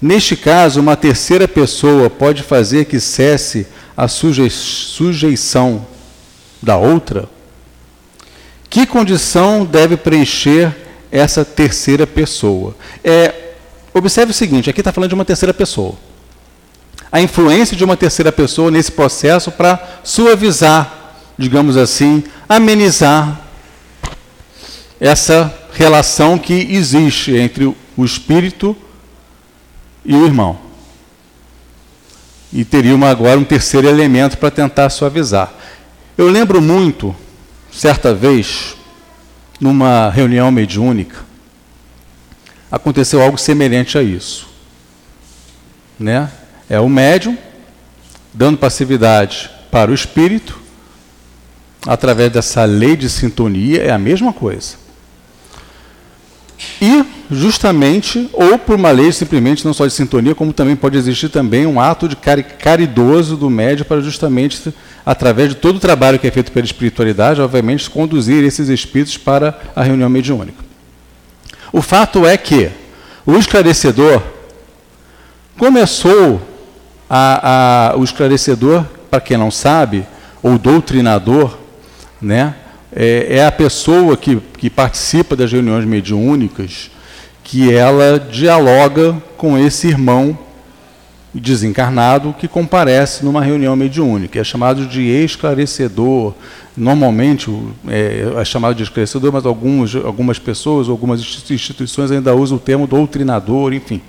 Neste 0.00 0.36
caso, 0.36 0.80
uma 0.80 0.96
terceira 0.96 1.48
pessoa 1.48 2.10
pode 2.10 2.42
fazer 2.42 2.84
que 2.84 3.00
cesse 3.00 3.66
a 3.96 4.06
sujeição 4.08 5.86
da 6.62 6.76
outra, 6.76 7.28
que 8.68 8.86
condição 8.86 9.64
deve 9.64 9.96
preencher 9.96 10.74
essa 11.10 11.44
terceira 11.44 12.06
pessoa? 12.06 12.76
É, 13.02 13.45
observe 13.98 14.30
o 14.30 14.34
seguinte: 14.34 14.70
aqui 14.70 14.80
está 14.80 14.92
falando 14.92 15.10
de 15.10 15.14
uma 15.14 15.24
terceira 15.24 15.54
pessoa. 15.54 15.94
A 17.10 17.20
influência 17.20 17.76
de 17.76 17.84
uma 17.84 17.96
terceira 17.96 18.32
pessoa 18.32 18.70
nesse 18.70 18.92
processo 18.92 19.50
para 19.50 20.00
suavizar, 20.02 21.14
digamos 21.38 21.76
assim, 21.76 22.24
amenizar 22.48 23.40
essa 25.00 25.54
relação 25.72 26.38
que 26.38 26.52
existe 26.52 27.36
entre 27.36 27.64
o 27.64 28.04
espírito 28.04 28.76
e 30.04 30.14
o 30.14 30.24
irmão 30.24 30.66
e 32.56 32.64
teria 32.64 32.94
uma, 32.94 33.10
agora 33.10 33.38
um 33.38 33.44
terceiro 33.44 33.86
elemento 33.86 34.38
para 34.38 34.50
tentar 34.50 34.88
suavizar. 34.88 35.52
Eu 36.16 36.28
lembro 36.28 36.62
muito, 36.62 37.14
certa 37.70 38.14
vez, 38.14 38.74
numa 39.60 40.08
reunião 40.08 40.50
mediúnica, 40.50 41.25
aconteceu 42.76 43.20
algo 43.22 43.38
semelhante 43.38 43.98
a 43.98 44.02
isso. 44.02 44.46
Né? 45.98 46.30
É 46.68 46.78
o 46.78 46.88
médium 46.88 47.36
dando 48.32 48.58
passividade 48.58 49.50
para 49.70 49.90
o 49.90 49.94
espírito, 49.94 50.60
através 51.86 52.30
dessa 52.30 52.64
lei 52.64 52.96
de 52.96 53.08
sintonia, 53.08 53.82
é 53.82 53.90
a 53.90 53.98
mesma 53.98 54.32
coisa. 54.32 54.76
E 56.80 57.04
justamente, 57.30 58.28
ou 58.32 58.58
por 58.58 58.76
uma 58.76 58.90
lei 58.90 59.10
simplesmente 59.12 59.64
não 59.64 59.72
só 59.72 59.86
de 59.86 59.92
sintonia, 59.92 60.34
como 60.34 60.52
também 60.52 60.76
pode 60.76 60.96
existir 60.96 61.28
também 61.28 61.66
um 61.66 61.80
ato 61.80 62.08
de 62.08 62.16
caridoso 62.16 63.36
do 63.36 63.48
médio 63.48 63.84
para 63.84 64.00
justamente, 64.00 64.74
através 65.04 65.50
de 65.50 65.54
todo 65.56 65.76
o 65.76 65.80
trabalho 65.80 66.18
que 66.18 66.26
é 66.26 66.30
feito 66.30 66.52
pela 66.52 66.64
espiritualidade, 66.64 67.40
obviamente, 67.40 67.88
conduzir 67.88 68.44
esses 68.44 68.68
espíritos 68.68 69.16
para 69.16 69.58
a 69.74 69.82
reunião 69.82 70.08
mediúnica. 70.08 70.65
O 71.72 71.82
fato 71.82 72.26
é 72.26 72.36
que 72.36 72.70
o 73.24 73.36
esclarecedor 73.36 74.22
começou 75.58 76.40
a, 77.08 77.90
a 77.92 77.96
o 77.96 78.04
esclarecedor, 78.04 78.84
para 79.10 79.20
quem 79.20 79.36
não 79.36 79.50
sabe, 79.50 80.06
ou 80.42 80.58
doutrinador, 80.58 81.56
né, 82.20 82.54
é, 82.94 83.38
é 83.38 83.46
a 83.46 83.52
pessoa 83.52 84.16
que, 84.16 84.36
que 84.58 84.70
participa 84.70 85.36
das 85.36 85.52
reuniões 85.52 85.84
mediúnicas, 85.84 86.90
que 87.42 87.72
ela 87.72 88.18
dialoga 88.18 89.16
com 89.36 89.58
esse 89.58 89.86
irmão 89.88 90.45
desencarnado 91.40 92.34
que 92.38 92.48
comparece 92.48 93.24
numa 93.24 93.42
reunião 93.42 93.76
mediúnica. 93.76 94.40
É 94.40 94.44
chamado 94.44 94.86
de 94.86 95.02
esclarecedor. 95.02 96.34
Normalmente 96.76 97.50
é, 97.88 98.32
é 98.36 98.44
chamado 98.44 98.74
de 98.74 98.82
esclarecedor, 98.82 99.32
mas 99.32 99.46
algumas, 99.46 99.94
algumas 99.94 100.38
pessoas, 100.38 100.88
algumas 100.88 101.20
instituições 101.20 102.10
ainda 102.10 102.34
usam 102.34 102.56
o 102.56 102.60
termo 102.60 102.86
doutrinador, 102.86 103.72
enfim. 103.72 104.00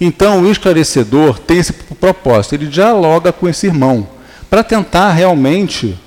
Então, 0.00 0.42
o 0.42 0.50
esclarecedor 0.50 1.38
tem 1.38 1.58
esse 1.58 1.72
propósito, 1.72 2.54
ele 2.54 2.66
dialoga 2.66 3.32
com 3.32 3.48
esse 3.48 3.66
irmão, 3.66 4.06
para 4.48 4.62
tentar 4.62 5.12
realmente 5.12 5.98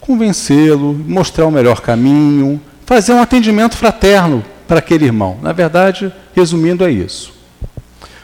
convencê-lo, 0.00 0.94
mostrar 1.06 1.46
o 1.46 1.50
melhor 1.50 1.80
caminho, 1.80 2.60
fazer 2.84 3.12
um 3.12 3.20
atendimento 3.20 3.76
fraterno 3.76 4.44
para 4.66 4.80
aquele 4.80 5.04
irmão. 5.04 5.38
Na 5.42 5.52
verdade, 5.52 6.12
resumindo, 6.34 6.84
é 6.84 6.90
isso. 6.90 7.35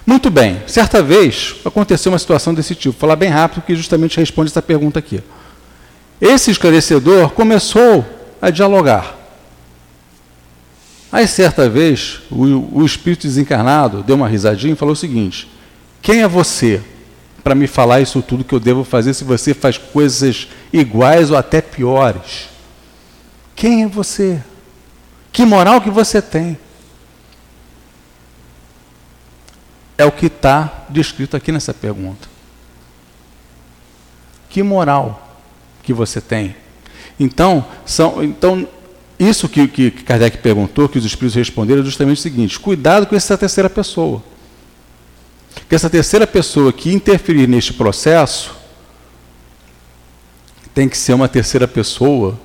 Muito 0.05 0.31
bem, 0.31 0.61
certa 0.67 1.03
vez 1.03 1.57
aconteceu 1.65 2.11
uma 2.11 2.19
situação 2.19 2.53
desse 2.53 2.75
tipo. 2.75 2.93
Vou 2.93 3.01
falar 3.01 3.17
bem 3.17 3.29
rápido, 3.29 3.63
que 3.63 3.75
justamente 3.75 4.19
responde 4.19 4.51
essa 4.51 4.63
pergunta 4.63 4.99
aqui. 4.99 5.23
Esse 6.21 6.51
esclarecedor 6.51 7.31
começou 7.31 8.05
a 8.41 8.51
dialogar. 8.51 9.17
Aí, 11.11 11.29
certa 11.29 11.69
vez, 11.69 12.21
o, 12.31 12.81
o 12.81 12.85
espírito 12.85 13.27
desencarnado 13.27 14.03
deu 14.03 14.17
uma 14.17 14.29
risadinha 14.29 14.73
e 14.73 14.77
falou 14.77 14.95
o 14.95 14.97
seguinte: 14.97 15.49
Quem 16.01 16.23
é 16.23 16.29
você 16.29 16.81
para 17.45 17.55
me 17.55 17.67
falar 17.67 18.01
isso 18.01 18.23
tudo 18.23 18.45
que 18.45 18.55
eu 18.55 18.61
devo 18.61 18.83
fazer 18.83 19.15
se 19.15 19.23
você 19.25 19.53
faz 19.53 19.77
coisas 19.77 20.49
iguais 20.73 21.31
ou 21.31 21.37
até 21.37 21.61
piores? 21.61 22.49
Quem 23.55 23.85
é 23.85 23.87
você? 23.87 24.43
Que 25.31 25.45
moral 25.45 25.81
que 25.81 25.91
você 25.91 26.23
tem? 26.23 26.59
É 30.03 30.05
o 30.05 30.11
que 30.11 30.27
está 30.27 30.85
descrito 30.89 31.37
aqui 31.37 31.53
nessa 31.53 31.73
pergunta. 31.73 32.29
Que 34.49 34.63
moral 34.63 35.39
que 35.83 35.93
você 35.93 36.21
tem? 36.21 36.57
Então, 37.21 37.65
são, 37.87 38.23
então 38.23 38.67
isso 39.19 39.49
que, 39.49 39.69
que 39.69 39.91
Kardec 39.91 40.39
perguntou, 40.39 40.89
que 40.89 40.99
os 40.99 41.05
espíritos 41.05 41.37
responderam, 41.37 41.83
é 41.83 41.85
justamente 41.85 42.19
o 42.19 42.23
seguinte: 42.23 42.59
cuidado 42.59 43.07
com 43.07 43.15
essa 43.15 43.39
terceira 43.39 43.71
pessoa 43.71 44.23
que 45.69 45.75
essa 45.75 45.89
terceira 45.89 46.27
pessoa 46.27 46.73
que 46.73 46.93
interferir 46.93 47.47
neste 47.47 47.73
processo 47.73 48.55
tem 50.75 50.89
que 50.89 50.97
ser 50.97 51.13
uma 51.13 51.29
terceira 51.29 51.69
pessoa 51.69 52.39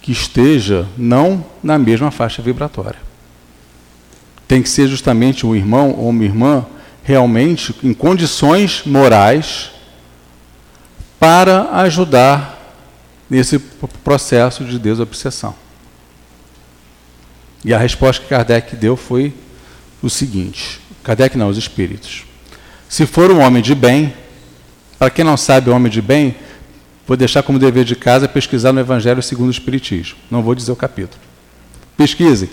que 0.00 0.12
esteja 0.12 0.86
não 0.96 1.44
na 1.62 1.78
mesma 1.78 2.10
faixa 2.10 2.40
vibratória. 2.40 2.98
Tem 4.48 4.62
que 4.62 4.68
ser 4.68 4.88
justamente 4.88 5.46
um 5.46 5.54
irmão 5.54 5.92
ou 5.92 6.10
uma 6.10 6.24
irmã 6.24 6.66
realmente 7.06 7.72
em 7.84 7.94
condições 7.94 8.82
morais 8.84 9.70
para 11.20 11.70
ajudar 11.82 12.74
nesse 13.30 13.60
processo 14.02 14.64
de 14.64 14.76
desobsessão. 14.76 15.54
E 17.64 17.72
a 17.72 17.78
resposta 17.78 18.22
que 18.22 18.28
Kardec 18.28 18.74
deu 18.74 18.96
foi 18.96 19.32
o 20.02 20.10
seguinte: 20.10 20.80
Kardec 21.04 21.38
não, 21.38 21.48
os 21.48 21.56
espíritos. 21.56 22.24
Se 22.88 23.06
for 23.06 23.30
um 23.30 23.38
homem 23.38 23.62
de 23.62 23.74
bem, 23.74 24.12
para 24.98 25.08
quem 25.08 25.24
não 25.24 25.36
sabe, 25.36 25.70
homem 25.70 25.90
de 25.90 26.02
bem, 26.02 26.34
vou 27.06 27.16
deixar 27.16 27.44
como 27.44 27.56
dever 27.56 27.84
de 27.84 27.94
casa 27.94 28.26
pesquisar 28.26 28.72
no 28.72 28.80
Evangelho 28.80 29.22
segundo 29.22 29.48
o 29.48 29.52
Espiritismo. 29.52 30.16
Não 30.28 30.42
vou 30.42 30.56
dizer 30.56 30.72
o 30.72 30.76
capítulo. 30.76 31.22
Pesquise. 31.96 32.50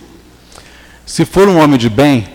Se 1.08 1.26
for 1.26 1.48
um 1.50 1.58
homem 1.58 1.80
de 1.80 1.90
bem, 1.90 2.28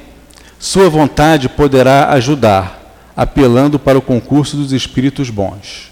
sua 0.59 0.89
vontade 0.89 1.49
poderá 1.49 2.11
ajudar, 2.11 3.13
apelando 3.17 3.79
para 3.79 3.99
o 3.99 4.03
concurso 4.03 4.57
dos 4.57 4.73
espíritos 4.73 5.31
bons. 5.31 5.91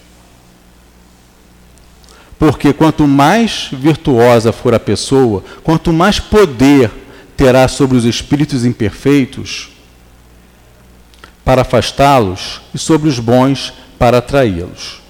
Porque 2.39 2.73
quanto 2.73 3.07
mais 3.07 3.69
virtuosa 3.73 4.53
for 4.53 4.75
a 4.75 4.81
pessoa, 4.81 5.43
quanto 5.63 5.93
mais 5.93 6.19
poder 6.19 6.91
terá 7.37 7.69
sobre 7.69 7.97
os 7.97 8.05
espíritos 8.05 8.65
imperfeitos 8.65 9.71
para 11.45 11.63
afastá-los 11.63 12.61
e 12.75 12.79
sobre 12.79 13.09
os 13.09 13.19
bons 13.19 13.73
para 13.99 14.19
atraí-los. 14.19 15.01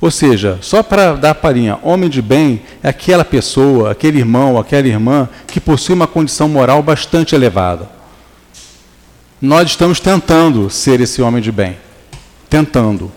Ou 0.00 0.10
seja, 0.10 0.58
só 0.62 0.82
para 0.82 1.14
dar 1.14 1.34
parinha, 1.34 1.78
homem 1.82 2.08
de 2.08 2.22
bem 2.22 2.62
é 2.82 2.88
aquela 2.88 3.24
pessoa, 3.24 3.90
aquele 3.90 4.18
irmão, 4.18 4.58
aquela 4.58 4.88
irmã 4.88 5.28
que 5.46 5.60
possui 5.60 5.94
uma 5.94 6.06
condição 6.06 6.48
moral 6.48 6.82
bastante 6.82 7.34
elevada. 7.34 7.99
Nós 9.40 9.70
estamos 9.70 10.00
tentando 10.00 10.68
ser 10.68 11.00
esse 11.00 11.22
homem 11.22 11.42
de 11.42 11.50
bem. 11.50 11.78
Tentando. 12.48 13.10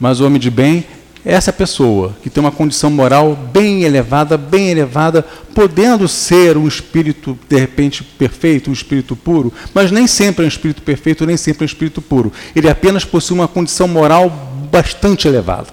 Mas 0.00 0.20
o 0.20 0.26
homem 0.26 0.40
de 0.40 0.50
bem 0.50 0.84
essa 1.26 1.52
pessoa 1.52 2.16
que 2.22 2.30
tem 2.30 2.40
uma 2.40 2.52
condição 2.52 2.88
moral 2.88 3.34
bem 3.34 3.82
elevada, 3.82 4.38
bem 4.38 4.68
elevada, 4.70 5.22
podendo 5.52 6.06
ser 6.06 6.56
um 6.56 6.68
espírito 6.68 7.36
de 7.48 7.58
repente 7.58 8.04
perfeito, 8.04 8.70
um 8.70 8.72
espírito 8.72 9.16
puro, 9.16 9.52
mas 9.74 9.90
nem 9.90 10.06
sempre 10.06 10.44
é 10.44 10.46
um 10.46 10.48
espírito 10.48 10.82
perfeito, 10.82 11.26
nem 11.26 11.36
sempre 11.36 11.62
é 11.62 11.64
um 11.64 11.66
espírito 11.66 12.00
puro. 12.00 12.32
Ele 12.54 12.70
apenas 12.70 13.04
possui 13.04 13.34
uma 13.34 13.48
condição 13.48 13.88
moral 13.88 14.30
bastante 14.70 15.26
elevada, 15.26 15.66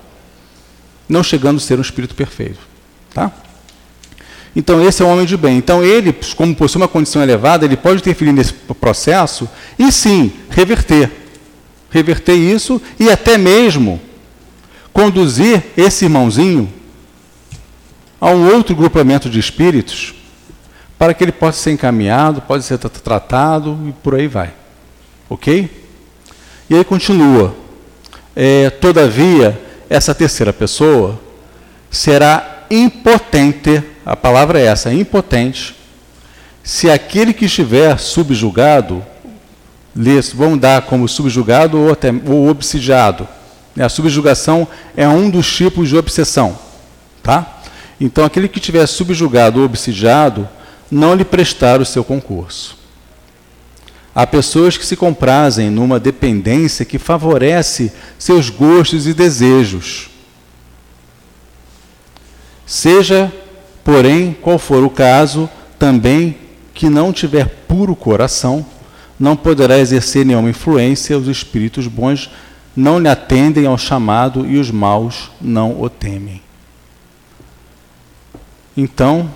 não 1.07 1.21
chegando 1.21 1.57
a 1.57 1.61
ser 1.61 1.77
um 1.77 1.83
espírito 1.83 2.15
perfeito, 2.15 2.59
tá? 3.13 3.31
Então 4.55 4.85
esse 4.85 5.01
é 5.01 5.05
o 5.05 5.09
homem 5.09 5.25
de 5.25 5.35
bem. 5.35 5.57
Então 5.57 5.83
ele, 5.83 6.15
como 6.35 6.55
possui 6.55 6.81
uma 6.81 6.87
condição 6.87 7.21
elevada, 7.21 7.65
ele 7.65 7.77
pode 7.77 7.99
interferir 7.99 8.31
nesse 8.31 8.53
processo 8.53 9.49
e 9.77 9.91
sim 9.91 10.31
reverter, 10.49 11.11
reverter 11.89 12.35
isso 12.35 12.81
e 12.99 13.09
até 13.09 13.37
mesmo 13.37 13.99
conduzir 14.91 15.63
esse 15.75 16.05
irmãozinho 16.05 16.71
a 18.21 18.29
um 18.29 18.53
outro 18.53 18.75
grupamento 18.75 19.29
de 19.29 19.39
espíritos 19.39 20.13
para 20.97 21.13
que 21.13 21.23
ele 21.23 21.31
possa 21.31 21.59
ser 21.59 21.71
encaminhado, 21.71 22.41
pode 22.41 22.63
ser 22.63 22.77
tratado 22.77 23.77
e 23.87 23.91
por 23.91 24.15
aí 24.15 24.27
vai. 24.27 24.53
Ok? 25.29 25.69
E 26.69 26.75
aí 26.75 26.83
continua. 26.83 27.53
É, 28.35 28.69
todavia, 28.69 29.59
essa 29.89 30.15
terceira 30.15 30.53
pessoa 30.53 31.19
será 31.91 32.52
impotente, 32.69 33.83
a 34.05 34.15
palavra 34.15 34.59
é 34.59 34.65
essa, 34.65 34.93
impotente, 34.93 35.75
se 36.63 36.89
aquele 36.89 37.33
que 37.33 37.45
estiver 37.45 37.97
subjugado, 37.99 39.03
vão 40.33 40.57
dar 40.57 40.81
como 40.83 41.07
subjugado 41.07 41.77
ou, 41.79 41.91
até, 41.91 42.09
ou 42.09 42.49
obsidiado 42.49 43.27
a 43.81 43.89
subjugação 43.89 44.67
é 44.95 45.07
um 45.07 45.29
dos 45.29 45.51
tipos 45.51 45.89
de 45.89 45.97
obsessão. 45.97 46.57
Tá? 47.21 47.61
Então, 47.99 48.25
aquele 48.25 48.47
que 48.47 48.59
tiver 48.59 48.85
subjugado 48.85 49.59
ou 49.59 49.65
obsidiado, 49.65 50.47
não 50.91 51.15
lhe 51.15 51.25
prestar 51.25 51.81
o 51.81 51.85
seu 51.85 52.03
concurso. 52.03 52.77
Há 54.13 54.27
pessoas 54.27 54.77
que 54.77 54.85
se 54.85 54.95
comprazem 54.95 55.71
numa 55.71 55.99
dependência 55.99 56.85
que 56.85 56.99
favorece 56.99 57.91
seus 58.19 58.49
gostos 58.49 59.07
e 59.07 59.13
desejos. 59.13 60.09
Seja, 62.73 63.31
porém, 63.83 64.35
qual 64.41 64.57
for 64.57 64.83
o 64.83 64.89
caso, 64.89 65.47
também 65.77 66.35
que 66.73 66.89
não 66.89 67.13
tiver 67.13 67.45
puro 67.67 67.95
coração, 67.95 68.65
não 69.19 69.35
poderá 69.35 69.77
exercer 69.77 70.25
nenhuma 70.25 70.49
influência 70.49 71.15
aos 71.15 71.27
espíritos 71.27 71.85
bons 71.85 72.31
não 72.75 72.97
lhe 72.97 73.07
atendem 73.07 73.67
ao 73.67 73.77
chamado 73.77 74.47
e 74.47 74.57
os 74.57 74.71
maus 74.71 75.29
não 75.39 75.79
o 75.79 75.87
temem. 75.87 76.41
Então, 78.75 79.29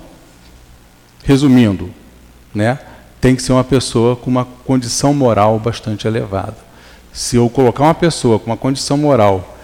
resumindo, 1.23 1.91
né, 2.55 2.79
tem 3.21 3.35
que 3.35 3.43
ser 3.43 3.51
uma 3.51 3.63
pessoa 3.63 4.15
com 4.15 4.31
uma 4.31 4.45
condição 4.45 5.13
moral 5.13 5.59
bastante 5.59 6.07
elevada. 6.07 6.57
Se 7.13 7.35
eu 7.35 7.47
colocar 7.51 7.83
uma 7.83 7.93
pessoa 7.93 8.39
com 8.39 8.47
uma 8.47 8.57
condição 8.57 8.97
moral 8.97 9.55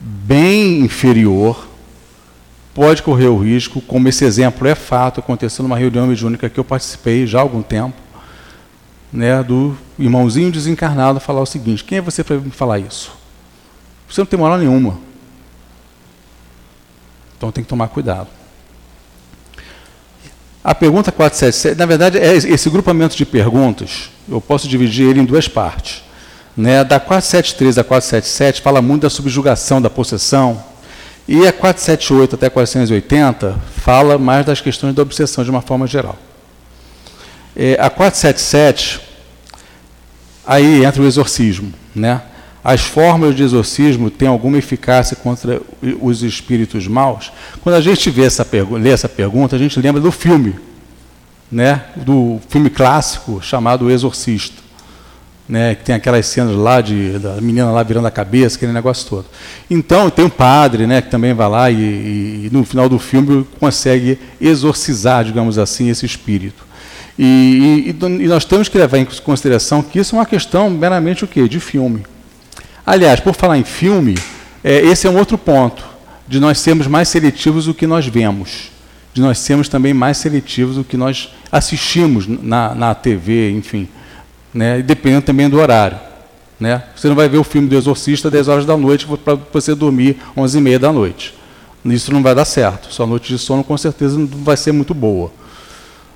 bem 0.00 0.80
inferior, 0.80 1.70
pode 2.74 3.02
correr 3.02 3.28
o 3.28 3.38
risco, 3.38 3.80
como 3.80 4.08
esse 4.08 4.24
exemplo 4.24 4.66
é 4.66 4.74
fato, 4.74 5.20
aconteceu 5.20 5.62
numa 5.62 5.76
reunião 5.76 6.06
mediúnica 6.06 6.48
que 6.48 6.58
eu 6.58 6.64
participei 6.64 7.26
já 7.26 7.38
há 7.38 7.42
algum 7.42 7.62
tempo, 7.62 7.96
né, 9.12 9.42
do 9.42 9.76
irmãozinho 9.98 10.50
desencarnado 10.50 11.20
falar 11.20 11.40
o 11.40 11.46
seguinte: 11.46 11.84
quem 11.84 11.98
é 11.98 12.00
você 12.00 12.24
para 12.24 12.36
me 12.36 12.50
falar 12.50 12.78
isso? 12.78 13.12
Você 14.08 14.20
não 14.20 14.26
tem 14.26 14.38
moral 14.38 14.58
nenhuma. 14.58 14.98
Então 17.36 17.50
tem 17.50 17.64
que 17.64 17.68
tomar 17.68 17.88
cuidado. 17.88 18.28
A 20.64 20.74
pergunta 20.74 21.10
477, 21.10 21.76
na 21.76 21.86
verdade, 21.86 22.18
é 22.18 22.36
esse 22.36 22.70
grupamento 22.70 23.16
de 23.16 23.26
perguntas, 23.26 24.10
eu 24.28 24.40
posso 24.40 24.68
dividir 24.68 25.08
ele 25.08 25.20
em 25.20 25.24
duas 25.24 25.48
partes. 25.48 26.04
Né? 26.56 26.84
Da 26.84 27.00
473 27.00 27.78
a 27.78 27.84
477 27.84 28.62
fala 28.62 28.80
muito 28.80 29.02
da 29.02 29.10
subjugação, 29.10 29.82
da 29.82 29.90
possessão, 29.90 30.62
e 31.26 31.46
a 31.46 31.52
478 31.52 32.34
até 32.34 32.50
480 32.50 33.58
fala 33.76 34.18
mais 34.18 34.44
das 34.44 34.60
questões 34.60 34.94
da 34.94 35.02
obsessão 35.02 35.44
de 35.44 35.50
uma 35.50 35.62
forma 35.62 35.86
geral. 35.86 36.18
É, 37.54 37.76
a 37.78 37.88
477, 37.90 39.00
aí 40.46 40.84
entra 40.84 41.02
o 41.02 41.06
exorcismo. 41.06 41.72
Né? 41.94 42.20
As 42.64 42.80
fórmulas 42.80 43.36
de 43.36 43.42
exorcismo 43.42 44.10
têm 44.10 44.28
alguma 44.28 44.58
eficácia 44.58 45.16
contra 45.16 45.60
os 46.00 46.22
espíritos 46.22 46.88
maus? 46.88 47.32
Quando 47.62 47.76
a 47.76 47.80
gente 47.80 48.08
vê 48.10 48.24
essa 48.24 48.46
lê 48.72 48.90
essa 48.90 49.08
pergunta, 49.08 49.56
a 49.56 49.58
gente 49.58 49.78
lembra 49.78 50.00
do 50.00 50.10
filme, 50.10 50.56
né? 51.50 51.84
do 51.96 52.40
filme 52.48 52.70
clássico 52.70 53.40
chamado 53.42 53.86
O 53.86 53.90
Exorcista. 53.90 54.61
Né, 55.52 55.74
que 55.74 55.84
tem 55.84 55.94
aquelas 55.94 56.24
cenas 56.24 56.56
lá 56.56 56.80
de, 56.80 57.18
da 57.18 57.38
menina 57.38 57.70
lá 57.70 57.82
virando 57.82 58.06
a 58.06 58.10
cabeça, 58.10 58.56
aquele 58.56 58.72
negócio 58.72 59.06
todo. 59.06 59.26
Então, 59.68 60.08
tem 60.08 60.24
um 60.24 60.30
padre 60.30 60.86
né, 60.86 61.02
que 61.02 61.10
também 61.10 61.34
vai 61.34 61.46
lá 61.46 61.70
e, 61.70 61.76
e, 62.46 62.48
no 62.50 62.64
final 62.64 62.88
do 62.88 62.98
filme 62.98 63.46
consegue 63.60 64.18
exorcizar, 64.40 65.22
digamos 65.26 65.58
assim, 65.58 65.90
esse 65.90 66.06
espírito. 66.06 66.64
E, 67.18 67.84
e, 67.86 68.24
e, 68.24 68.28
nós 68.28 68.46
temos 68.46 68.70
que 68.70 68.78
levar 68.78 68.96
em 68.96 69.04
consideração 69.04 69.82
que 69.82 69.98
isso 69.98 70.16
é 70.16 70.20
uma 70.20 70.24
questão 70.24 70.70
meramente 70.70 71.22
o 71.22 71.28
quê? 71.28 71.46
De 71.46 71.60
filme. 71.60 72.02
Aliás, 72.86 73.20
por 73.20 73.34
falar 73.34 73.58
em 73.58 73.64
filme, 73.64 74.14
é, 74.64 74.78
esse 74.78 75.06
é 75.06 75.10
um 75.10 75.18
outro 75.18 75.36
ponto, 75.36 75.84
de 76.26 76.40
nós 76.40 76.60
sermos 76.60 76.86
mais 76.86 77.08
seletivos 77.08 77.66
do 77.66 77.74
que 77.74 77.86
nós 77.86 78.06
vemos, 78.06 78.70
de 79.12 79.20
nós 79.20 79.36
sermos 79.36 79.68
também 79.68 79.92
mais 79.92 80.16
seletivos 80.16 80.76
do 80.76 80.82
que 80.82 80.96
nós 80.96 81.28
assistimos 81.50 82.26
na, 82.26 82.74
na 82.74 82.94
TV, 82.94 83.50
enfim, 83.50 83.86
né, 84.52 84.82
dependendo 84.82 85.22
também 85.22 85.48
do 85.48 85.58
horário. 85.58 85.98
Né? 86.58 86.82
Você 86.94 87.08
não 87.08 87.16
vai 87.16 87.28
ver 87.28 87.38
o 87.38 87.44
filme 87.44 87.68
do 87.68 87.76
Exorcista 87.76 88.30
10 88.30 88.48
horas 88.48 88.66
da 88.66 88.76
noite 88.76 89.06
para 89.24 89.34
você 89.52 89.74
dormir 89.74 90.18
11 90.36 90.58
e 90.58 90.60
meia 90.60 90.78
da 90.78 90.92
noite. 90.92 91.34
Isso 91.84 92.12
não 92.12 92.22
vai 92.22 92.34
dar 92.34 92.44
certo. 92.44 92.92
Sua 92.92 93.06
noite 93.06 93.28
de 93.28 93.38
sono 93.38 93.64
com 93.64 93.76
certeza 93.76 94.16
não 94.16 94.26
vai 94.26 94.56
ser 94.56 94.70
muito 94.70 94.94
boa. 94.94 95.32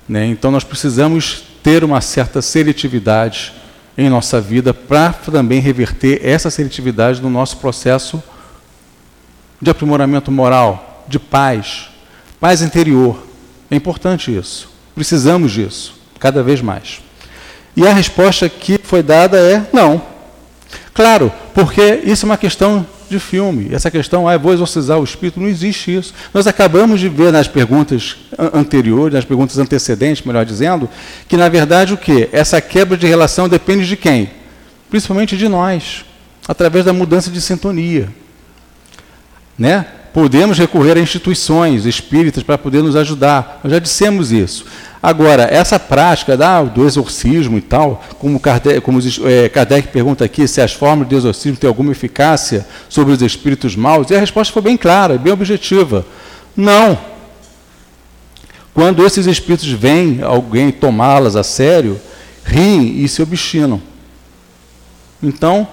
Né? 0.07 0.25
Então 0.27 0.49
nós 0.49 0.63
precisamos 0.63 1.43
ter 1.61 1.83
uma 1.83 1.99
certa 1.99 2.41
seletividade 2.41 3.53
em 3.97 4.09
nossa 4.09 4.39
vida 4.39 4.73
para 4.73 5.11
também 5.11 5.59
reverter 5.59 6.21
essa 6.23 6.49
seletividade 6.49 7.21
no 7.21 7.29
nosso 7.29 7.57
processo 7.57 8.21
de 9.61 9.71
aprimoramento 9.71 10.31
moral, 10.31 11.03
de 11.07 11.19
paz, 11.19 11.89
paz 12.39 12.61
interior. 12.61 13.21
É 13.69 13.75
importante 13.75 14.33
isso. 14.33 14.69
Precisamos 14.95 15.51
disso, 15.51 15.95
cada 16.19 16.41
vez 16.41 16.61
mais. 16.61 17.01
E 17.77 17.85
a 17.85 17.93
resposta 17.93 18.49
que 18.49 18.79
foi 18.83 19.03
dada 19.03 19.37
é 19.37 19.63
não. 19.71 20.01
Claro, 20.95 21.31
porque 21.53 22.01
isso 22.03 22.25
é 22.25 22.29
uma 22.29 22.35
questão 22.35 22.83
de 23.07 23.19
filme. 23.19 23.69
Essa 23.71 23.91
questão, 23.91 24.27
ah, 24.27 24.35
vou 24.35 24.51
exorcizar 24.51 24.99
o 24.99 25.03
espírito, 25.03 25.39
não 25.39 25.47
existe 25.47 25.95
isso. 25.95 26.11
Nós 26.33 26.47
acabamos 26.47 26.99
de 26.99 27.07
ver 27.07 27.31
nas 27.31 27.47
perguntas 27.47 28.15
anteriores, 28.51 29.13
nas 29.13 29.25
perguntas 29.25 29.59
antecedentes, 29.59 30.25
melhor 30.25 30.43
dizendo, 30.43 30.89
que 31.27 31.37
na 31.37 31.47
verdade 31.49 31.93
o 31.93 31.97
que? 31.97 32.27
Essa 32.31 32.59
quebra 32.59 32.97
de 32.97 33.05
relação 33.05 33.47
depende 33.47 33.87
de 33.87 33.95
quem? 33.95 34.31
Principalmente 34.89 35.37
de 35.37 35.47
nós, 35.47 36.03
através 36.47 36.83
da 36.83 36.91
mudança 36.91 37.29
de 37.29 37.39
sintonia. 37.39 38.09
Né? 39.55 39.85
Podemos 40.11 40.57
recorrer 40.57 40.97
a 40.97 40.99
instituições 40.99 41.85
espíritas 41.85 42.41
para 42.41 42.57
poder 42.57 42.81
nos 42.81 42.95
ajudar. 42.95 43.59
Nós 43.63 43.71
já 43.71 43.77
dissemos 43.77 44.31
isso. 44.31 44.65
Agora, 45.07 45.43
essa 45.43 45.79
prática 45.79 46.35
da, 46.35 46.61
do 46.61 46.85
exorcismo 46.85 47.57
e 47.57 47.61
tal, 47.61 48.03
como 48.19 48.37
Kardec, 48.41 48.81
como 48.81 48.99
é, 49.23 49.47
Kardec 49.47 49.87
pergunta 49.87 50.25
aqui 50.25 50.45
se 50.49 50.59
as 50.59 50.73
formas 50.73 51.07
de 51.07 51.15
exorcismo 51.15 51.55
têm 51.55 51.69
alguma 51.69 51.93
eficácia 51.93 52.67
sobre 52.89 53.13
os 53.13 53.21
espíritos 53.21 53.73
maus, 53.73 54.09
e 54.09 54.15
a 54.15 54.19
resposta 54.19 54.51
foi 54.51 54.61
bem 54.61 54.75
clara, 54.75 55.17
bem 55.17 55.31
objetiva. 55.31 56.05
Não. 56.53 56.99
Quando 58.73 59.05
esses 59.05 59.27
espíritos 59.27 59.69
vêm 59.69 60.19
alguém 60.21 60.73
tomá-las 60.73 61.37
a 61.37 61.43
sério, 61.43 61.97
riem 62.43 63.01
e 63.01 63.07
se 63.07 63.21
obstinam. 63.21 63.81
Então, 65.23 65.65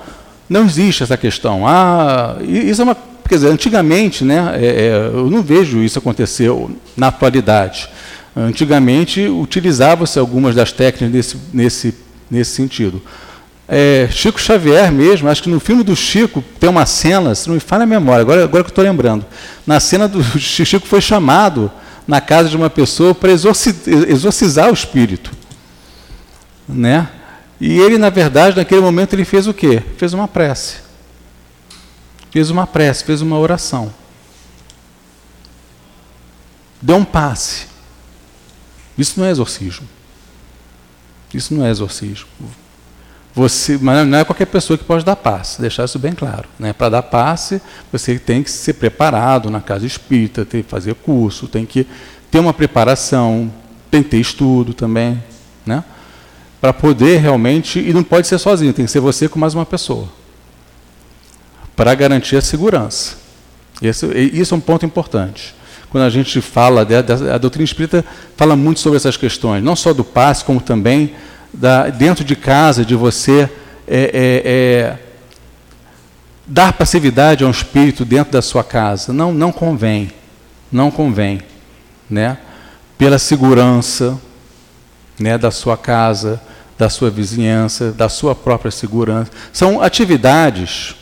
não 0.49 0.64
existe 0.64 1.03
essa 1.03 1.16
questão. 1.16 1.66
Ah, 1.66 2.37
isso 2.41 2.82
é 2.82 2.85
uma. 2.85 2.97
Quer 3.28 3.35
dizer, 3.35 3.49
antigamente, 3.49 4.22
né, 4.22 4.53
é, 4.55 4.66
é, 4.66 5.11
eu 5.12 5.28
não 5.28 5.43
vejo 5.43 5.82
isso 5.82 5.99
acontecer 5.99 6.53
na 6.97 7.09
atualidade. 7.09 7.89
Antigamente 8.37 9.26
utilizava-se 9.28 10.18
algumas 10.18 10.55
das 10.55 10.72
técnicas 10.72 11.12
nesse, 11.12 11.37
nesse, 11.53 11.95
nesse 12.30 12.51
sentido. 12.51 13.01
É, 13.66 14.09
Chico 14.11 14.41
Xavier 14.41 14.93
mesmo, 14.93 15.28
acho 15.28 15.43
que 15.43 15.49
no 15.49 15.61
filme 15.61 15.82
do 15.82 15.95
Chico 15.95 16.43
tem 16.61 16.68
uma 16.68 16.85
cena, 16.85 17.35
se 17.35 17.47
não 17.47 17.55
me 17.55 17.61
falha 17.61 17.85
a 17.85 17.87
memória, 17.87 18.22
agora, 18.22 18.45
agora 18.45 18.64
que 18.64 18.70
estou 18.70 18.85
lembrando. 18.85 19.24
Na 19.66 19.80
cena 19.80 20.09
do 20.09 20.22
Chico 20.39 20.87
foi 20.87 21.01
chamado 21.01 21.70
na 22.07 22.20
casa 22.20 22.49
de 22.49 22.57
uma 22.57 22.68
pessoa 22.68 23.14
para 23.14 23.30
exorcizar 23.32 24.68
o 24.68 24.74
espírito. 24.74 25.30
Né? 26.68 27.09
E 27.61 27.78
ele, 27.78 27.97
na 27.99 28.11
verdade, 28.11 28.57
naquele 28.57 28.80
momento, 28.80 29.14
ele 29.14 29.24
fez 29.24 29.47
o 29.47 29.55
quê? 29.55 29.82
Fez 29.97 30.12
uma 30.12 30.28
prece. 30.28 30.78
Fez 32.30 32.51
uma 32.51 32.66
prece, 32.66 33.05
fez 33.05 33.22
uma 33.22 33.39
oração. 33.39 33.95
Deu 36.82 36.97
um 36.97 37.05
passe. 37.05 37.74
Isso 38.97 39.18
não 39.18 39.26
é 39.26 39.30
exorcismo. 39.30 39.86
Isso 41.32 41.53
não 41.53 41.66
é 41.66 41.70
exorcismo. 41.70 42.28
Você, 43.34 43.76
mas 43.80 44.07
não 44.07 44.18
é 44.18 44.24
qualquer 44.24 44.47
pessoa 44.47 44.78
que 44.78 44.84
pode 44.84 45.05
dar 45.05 45.16
passe, 45.16 45.61
deixar 45.61 45.84
isso 45.84 45.99
bem 45.99 46.12
claro. 46.12 46.49
Né? 46.57 46.72
Para 46.72 46.88
dar 46.88 47.03
passe, 47.03 47.61
você 47.90 48.16
tem 48.16 48.45
que 48.45 48.51
ser 48.51 48.74
preparado 48.74 49.51
na 49.51 49.61
casa 49.61 49.84
espírita, 49.84 50.45
tem 50.45 50.62
que 50.62 50.70
fazer 50.70 50.95
curso, 50.95 51.49
tem 51.49 51.66
que 51.66 51.84
ter 52.30 52.38
uma 52.38 52.55
preparação, 52.55 53.53
tem 53.90 54.05
que 54.05 54.11
ter 54.11 54.18
estudo 54.18 54.72
também. 54.72 55.20
Né? 55.66 55.82
Para 56.61 56.72
poder 56.72 57.18
realmente, 57.18 57.80
e 57.80 57.92
não 57.92 58.05
pode 58.05 58.28
ser 58.28 58.38
sozinho, 58.38 58.72
tem 58.72 58.84
que 58.84 58.90
ser 58.90 59.01
você 59.01 59.28
com 59.28 59.38
mais 59.38 59.53
uma 59.53 59.66
pessoa. 59.66 60.09
Para 61.74 61.92
garantir 61.97 62.36
a 62.36 62.40
segurança. 62.40 63.16
Esse, 63.82 64.07
isso 64.32 64.55
é 64.55 64.57
um 64.57 64.61
ponto 64.61 64.86
importante 64.86 65.57
quando 65.95 66.07
a 66.07 66.11
gente 66.11 66.40
fala, 66.40 66.84
a 67.32 67.38
doutrina 67.38 67.64
espírita 67.64 68.05
fala 68.36 68.57
muito 68.57 68.80
sobre 68.80 68.97
essas 68.97 69.16
questões, 69.16 69.62
não 69.62 69.76
só 69.76 69.92
do 69.92 70.03
passe, 70.03 70.45
como 70.45 70.61
também 70.61 71.14
da, 71.53 71.88
dentro 71.88 72.24
de 72.24 72.34
casa, 72.34 72.84
de 72.84 72.97
você 72.97 73.49
é, 73.86 74.11
é, 74.12 74.42
é, 74.45 74.99
dar 76.45 76.72
passividade 76.72 77.45
a 77.45 77.47
um 77.47 77.51
espírito 77.53 78.05
dentro 78.05 78.32
da 78.32 78.42
sua 78.42 78.64
casa. 78.64 79.12
Não, 79.12 79.32
não 79.32 79.53
convém, 79.53 80.11
não 80.72 80.90
convém, 80.90 81.40
né? 82.11 82.38
Pela 82.99 83.16
segurança, 83.16 84.20
né, 85.16 85.38
da 85.38 85.53
sua 85.53 85.76
casa, 85.76 86.42
da 86.76 86.90
sua 86.90 87.09
vizinhança, 87.09 87.92
da 87.92 88.09
sua 88.09 88.34
própria 88.34 88.72
segurança. 88.72 89.30
São 89.53 89.80
atividades 89.80 90.97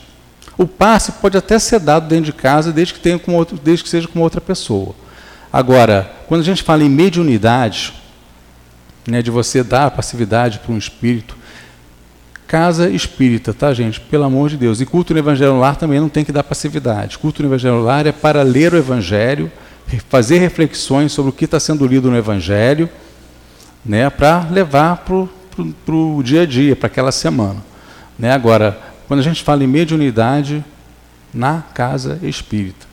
o 0.56 0.66
passe 0.66 1.12
pode 1.12 1.36
até 1.36 1.58
ser 1.58 1.80
dado 1.80 2.08
dentro 2.08 2.26
de 2.26 2.32
casa, 2.32 2.72
desde 2.72 2.94
que, 2.94 3.00
tenha 3.00 3.18
com 3.18 3.34
outro, 3.34 3.58
desde 3.62 3.84
que 3.84 3.90
seja 3.90 4.06
com 4.06 4.20
outra 4.20 4.40
pessoa. 4.40 4.94
Agora, 5.52 6.10
quando 6.26 6.40
a 6.40 6.44
gente 6.44 6.62
fala 6.62 6.82
em 6.82 6.88
mediunidade, 6.88 7.94
né, 9.06 9.22
de 9.22 9.30
você 9.30 9.62
dar 9.62 9.90
passividade 9.90 10.58
para 10.58 10.72
um 10.72 10.78
espírito, 10.78 11.36
casa 12.46 12.90
espírita, 12.90 13.54
tá, 13.54 13.72
gente? 13.72 13.98
Pelo 13.98 14.24
amor 14.24 14.50
de 14.50 14.58
Deus. 14.58 14.80
E 14.80 14.86
culto 14.86 15.14
no 15.14 15.18
Evangelho 15.18 15.58
Lar 15.58 15.76
também 15.76 15.98
não 15.98 16.08
tem 16.08 16.24
que 16.24 16.32
dar 16.32 16.44
passividade. 16.44 17.18
Culto 17.18 17.42
no 17.42 17.48
Evangelho 17.48 17.82
Lar 17.82 18.06
é 18.06 18.12
para 18.12 18.42
ler 18.42 18.74
o 18.74 18.76
Evangelho, 18.76 19.50
fazer 20.08 20.38
reflexões 20.38 21.12
sobre 21.12 21.30
o 21.30 21.32
que 21.32 21.46
está 21.46 21.58
sendo 21.58 21.86
lido 21.86 22.10
no 22.10 22.16
Evangelho, 22.16 22.88
né, 23.84 24.08
para 24.10 24.46
levar 24.50 25.04
para 25.04 25.94
o 25.94 26.22
dia 26.22 26.42
a 26.42 26.46
dia, 26.46 26.76
para 26.76 26.86
aquela 26.86 27.10
semana. 27.10 27.56
Né? 28.18 28.32
Agora, 28.32 28.78
quando 29.12 29.20
a 29.20 29.24
gente 29.24 29.42
fala 29.42 29.62
em 29.62 29.66
mediunidade 29.66 30.64
na 31.34 31.62
casa 31.74 32.18
espírita. 32.22 32.86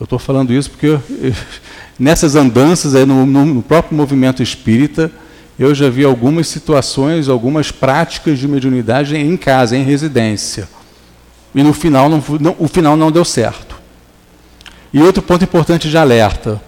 Eu 0.00 0.04
estou 0.04 0.18
falando 0.18 0.54
isso 0.54 0.70
porque 0.70 0.86
eu, 0.86 1.02
nessas 2.00 2.34
andanças 2.34 2.94
aí 2.94 3.04
no, 3.04 3.26
no, 3.26 3.62
próprio 3.62 3.94
movimento 3.94 4.42
espírita, 4.42 5.12
eu 5.58 5.74
já 5.74 5.90
vi 5.90 6.02
algumas 6.02 6.48
situações, 6.48 7.28
algumas 7.28 7.70
práticas 7.70 8.38
de 8.38 8.48
mediunidade 8.48 9.14
em 9.14 9.36
casa, 9.36 9.76
em 9.76 9.82
residência. 9.82 10.66
E 11.54 11.62
no 11.62 11.74
final 11.74 12.08
não, 12.08 12.24
não, 12.40 12.56
o 12.58 12.66
final 12.66 12.96
não 12.96 13.12
deu 13.12 13.26
certo. 13.26 13.78
E 14.94 15.02
outro 15.02 15.22
ponto 15.22 15.44
importante 15.44 15.90
de 15.90 15.98
alerta, 15.98 16.58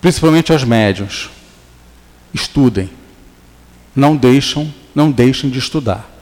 principalmente 0.00 0.50
aos 0.50 0.64
médiuns, 0.64 1.28
estudem. 2.32 2.88
Não 3.94 4.16
deixam, 4.16 4.72
não 4.94 5.10
deixem 5.10 5.50
de 5.50 5.58
estudar 5.58 6.15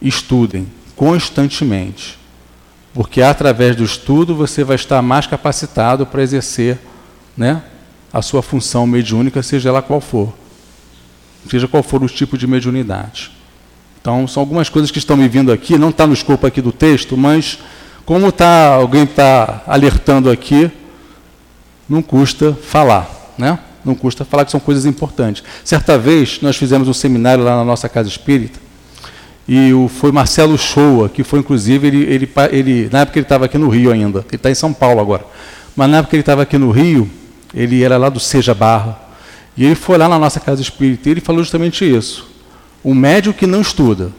estudem 0.00 0.66
constantemente, 0.96 2.18
porque 2.92 3.22
através 3.22 3.76
do 3.76 3.84
estudo 3.84 4.34
você 4.34 4.64
vai 4.64 4.76
estar 4.76 5.00
mais 5.02 5.26
capacitado 5.26 6.06
para 6.06 6.22
exercer 6.22 6.78
né, 7.36 7.62
a 8.12 8.22
sua 8.22 8.42
função 8.42 8.86
mediúnica, 8.86 9.42
seja 9.42 9.68
ela 9.68 9.82
qual 9.82 10.00
for, 10.00 10.32
seja 11.48 11.68
qual 11.68 11.82
for 11.82 12.02
o 12.02 12.08
tipo 12.08 12.36
de 12.36 12.46
mediunidade. 12.46 13.30
Então, 14.00 14.26
são 14.26 14.40
algumas 14.40 14.68
coisas 14.68 14.90
que 14.90 14.98
estão 14.98 15.16
me 15.16 15.28
vindo 15.28 15.52
aqui, 15.52 15.76
não 15.76 15.90
está 15.90 16.06
no 16.06 16.14
escopo 16.14 16.46
aqui 16.46 16.62
do 16.62 16.72
texto, 16.72 17.16
mas 17.16 17.58
como 18.04 18.32
tá, 18.32 18.68
alguém 18.68 19.04
está 19.04 19.62
alertando 19.66 20.30
aqui, 20.30 20.70
não 21.88 22.02
custa 22.02 22.54
falar, 22.54 23.34
né? 23.36 23.58
Não 23.84 23.94
custa 23.94 24.24
falar 24.24 24.44
que 24.44 24.50
são 24.50 24.60
coisas 24.60 24.84
importantes. 24.84 25.42
Certa 25.64 25.98
vez, 25.98 26.40
nós 26.42 26.56
fizemos 26.56 26.88
um 26.88 26.92
seminário 26.92 27.44
lá 27.44 27.56
na 27.56 27.64
nossa 27.64 27.88
casa 27.88 28.08
espírita, 28.08 28.58
e 29.48 29.72
o, 29.72 29.88
foi 29.88 30.12
Marcelo 30.12 30.58
Shoa, 30.58 31.08
que 31.08 31.24
foi 31.24 31.38
inclusive, 31.38 31.86
ele, 31.86 32.02
ele, 32.02 32.30
ele 32.52 32.88
na 32.92 33.00
época 33.00 33.18
ele 33.18 33.24
estava 33.24 33.46
aqui 33.46 33.56
no 33.56 33.70
Rio 33.70 33.90
ainda, 33.90 34.18
ele 34.18 34.36
está 34.36 34.50
em 34.50 34.54
São 34.54 34.74
Paulo 34.74 35.00
agora, 35.00 35.24
mas 35.74 35.88
na 35.88 35.98
época 35.98 36.14
ele 36.14 36.20
estava 36.20 36.42
aqui 36.42 36.58
no 36.58 36.70
Rio, 36.70 37.10
ele 37.54 37.82
era 37.82 37.96
lá 37.96 38.10
do 38.10 38.20
Seja 38.20 38.54
Barra, 38.54 39.00
e 39.56 39.64
ele 39.64 39.74
foi 39.74 39.96
lá 39.96 40.06
na 40.06 40.18
nossa 40.18 40.38
casa 40.38 40.60
espírita 40.60 41.08
e 41.08 41.12
ele 41.12 41.20
falou 41.22 41.42
justamente 41.42 41.82
isso. 41.82 42.28
O 42.84 42.94
médico 42.94 43.38
que 43.38 43.46
não 43.46 43.62
estuda, 43.62 44.12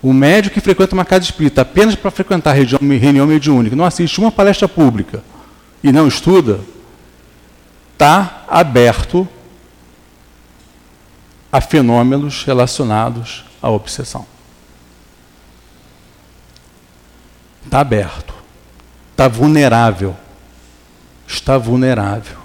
o 0.00 0.12
médico 0.12 0.54
que 0.54 0.60
frequenta 0.60 0.94
uma 0.94 1.04
casa 1.04 1.24
espírita 1.24 1.62
apenas 1.62 1.96
para 1.96 2.10
frequentar 2.10 2.52
reunião, 2.52 2.78
reunião 2.98 3.26
mediúnica, 3.26 3.74
não 3.74 3.84
assiste 3.84 4.20
uma 4.20 4.30
palestra 4.30 4.68
pública 4.68 5.22
e 5.82 5.90
não 5.90 6.06
estuda, 6.06 6.60
está 7.92 8.44
aberto 8.48 9.28
a 11.50 11.60
fenômenos 11.60 12.44
relacionados 12.44 13.44
à 13.60 13.68
obsessão. 13.68 14.24
Está 17.64 17.80
aberto. 17.80 18.34
Está 19.12 19.28
vulnerável. 19.28 20.16
Está 21.26 21.58
vulnerável. 21.58 22.38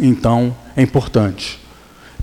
Então, 0.00 0.56
é 0.76 0.82
importante. 0.82 1.60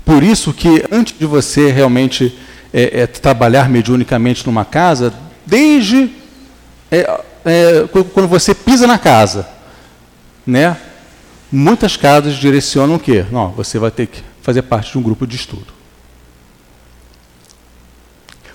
Por 0.04 0.22
isso 0.22 0.52
que, 0.52 0.84
antes 0.90 1.18
de 1.18 1.26
você 1.26 1.70
realmente 1.70 2.36
é, 2.72 3.00
é, 3.00 3.06
trabalhar 3.06 3.68
mediunicamente 3.68 4.46
numa 4.46 4.64
casa, 4.64 5.12
desde 5.44 6.10
é, 6.90 7.22
é 7.44 7.88
quando 8.12 8.28
você 8.28 8.54
pisa 8.54 8.86
na 8.86 8.98
casa, 8.98 9.48
né? 10.46 10.76
Muitas 11.50 11.96
casas 11.96 12.34
direcionam 12.34 12.96
o 12.96 13.00
quê? 13.00 13.24
Não, 13.30 13.50
você 13.50 13.78
vai 13.78 13.90
ter 13.90 14.06
que 14.06 14.22
fazer 14.42 14.62
parte 14.62 14.92
de 14.92 14.98
um 14.98 15.02
grupo 15.02 15.26
de 15.26 15.36
estudo. 15.36 15.75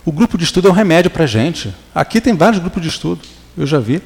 O 0.03 0.11
grupo 0.11 0.37
de 0.37 0.43
estudo 0.43 0.67
é 0.67 0.71
um 0.71 0.73
remédio 0.73 1.11
para 1.11 1.25
a 1.25 1.27
gente. 1.27 1.73
Aqui 1.93 2.19
tem 2.19 2.35
vários 2.35 2.59
grupos 2.59 2.81
de 2.81 2.87
estudo, 2.87 3.21
eu 3.57 3.67
já 3.67 3.79
vi. 3.79 3.97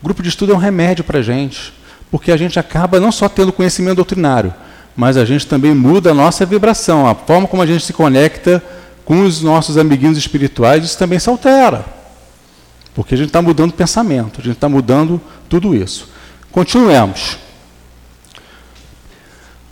O 0.00 0.04
grupo 0.04 0.22
de 0.22 0.28
estudo 0.28 0.52
é 0.52 0.54
um 0.54 0.58
remédio 0.58 1.02
para 1.02 1.20
a 1.20 1.22
gente, 1.22 1.72
porque 2.10 2.30
a 2.30 2.36
gente 2.36 2.58
acaba 2.58 3.00
não 3.00 3.10
só 3.10 3.28
tendo 3.28 3.52
conhecimento 3.52 3.96
doutrinário, 3.96 4.52
mas 4.94 5.16
a 5.16 5.24
gente 5.24 5.46
também 5.46 5.74
muda 5.74 6.10
a 6.10 6.14
nossa 6.14 6.44
vibração, 6.44 7.06
a 7.06 7.14
forma 7.14 7.48
como 7.48 7.62
a 7.62 7.66
gente 7.66 7.84
se 7.84 7.92
conecta 7.92 8.62
com 9.04 9.22
os 9.24 9.40
nossos 9.40 9.78
amiguinhos 9.78 10.18
espirituais, 10.18 10.84
isso 10.84 10.98
também 10.98 11.18
se 11.18 11.28
altera. 11.28 11.84
Porque 12.94 13.14
a 13.14 13.16
gente 13.16 13.28
está 13.28 13.40
mudando 13.40 13.72
pensamento, 13.72 14.40
a 14.40 14.44
gente 14.44 14.54
está 14.56 14.68
mudando 14.68 15.20
tudo 15.48 15.74
isso. 15.74 16.10
Continuemos. 16.50 17.38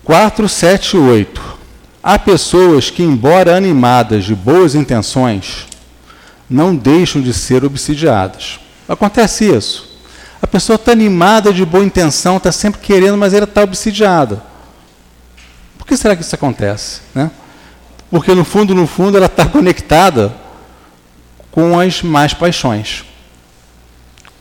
4, 0.03 0.49
7 0.49 0.97
e 0.97 0.99
8. 0.99 1.60
Há 2.03 2.19
pessoas 2.19 2.91
que, 2.91 3.03
embora 3.03 3.57
animadas 3.57 4.25
de 4.25 4.35
boas 4.35 4.75
intenções, 4.75 5.67
não 6.49 6.75
deixam 6.75 7.21
de 7.21 7.33
ser 7.35 7.65
obsidiadas. 7.65 8.59
Acontece 8.89 9.45
isso. 9.45 9.91
A 10.43 10.47
pessoa 10.47 10.77
está 10.77 10.93
animada 10.93 11.53
de 11.53 11.65
boa 11.65 11.85
intenção, 11.85 12.39
está 12.39 12.51
sempre 12.51 12.81
querendo, 12.81 13.19
mas 13.19 13.35
ela 13.35 13.45
está 13.45 13.63
obsidiada. 13.63 14.43
Por 15.79 15.87
que 15.87 15.97
será 15.97 16.17
que 16.17 16.23
isso 16.23 16.35
acontece? 16.35 17.03
Né? 17.15 17.31
Porque 18.11 18.35
no 18.35 18.45
fundo, 18.45 18.75
no 18.75 18.87
fundo, 18.87 19.17
ela 19.17 19.27
está 19.27 19.45
conectada 19.47 20.33
com 21.51 21.79
as 21.79 22.03
más 22.03 22.33
paixões. 22.33 23.05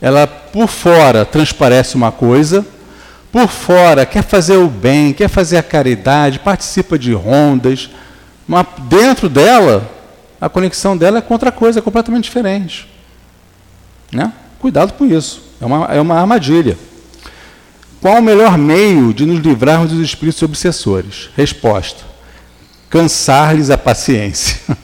Ela 0.00 0.26
por 0.26 0.66
fora 0.66 1.26
transparece 1.26 1.94
uma 1.94 2.10
coisa, 2.10 2.66
por 3.32 3.48
fora 3.48 4.04
quer 4.04 4.22
fazer 4.22 4.56
o 4.56 4.68
bem, 4.68 5.12
quer 5.12 5.28
fazer 5.28 5.56
a 5.56 5.62
caridade, 5.62 6.38
participa 6.38 6.98
de 6.98 7.12
rondas, 7.12 7.90
mas 8.46 8.66
dentro 8.88 9.28
dela, 9.28 9.88
a 10.40 10.48
conexão 10.48 10.96
dela 10.96 11.18
é 11.18 11.20
com 11.20 11.34
outra 11.34 11.52
coisa, 11.52 11.78
é 11.78 11.82
completamente 11.82 12.24
diferente. 12.24 12.88
Né? 14.12 14.32
Cuidado 14.58 14.92
com 14.94 15.06
isso, 15.06 15.42
é 15.60 15.66
uma, 15.66 15.86
é 15.86 16.00
uma 16.00 16.16
armadilha. 16.18 16.76
Qual 18.00 18.18
o 18.18 18.22
melhor 18.22 18.58
meio 18.58 19.12
de 19.14 19.26
nos 19.26 19.40
livrarmos 19.40 19.92
dos 19.92 20.00
espíritos 20.00 20.42
obsessores? 20.42 21.30
Resposta: 21.36 22.02
cansar-lhes 22.88 23.70
a 23.70 23.78
paciência. 23.78 24.58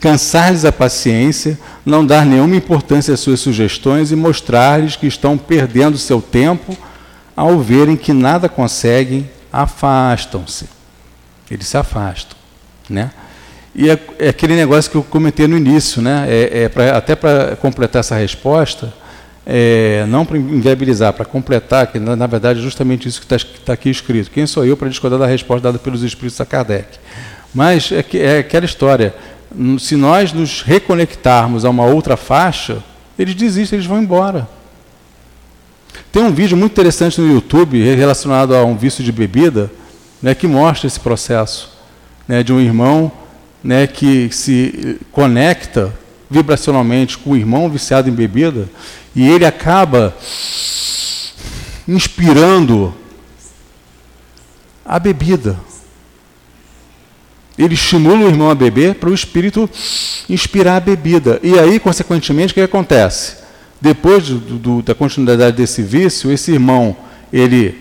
cansar-lhes 0.00 0.64
a 0.64 0.72
paciência, 0.72 1.58
não 1.86 2.04
dar 2.04 2.26
nenhuma 2.26 2.56
importância 2.56 3.14
às 3.14 3.20
suas 3.20 3.40
sugestões 3.40 4.12
e 4.12 4.16
mostrar-lhes 4.16 4.96
que 4.96 5.06
estão 5.06 5.38
perdendo 5.38 5.96
seu 5.96 6.20
tempo 6.20 6.76
ao 7.38 7.60
verem 7.60 7.96
que 7.96 8.12
nada 8.12 8.48
conseguem, 8.48 9.30
afastam-se. 9.52 10.68
Eles 11.48 11.68
se 11.68 11.76
afastam, 11.76 12.36
né? 12.90 13.12
E 13.72 13.88
é, 13.88 13.96
é, 14.18 14.30
aquele 14.30 14.56
negócio 14.56 14.90
que 14.90 14.96
eu 14.96 15.04
comentei 15.04 15.46
no 15.46 15.56
início, 15.56 16.02
né? 16.02 16.26
É, 16.28 16.64
é 16.64 16.68
pra, 16.68 16.96
até 16.96 17.14
para 17.14 17.54
completar 17.54 18.00
essa 18.00 18.16
resposta, 18.16 18.92
é, 19.46 20.04
não 20.08 20.26
para 20.26 20.36
inviabilizar, 20.36 21.12
para 21.12 21.24
completar, 21.24 21.86
que 21.86 22.00
na, 22.00 22.16
na, 22.16 22.26
verdade 22.26 22.58
é 22.58 22.62
justamente 22.62 23.06
isso 23.06 23.20
que 23.20 23.32
está 23.32 23.48
tá 23.64 23.72
aqui 23.72 23.88
escrito. 23.88 24.32
Quem 24.32 24.44
sou 24.44 24.64
eu 24.64 24.76
para 24.76 24.88
discordar 24.88 25.20
da 25.20 25.26
resposta 25.26 25.62
dada 25.62 25.78
pelos 25.78 26.02
espíritos 26.02 26.40
a 26.40 26.44
Kardec? 26.44 26.98
Mas 27.54 27.92
é, 27.92 28.02
que, 28.02 28.18
é 28.18 28.38
aquela 28.38 28.64
história 28.64 29.14
se 29.78 29.94
nós 29.94 30.32
nos 30.32 30.62
reconectarmos 30.62 31.64
a 31.64 31.70
uma 31.70 31.84
outra 31.84 32.16
faixa, 32.16 32.82
eles 33.16 33.36
desistem, 33.36 33.76
eles 33.76 33.86
vão 33.86 34.02
embora. 34.02 34.57
Tem 36.18 36.26
um 36.26 36.32
vídeo 36.32 36.56
muito 36.56 36.72
interessante 36.72 37.20
no 37.20 37.32
YouTube 37.32 37.80
relacionado 37.94 38.52
a 38.52 38.64
um 38.64 38.76
vício 38.76 39.04
de 39.04 39.12
bebida, 39.12 39.70
né, 40.20 40.34
que 40.34 40.48
mostra 40.48 40.88
esse 40.88 40.98
processo 40.98 41.70
né, 42.26 42.42
de 42.42 42.52
um 42.52 42.60
irmão 42.60 43.12
né, 43.62 43.86
que 43.86 44.28
se 44.32 44.98
conecta 45.12 45.94
vibracionalmente 46.28 47.16
com 47.16 47.30
o 47.30 47.36
irmão 47.36 47.70
viciado 47.70 48.08
em 48.08 48.12
bebida 48.12 48.68
e 49.14 49.28
ele 49.28 49.46
acaba 49.46 50.12
inspirando 51.86 52.92
a 54.84 54.98
bebida. 54.98 55.56
Ele 57.56 57.74
estimula 57.74 58.24
o 58.24 58.28
irmão 58.28 58.50
a 58.50 58.56
beber 58.56 58.96
para 58.96 59.08
o 59.08 59.14
espírito 59.14 59.70
inspirar 60.28 60.78
a 60.78 60.80
bebida. 60.80 61.38
E 61.44 61.56
aí, 61.56 61.78
consequentemente, 61.78 62.50
o 62.50 62.54
que 62.54 62.60
acontece? 62.60 63.46
Depois 63.80 64.28
do, 64.28 64.38
do, 64.38 64.82
da 64.82 64.94
continuidade 64.94 65.56
desse 65.56 65.82
vício, 65.82 66.32
esse 66.32 66.52
irmão 66.52 66.96
ele 67.32 67.80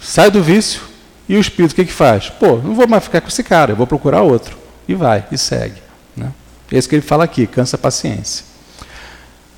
sai 0.00 0.30
do 0.30 0.42
vício 0.42 0.80
e 1.28 1.36
o 1.36 1.40
espírito 1.40 1.72
o 1.72 1.74
que, 1.74 1.84
que 1.84 1.92
faz? 1.92 2.30
Pô, 2.30 2.56
não 2.56 2.74
vou 2.74 2.86
mais 2.86 3.04
ficar 3.04 3.20
com 3.20 3.28
esse 3.28 3.42
cara, 3.42 3.72
eu 3.72 3.76
vou 3.76 3.86
procurar 3.86 4.22
outro. 4.22 4.56
E 4.88 4.94
vai, 4.94 5.26
e 5.30 5.36
segue. 5.36 5.82
Né? 6.16 6.32
É 6.70 6.78
isso 6.78 6.88
que 6.88 6.94
ele 6.94 7.02
fala 7.02 7.24
aqui, 7.24 7.46
cansa 7.46 7.76
a 7.76 7.78
paciência. 7.78 8.44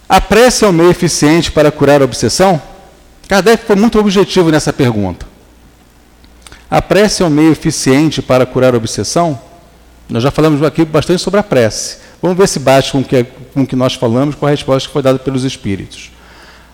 A 0.09 0.21
prece 0.21 0.65
é 0.65 0.69
o 0.69 0.73
meio 0.73 0.91
eficiente 0.91 1.53
para 1.53 1.71
curar 1.71 2.01
a 2.01 2.05
obsessão? 2.05 2.61
Kardec 3.29 3.67
foi 3.67 3.77
muito 3.77 3.99
objetivo 3.99 4.51
nessa 4.51 4.73
pergunta. 4.73 5.27
A 6.71 6.81
prece 6.81 7.23
é 7.23 7.27
o 7.27 7.31
meio 7.31 7.53
eficiente 7.53 8.23
para 8.23 8.47
curar 8.47 8.75
a 8.75 8.79
obsessão? 8.79 9.39
Nós 10.09 10.23
já 10.23 10.31
falamos 10.31 10.63
aqui 10.63 10.85
bastante 10.85 11.21
sobre 11.21 11.39
a 11.39 11.43
prece. 11.43 11.99
Vamos 12.21 12.37
ver 12.37 12.49
se 12.49 12.59
bate 12.59 12.91
com 12.91 12.99
o 12.99 13.05
que, 13.05 13.25
com 13.25 13.63
o 13.63 13.67
que 13.67 13.77
nós 13.77 13.95
falamos, 13.95 14.35
com 14.35 14.47
a 14.47 14.51
resposta 14.51 14.89
que 14.89 14.93
foi 14.93 15.03
dada 15.03 15.19
pelos 15.19 15.45
Espíritos. 15.45 16.11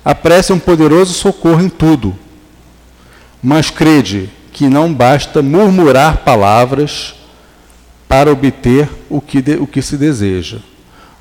A 0.05 0.15
prece 0.15 0.53
é 0.53 0.55
um 0.55 0.59
poderoso 0.59 1.13
socorro 1.13 1.63
em 1.63 1.69
tudo, 1.69 2.15
mas 3.43 3.71
crede 3.71 4.31
que 4.53 4.69
não 4.69 4.93
basta 4.93 5.43
murmurar 5.43 6.19
palavras 6.19 7.15
para 8.09 8.31
obter 8.31 8.89
o 9.11 9.21
que, 9.21 9.43
de, 9.43 9.57
o 9.57 9.67
que 9.67 9.83
se 9.83 9.97
deseja. 9.97 10.59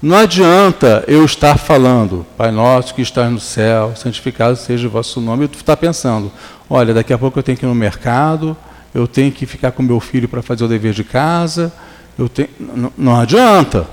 Não 0.01 0.17
adianta 0.17 1.03
eu 1.07 1.23
estar 1.23 1.57
falando, 1.57 2.25
Pai 2.37 2.51
nosso 2.51 2.93
que 2.93 3.01
estás 3.01 3.31
no 3.31 3.39
céu, 3.39 3.93
santificado 3.95 4.57
seja 4.57 4.87
o 4.87 4.91
vosso 4.91 5.21
nome, 5.21 5.45
e 5.45 5.47
tu 5.47 5.55
está 5.55 5.75
pensando, 5.77 6.31
olha, 6.69 6.93
daqui 6.93 7.13
a 7.13 7.17
pouco 7.17 7.39
eu 7.39 7.43
tenho 7.43 7.57
que 7.57 7.65
ir 7.65 7.69
no 7.69 7.73
mercado, 7.73 8.55
eu 8.93 9.07
tenho 9.07 9.31
que 9.31 9.45
ficar 9.45 9.71
com 9.71 9.81
meu 9.81 9.99
filho 9.99 10.27
para 10.27 10.41
fazer 10.41 10.65
o 10.65 10.67
dever 10.67 10.93
de 10.93 11.03
casa, 11.03 11.73
eu 12.19 12.27
tenho... 12.27 12.49
não, 12.59 12.93
não 12.97 13.19
adianta. 13.19 13.87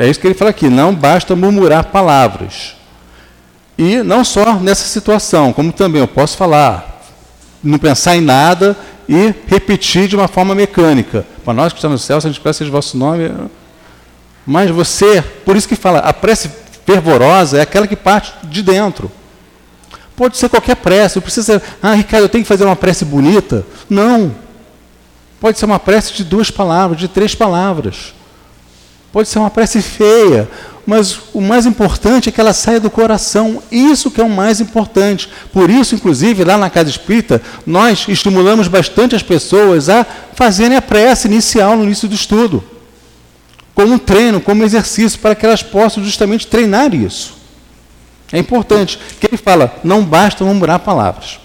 É 0.00 0.08
isso 0.08 0.18
que 0.18 0.26
ele 0.26 0.32
fala 0.32 0.48
aqui, 0.48 0.70
não 0.70 0.94
basta 0.94 1.36
murmurar 1.36 1.84
palavras. 1.84 2.74
E 3.76 4.02
não 4.02 4.24
só 4.24 4.54
nessa 4.54 4.86
situação, 4.88 5.52
como 5.52 5.74
também 5.74 6.00
eu 6.00 6.08
posso 6.08 6.38
falar, 6.38 7.02
não 7.62 7.78
pensar 7.78 8.16
em 8.16 8.22
nada 8.22 8.74
e 9.06 9.34
repetir 9.46 10.08
de 10.08 10.16
uma 10.16 10.26
forma 10.26 10.54
mecânica. 10.54 11.26
Para 11.44 11.52
nós 11.52 11.74
que 11.74 11.78
estamos 11.78 12.00
no 12.00 12.06
céu, 12.06 12.18
se 12.18 12.26
a 12.26 12.30
gente 12.30 12.40
peça 12.40 12.64
de 12.64 12.70
vosso 12.70 12.96
nome. 12.96 13.30
Mas 14.46 14.70
você, 14.70 15.20
por 15.20 15.54
isso 15.54 15.68
que 15.68 15.76
fala, 15.76 15.98
a 15.98 16.14
prece 16.14 16.50
fervorosa 16.86 17.58
é 17.58 17.60
aquela 17.60 17.86
que 17.86 17.94
parte 17.94 18.32
de 18.44 18.62
dentro. 18.62 19.12
Pode 20.16 20.38
ser 20.38 20.48
qualquer 20.48 20.76
prece, 20.76 21.16
não 21.16 21.22
precisa, 21.22 21.62
ah, 21.82 21.92
Ricardo, 21.92 22.24
eu 22.24 22.30
tenho 22.30 22.42
que 22.42 22.48
fazer 22.48 22.64
uma 22.64 22.74
prece 22.74 23.04
bonita. 23.04 23.66
Não. 23.86 24.34
Pode 25.38 25.58
ser 25.58 25.66
uma 25.66 25.78
prece 25.78 26.14
de 26.14 26.24
duas 26.24 26.50
palavras, 26.50 26.98
de 26.98 27.06
três 27.06 27.34
palavras. 27.34 28.14
Pode 29.12 29.28
ser 29.28 29.38
uma 29.38 29.50
prece 29.50 29.82
feia, 29.82 30.48
mas 30.86 31.18
o 31.32 31.40
mais 31.40 31.66
importante 31.66 32.28
é 32.28 32.32
que 32.32 32.40
ela 32.40 32.52
saia 32.52 32.80
do 32.80 32.90
coração. 32.90 33.62
Isso 33.70 34.10
que 34.10 34.20
é 34.20 34.24
o 34.24 34.30
mais 34.30 34.60
importante. 34.60 35.28
Por 35.52 35.68
isso, 35.68 35.94
inclusive, 35.94 36.44
lá 36.44 36.56
na 36.56 36.70
Casa 36.70 36.90
Espírita, 36.90 37.42
nós 37.66 38.06
estimulamos 38.08 38.68
bastante 38.68 39.14
as 39.14 39.22
pessoas 39.22 39.88
a 39.88 40.06
fazerem 40.34 40.76
a 40.76 40.82
prece 40.82 41.28
inicial 41.28 41.76
no 41.76 41.84
início 41.84 42.08
do 42.08 42.14
estudo. 42.14 42.62
Como 43.74 43.94
um 43.94 43.98
treino, 43.98 44.40
como 44.40 44.62
um 44.62 44.64
exercício, 44.64 45.18
para 45.18 45.34
que 45.34 45.46
elas 45.46 45.62
possam 45.62 46.02
justamente 46.04 46.46
treinar 46.46 46.94
isso. 46.94 47.34
É 48.32 48.38
importante. 48.38 48.98
Que 49.20 49.26
ele 49.26 49.36
fala, 49.36 49.74
não 49.82 50.04
basta 50.04 50.44
murmurar 50.44 50.78
palavras. 50.80 51.40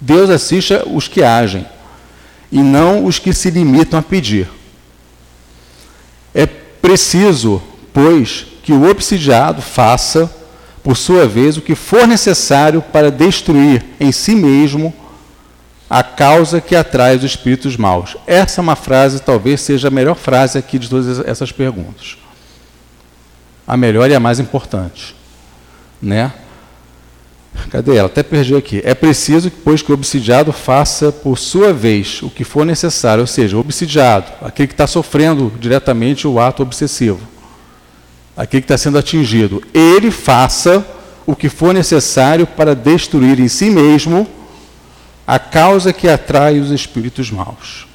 Deus 0.00 0.30
assiste 0.30 0.74
os 0.86 1.08
que 1.08 1.22
agem, 1.22 1.66
e 2.50 2.62
não 2.62 3.04
os 3.04 3.18
que 3.18 3.32
se 3.32 3.50
limitam 3.50 3.98
a 3.98 4.02
pedir. 4.02 4.48
Preciso, 6.80 7.62
pois, 7.92 8.46
que 8.62 8.72
o 8.72 8.88
obsidiado 8.88 9.60
faça, 9.60 10.30
por 10.82 10.96
sua 10.96 11.26
vez, 11.26 11.56
o 11.56 11.60
que 11.60 11.74
for 11.74 12.06
necessário 12.06 12.80
para 12.80 13.10
destruir 13.10 13.84
em 13.98 14.10
si 14.10 14.34
mesmo 14.34 14.94
a 15.88 16.04
causa 16.04 16.60
que 16.60 16.76
atrai 16.76 17.16
os 17.16 17.24
espíritos 17.24 17.76
maus. 17.76 18.16
Essa 18.26 18.60
é 18.60 18.62
uma 18.62 18.76
frase, 18.76 19.20
talvez 19.20 19.60
seja 19.60 19.88
a 19.88 19.90
melhor 19.90 20.14
frase 20.14 20.56
aqui 20.56 20.78
de 20.78 20.88
todas 20.88 21.18
essas 21.26 21.50
perguntas. 21.50 22.16
A 23.66 23.76
melhor 23.76 24.08
e 24.08 24.14
a 24.14 24.20
mais 24.20 24.38
importante. 24.38 25.16
Né? 26.00 26.32
Cadê 27.68 27.96
ela? 27.96 28.06
Até 28.06 28.22
perdi 28.22 28.54
aqui. 28.54 28.80
É 28.84 28.94
preciso, 28.94 29.50
pois, 29.50 29.82
que 29.82 29.90
o 29.90 29.94
obsidiado 29.94 30.52
faça, 30.52 31.12
por 31.12 31.38
sua 31.38 31.72
vez, 31.72 32.22
o 32.22 32.30
que 32.30 32.44
for 32.44 32.64
necessário, 32.64 33.22
ou 33.22 33.26
seja, 33.26 33.56
o 33.56 33.60
obsidiado, 33.60 34.32
aquele 34.42 34.68
que 34.68 34.74
está 34.74 34.86
sofrendo 34.86 35.52
diretamente 35.60 36.26
o 36.26 36.40
ato 36.40 36.62
obsessivo, 36.62 37.20
aquele 38.36 38.62
que 38.62 38.64
está 38.64 38.78
sendo 38.78 38.98
atingido, 38.98 39.62
ele 39.74 40.10
faça 40.10 40.84
o 41.26 41.36
que 41.36 41.48
for 41.48 41.72
necessário 41.72 42.46
para 42.46 42.74
destruir 42.74 43.38
em 43.38 43.48
si 43.48 43.70
mesmo 43.70 44.26
a 45.26 45.38
causa 45.38 45.92
que 45.92 46.08
atrai 46.08 46.58
os 46.58 46.70
espíritos 46.70 47.30
maus. 47.30 47.86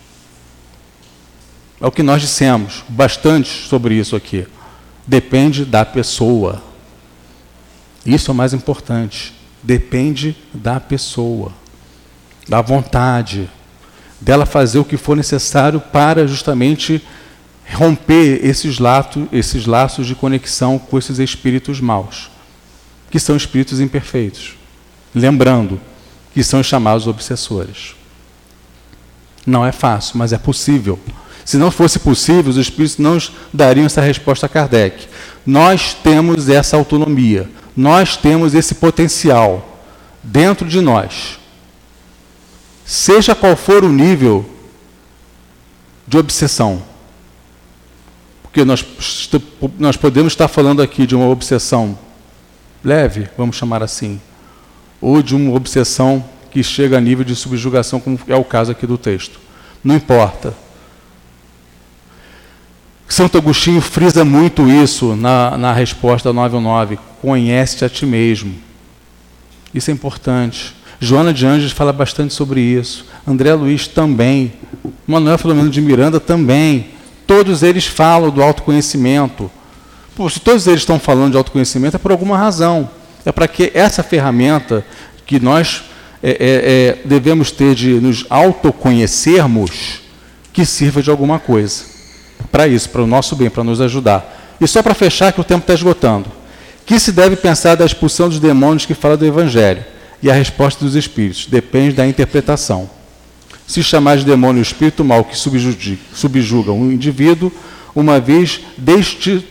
É 1.82 1.86
o 1.86 1.92
que 1.92 2.02
nós 2.02 2.22
dissemos 2.22 2.84
bastante 2.88 3.68
sobre 3.68 3.96
isso 3.96 4.16
aqui. 4.16 4.48
Depende 5.06 5.66
da 5.66 5.84
pessoa. 5.84 6.64
Isso 8.06 8.32
é 8.32 8.34
o 8.34 8.36
mais 8.36 8.54
importante 8.54 9.35
depende 9.66 10.38
da 10.54 10.80
pessoa, 10.80 11.52
da 12.48 12.62
vontade, 12.62 13.50
dela 14.22 14.46
fazer 14.46 14.78
o 14.78 14.86
que 14.86 14.96
for 14.96 15.18
necessário 15.18 15.80
para 15.80 16.28
justamente 16.28 17.02
romper 17.74 18.46
esses 18.46 18.78
laços, 18.78 19.28
esses 19.32 19.66
laços 19.66 20.06
de 20.06 20.14
conexão 20.14 20.78
com 20.78 21.00
esses 21.00 21.18
espíritos 21.18 21.82
maus, 21.82 22.30
que 23.10 23.20
são 23.20 23.36
espíritos 23.36 23.80
imperfeitos. 23.80 24.56
Lembrando 25.14 25.82
que 26.32 26.44
são 26.44 26.62
chamados 26.62 27.08
obsessores. 27.08 27.96
Não 29.48 29.66
é 29.66 29.72
fácil, 29.72 30.18
mas 30.18 30.32
é 30.32 30.38
possível. 30.38 31.00
Se 31.44 31.58
não 31.58 31.72
fosse 31.72 31.98
possível, 31.98 32.52
os 32.52 32.58
espíritos 32.58 32.98
não 33.00 33.18
dariam 33.52 33.86
essa 33.86 34.02
resposta 34.02 34.46
a 34.46 34.50
Kardec. 34.50 35.08
Nós 35.46 35.94
temos 35.94 36.50
essa 36.50 36.76
autonomia, 36.76 37.50
nós 37.76 38.16
temos 38.16 38.54
esse 38.54 38.76
potencial 38.76 39.80
dentro 40.24 40.68
de 40.68 40.80
nós. 40.82 41.40
Seja 42.86 43.36
qual 43.36 43.56
for 43.56 43.84
o 43.84 43.90
nível 43.90 44.46
de 46.08 46.18
obsessão. 46.18 46.82
Porque 48.44 48.64
nós, 48.64 48.86
nós 49.78 49.98
podemos 49.98 50.34
estar 50.34 50.48
falando 50.48 50.82
aqui 50.82 51.06
de 51.06 51.16
uma 51.16 51.28
obsessão 51.28 51.98
leve, 52.84 53.28
vamos 53.38 53.56
chamar 53.56 53.84
assim, 53.84 54.22
ou 55.02 55.22
de 55.22 55.36
uma 55.36 55.54
obsessão 55.54 56.24
que 56.52 56.64
chega 56.64 56.98
a 56.98 57.02
nível 57.02 57.26
de 57.26 57.36
subjugação, 57.36 58.00
como 58.00 58.18
é 58.28 58.36
o 58.36 58.46
caso 58.46 58.72
aqui 58.72 58.88
do 58.88 58.98
texto. 58.98 59.40
Não 59.84 59.96
importa. 59.96 60.54
Santo 63.08 63.38
Agostinho 63.38 63.82
frisa 63.82 64.26
muito 64.26 64.68
isso 64.68 65.16
na, 65.16 65.58
na 65.58 65.74
resposta 65.74 66.34
99. 66.34 66.98
Conhece-te 67.22 67.86
a 67.86 67.90
ti 67.90 68.06
mesmo. 68.06 68.56
Isso 69.74 69.92
é 69.92 69.94
importante. 69.94 70.76
Joana 71.00 71.34
de 71.34 71.46
Anjos 71.46 71.72
fala 71.72 71.94
bastante 71.94 72.34
sobre 72.34 72.62
isso. 72.62 73.06
André 73.28 73.54
Luiz 73.54 73.88
também. 73.88 74.54
Manuel 75.06 75.38
Filomeno 75.38 75.70
de 75.70 75.82
Miranda 75.82 76.20
também. 76.20 76.88
Todos 77.28 77.64
eles 77.64 77.86
falam 77.86 78.30
do 78.30 78.42
autoconhecimento. 78.42 79.52
Pô, 80.16 80.30
se 80.30 80.40
todos 80.40 80.66
eles 80.66 80.82
estão 80.82 81.00
falando 81.00 81.32
de 81.32 81.38
autoconhecimento, 81.38 81.96
é 81.96 82.00
por 82.00 82.12
alguma 82.12 82.38
razão. 82.38 82.90
É 83.26 83.32
para 83.32 83.48
que 83.48 83.72
essa 83.74 84.02
ferramenta 84.02 84.86
que 85.26 85.40
nós 85.40 85.84
é, 86.24 86.30
é, 86.30 86.36
é, 86.40 87.08
devemos 87.08 87.52
ter 87.52 87.76
de 87.76 88.00
nos 88.00 88.26
autoconhecermos, 88.30 90.02
que 90.54 90.66
sirva 90.66 91.02
de 91.02 91.10
alguma 91.10 91.38
coisa. 91.38 91.95
Para 92.52 92.68
isso, 92.68 92.90
para 92.90 93.04
o 93.04 93.08
nosso 93.08 93.36
bem, 93.36 93.50
para 93.50 93.64
nos 93.64 93.82
ajudar. 93.82 94.56
E 94.60 94.68
só 94.68 94.82
para 94.82 94.94
fechar, 94.94 95.34
que 95.34 95.42
o 95.42 95.44
tempo 95.44 95.62
está 95.62 95.74
esgotando. 95.74 96.32
Que 96.86 97.00
se 97.00 97.12
deve 97.12 97.36
pensar 97.36 97.76
da 97.76 97.86
expulsão 97.86 98.30
dos 98.30 98.40
demônios 98.40 98.86
que 98.86 98.94
fala 98.94 99.18
do 99.18 99.26
Evangelho? 99.26 99.84
E 100.22 100.30
a 100.30 100.34
resposta 100.34 100.84
dos 100.84 100.96
espíritos 100.96 101.48
depende 101.48 101.96
da 101.96 102.08
interpretação. 102.08 102.90
Se 103.68 103.84
chamar 103.84 104.18
de 104.18 104.26
demônio 104.26 104.60
o 104.60 104.62
espírito 104.62 105.04
mal 105.04 105.24
que 105.24 105.36
subjuga 105.38 106.72
um 106.72 106.92
indivíduo, 106.92 107.52
uma 107.96 108.20
vez 108.20 108.62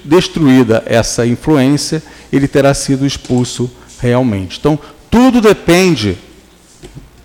destruída 0.05 0.83
essa 0.87 1.27
influência, 1.27 2.03
ele 2.33 2.47
terá 2.47 2.73
sido 2.75 3.07
expulso 3.07 3.71
realmente. 3.99 4.59
Então, 4.59 4.79
tudo 5.11 5.41
depende 5.41 6.17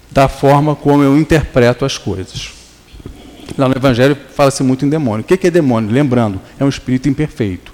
da 0.10 0.28
forma 0.28 0.76
como 0.76 1.04
eu 1.04 1.18
interpreto 1.18 1.86
as 1.86 1.98
coisas. 1.98 2.59
Lá 3.60 3.68
no 3.68 3.76
Evangelho 3.76 4.18
fala-se 4.34 4.64
muito 4.64 4.86
em 4.86 4.90
demônio. 4.90 5.22
O 5.22 5.24
que 5.24 5.46
é 5.46 5.52
demônio? 5.52 5.92
Lembrando, 5.92 6.40
é 6.60 6.64
um 6.64 6.70
espírito 6.70 7.10
imperfeito, 7.10 7.74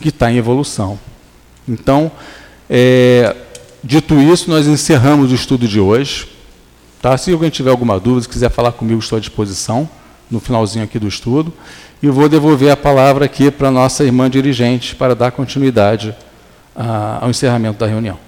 que 0.00 0.08
está 0.08 0.30
em 0.30 0.36
evolução. 0.36 0.98
Então, 1.68 2.10
é, 2.70 3.34
Dito 3.86 4.18
isso, 4.18 4.48
nós 4.48 4.66
encerramos 4.66 5.30
o 5.30 5.34
estudo 5.34 5.68
de 5.68 5.78
hoje. 5.78 6.26
Tá? 7.02 7.18
Se 7.18 7.30
alguém 7.30 7.50
tiver 7.50 7.68
alguma 7.68 8.00
dúvida, 8.00 8.22
se 8.22 8.28
quiser 8.30 8.48
falar 8.48 8.72
comigo, 8.72 8.98
estou 8.98 9.18
à 9.18 9.20
disposição 9.20 9.86
no 10.30 10.40
finalzinho 10.40 10.82
aqui 10.82 10.98
do 10.98 11.06
estudo. 11.06 11.52
E 12.02 12.08
vou 12.08 12.26
devolver 12.26 12.70
a 12.70 12.78
palavra 12.78 13.26
aqui 13.26 13.50
para 13.50 13.68
a 13.68 13.70
nossa 13.70 14.02
irmã 14.02 14.30
dirigente 14.30 14.96
para 14.96 15.14
dar 15.14 15.32
continuidade 15.32 16.16
ao 17.20 17.28
encerramento 17.28 17.78
da 17.78 17.86
reunião. 17.86 18.18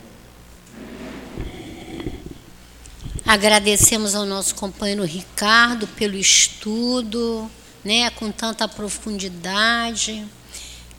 Agradecemos 3.26 4.14
ao 4.14 4.24
nosso 4.24 4.54
companheiro 4.54 5.02
Ricardo 5.02 5.88
pelo 5.88 6.16
estudo, 6.16 7.50
né, 7.84 8.08
com 8.10 8.30
tanta 8.30 8.68
profundidade 8.68 10.24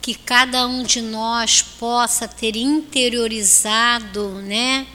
que 0.02 0.14
cada 0.14 0.66
um 0.66 0.82
de 0.82 1.00
nós 1.00 1.62
possa 1.62 2.28
ter 2.28 2.54
interiorizado, 2.54 4.42
né, 4.42 4.86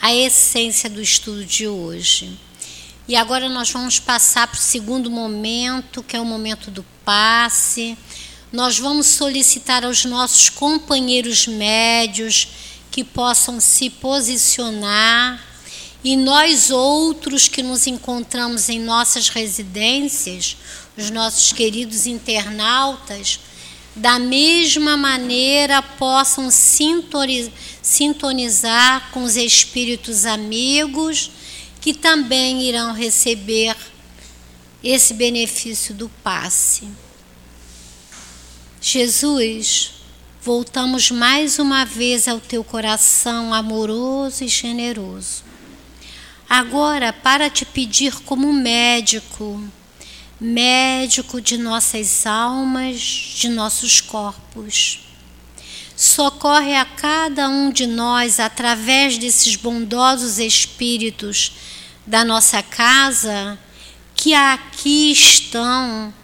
a 0.00 0.14
essência 0.14 0.88
do 0.88 1.02
estudo 1.02 1.44
de 1.44 1.66
hoje. 1.66 2.38
E 3.08 3.16
agora 3.16 3.48
nós 3.48 3.68
vamos 3.68 3.98
passar 3.98 4.46
para 4.46 4.58
o 4.58 4.62
segundo 4.62 5.10
momento, 5.10 6.04
que 6.04 6.16
é 6.16 6.20
o 6.20 6.24
momento 6.24 6.70
do 6.70 6.84
passe. 7.04 7.98
Nós 8.52 8.78
vamos 8.78 9.08
solicitar 9.08 9.84
aos 9.84 10.04
nossos 10.04 10.48
companheiros 10.48 11.48
médios 11.48 12.46
que 12.92 13.02
possam 13.02 13.58
se 13.60 13.90
posicionar 13.90 15.45
e 16.06 16.16
nós 16.16 16.70
outros 16.70 17.48
que 17.48 17.64
nos 17.64 17.88
encontramos 17.88 18.68
em 18.68 18.78
nossas 18.78 19.28
residências, 19.28 20.56
os 20.96 21.10
nossos 21.10 21.52
queridos 21.52 22.06
internautas, 22.06 23.40
da 23.96 24.16
mesma 24.16 24.96
maneira 24.96 25.82
possam 25.82 26.48
sintonizar 27.82 29.10
com 29.10 29.24
os 29.24 29.34
espíritos 29.34 30.24
amigos 30.24 31.32
que 31.80 31.92
também 31.92 32.62
irão 32.62 32.92
receber 32.92 33.74
esse 34.84 35.12
benefício 35.12 35.92
do 35.92 36.08
passe. 36.22 36.86
Jesus, 38.80 39.90
voltamos 40.40 41.10
mais 41.10 41.58
uma 41.58 41.84
vez 41.84 42.28
ao 42.28 42.38
teu 42.38 42.62
coração 42.62 43.52
amoroso 43.52 44.44
e 44.44 44.48
generoso. 44.48 45.45
Agora, 46.48 47.12
para 47.12 47.50
te 47.50 47.64
pedir 47.64 48.14
como 48.20 48.52
médico, 48.52 49.60
médico 50.40 51.40
de 51.40 51.58
nossas 51.58 52.24
almas, 52.24 53.00
de 53.36 53.48
nossos 53.48 54.00
corpos. 54.00 55.00
Socorre 55.96 56.76
a 56.76 56.84
cada 56.84 57.48
um 57.48 57.72
de 57.72 57.86
nós 57.86 58.38
através 58.38 59.18
desses 59.18 59.56
bondosos 59.56 60.38
espíritos 60.38 61.52
da 62.06 62.24
nossa 62.24 62.62
casa 62.62 63.58
que 64.14 64.32
aqui 64.32 65.10
estão, 65.10 66.14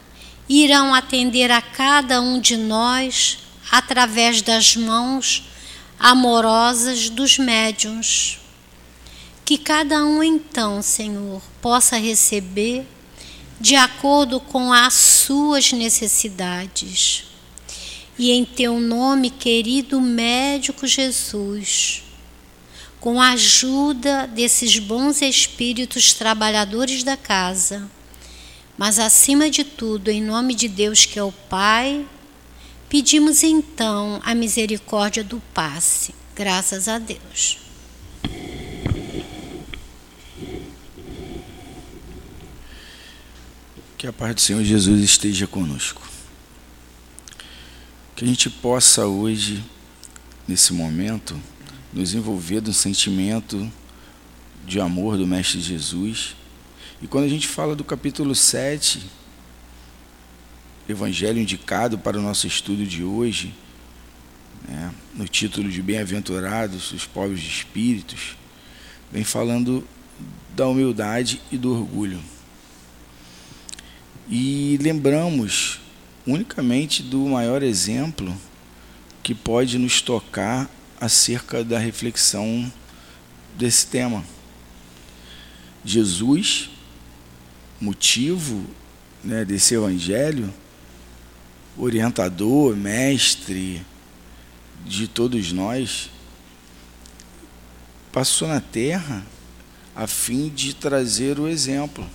irão 0.48 0.94
atender 0.94 1.50
a 1.50 1.60
cada 1.60 2.20
um 2.20 2.40
de 2.40 2.56
nós 2.56 3.38
através 3.70 4.40
das 4.40 4.76
mãos 4.76 5.44
amorosas 5.98 7.08
dos 7.08 7.38
médiuns. 7.38 8.41
Que 9.44 9.58
cada 9.58 10.04
um 10.04 10.22
então, 10.22 10.80
Senhor, 10.82 11.42
possa 11.60 11.96
receber 11.96 12.86
de 13.62 13.76
acordo 13.76 14.40
com 14.40 14.72
as 14.72 14.94
suas 14.94 15.72
necessidades. 15.72 17.24
E 18.18 18.32
em 18.32 18.44
teu 18.44 18.80
nome, 18.80 19.30
querido 19.30 20.00
médico 20.00 20.86
Jesus, 20.86 22.02
com 23.00 23.20
a 23.20 23.30
ajuda 23.30 24.26
desses 24.26 24.78
bons 24.78 25.22
espíritos 25.22 26.12
trabalhadores 26.12 27.02
da 27.02 27.16
casa, 27.16 27.88
mas 28.76 28.98
acima 28.98 29.48
de 29.48 29.64
tudo, 29.64 30.10
em 30.10 30.20
nome 30.20 30.54
de 30.54 30.68
Deus 30.68 31.04
que 31.04 31.18
é 31.18 31.22
o 31.22 31.32
Pai, 31.32 32.04
pedimos 32.88 33.42
então 33.42 34.20
a 34.24 34.34
misericórdia 34.34 35.22
do 35.22 35.40
passe. 35.54 36.14
Graças 36.34 36.88
a 36.88 36.98
Deus. 36.98 37.61
Que 44.02 44.08
a 44.08 44.12
paz 44.12 44.34
do 44.34 44.40
Senhor 44.40 44.64
Jesus 44.64 45.00
esteja 45.00 45.46
conosco. 45.46 46.02
Que 48.16 48.24
a 48.24 48.26
gente 48.26 48.50
possa 48.50 49.06
hoje, 49.06 49.62
nesse 50.48 50.72
momento, 50.72 51.40
nos 51.92 52.12
envolver 52.12 52.60
no 52.62 52.72
sentimento 52.72 53.70
de 54.66 54.80
amor 54.80 55.16
do 55.16 55.24
Mestre 55.24 55.60
Jesus. 55.60 56.34
E 57.00 57.06
quando 57.06 57.26
a 57.26 57.28
gente 57.28 57.46
fala 57.46 57.76
do 57.76 57.84
capítulo 57.84 58.34
7, 58.34 59.08
Evangelho 60.88 61.38
indicado 61.38 61.96
para 61.96 62.18
o 62.18 62.22
nosso 62.22 62.48
estudo 62.48 62.84
de 62.84 63.04
hoje, 63.04 63.54
né, 64.68 64.92
no 65.14 65.28
título 65.28 65.70
de 65.70 65.80
Bem-aventurados 65.80 66.90
os 66.90 67.06
pobres 67.06 67.40
de 67.40 67.48
espíritos, 67.48 68.36
vem 69.12 69.22
falando 69.22 69.86
da 70.56 70.66
humildade 70.66 71.40
e 71.52 71.56
do 71.56 71.70
orgulho. 71.70 72.20
E 74.28 74.78
lembramos 74.80 75.80
unicamente 76.26 77.02
do 77.02 77.18
maior 77.26 77.62
exemplo 77.62 78.34
que 79.22 79.34
pode 79.34 79.78
nos 79.78 80.00
tocar 80.00 80.70
acerca 81.00 81.64
da 81.64 81.78
reflexão 81.78 82.72
desse 83.56 83.86
tema. 83.86 84.24
Jesus, 85.84 86.70
motivo 87.80 88.64
né, 89.22 89.44
desse 89.44 89.74
evangelho, 89.74 90.52
orientador, 91.76 92.76
mestre 92.76 93.84
de 94.86 95.08
todos 95.08 95.52
nós, 95.52 96.10
passou 98.12 98.46
na 98.46 98.60
terra 98.60 99.24
a 99.94 100.06
fim 100.06 100.48
de 100.48 100.74
trazer 100.74 101.38
o 101.38 101.48
exemplo. 101.48 102.06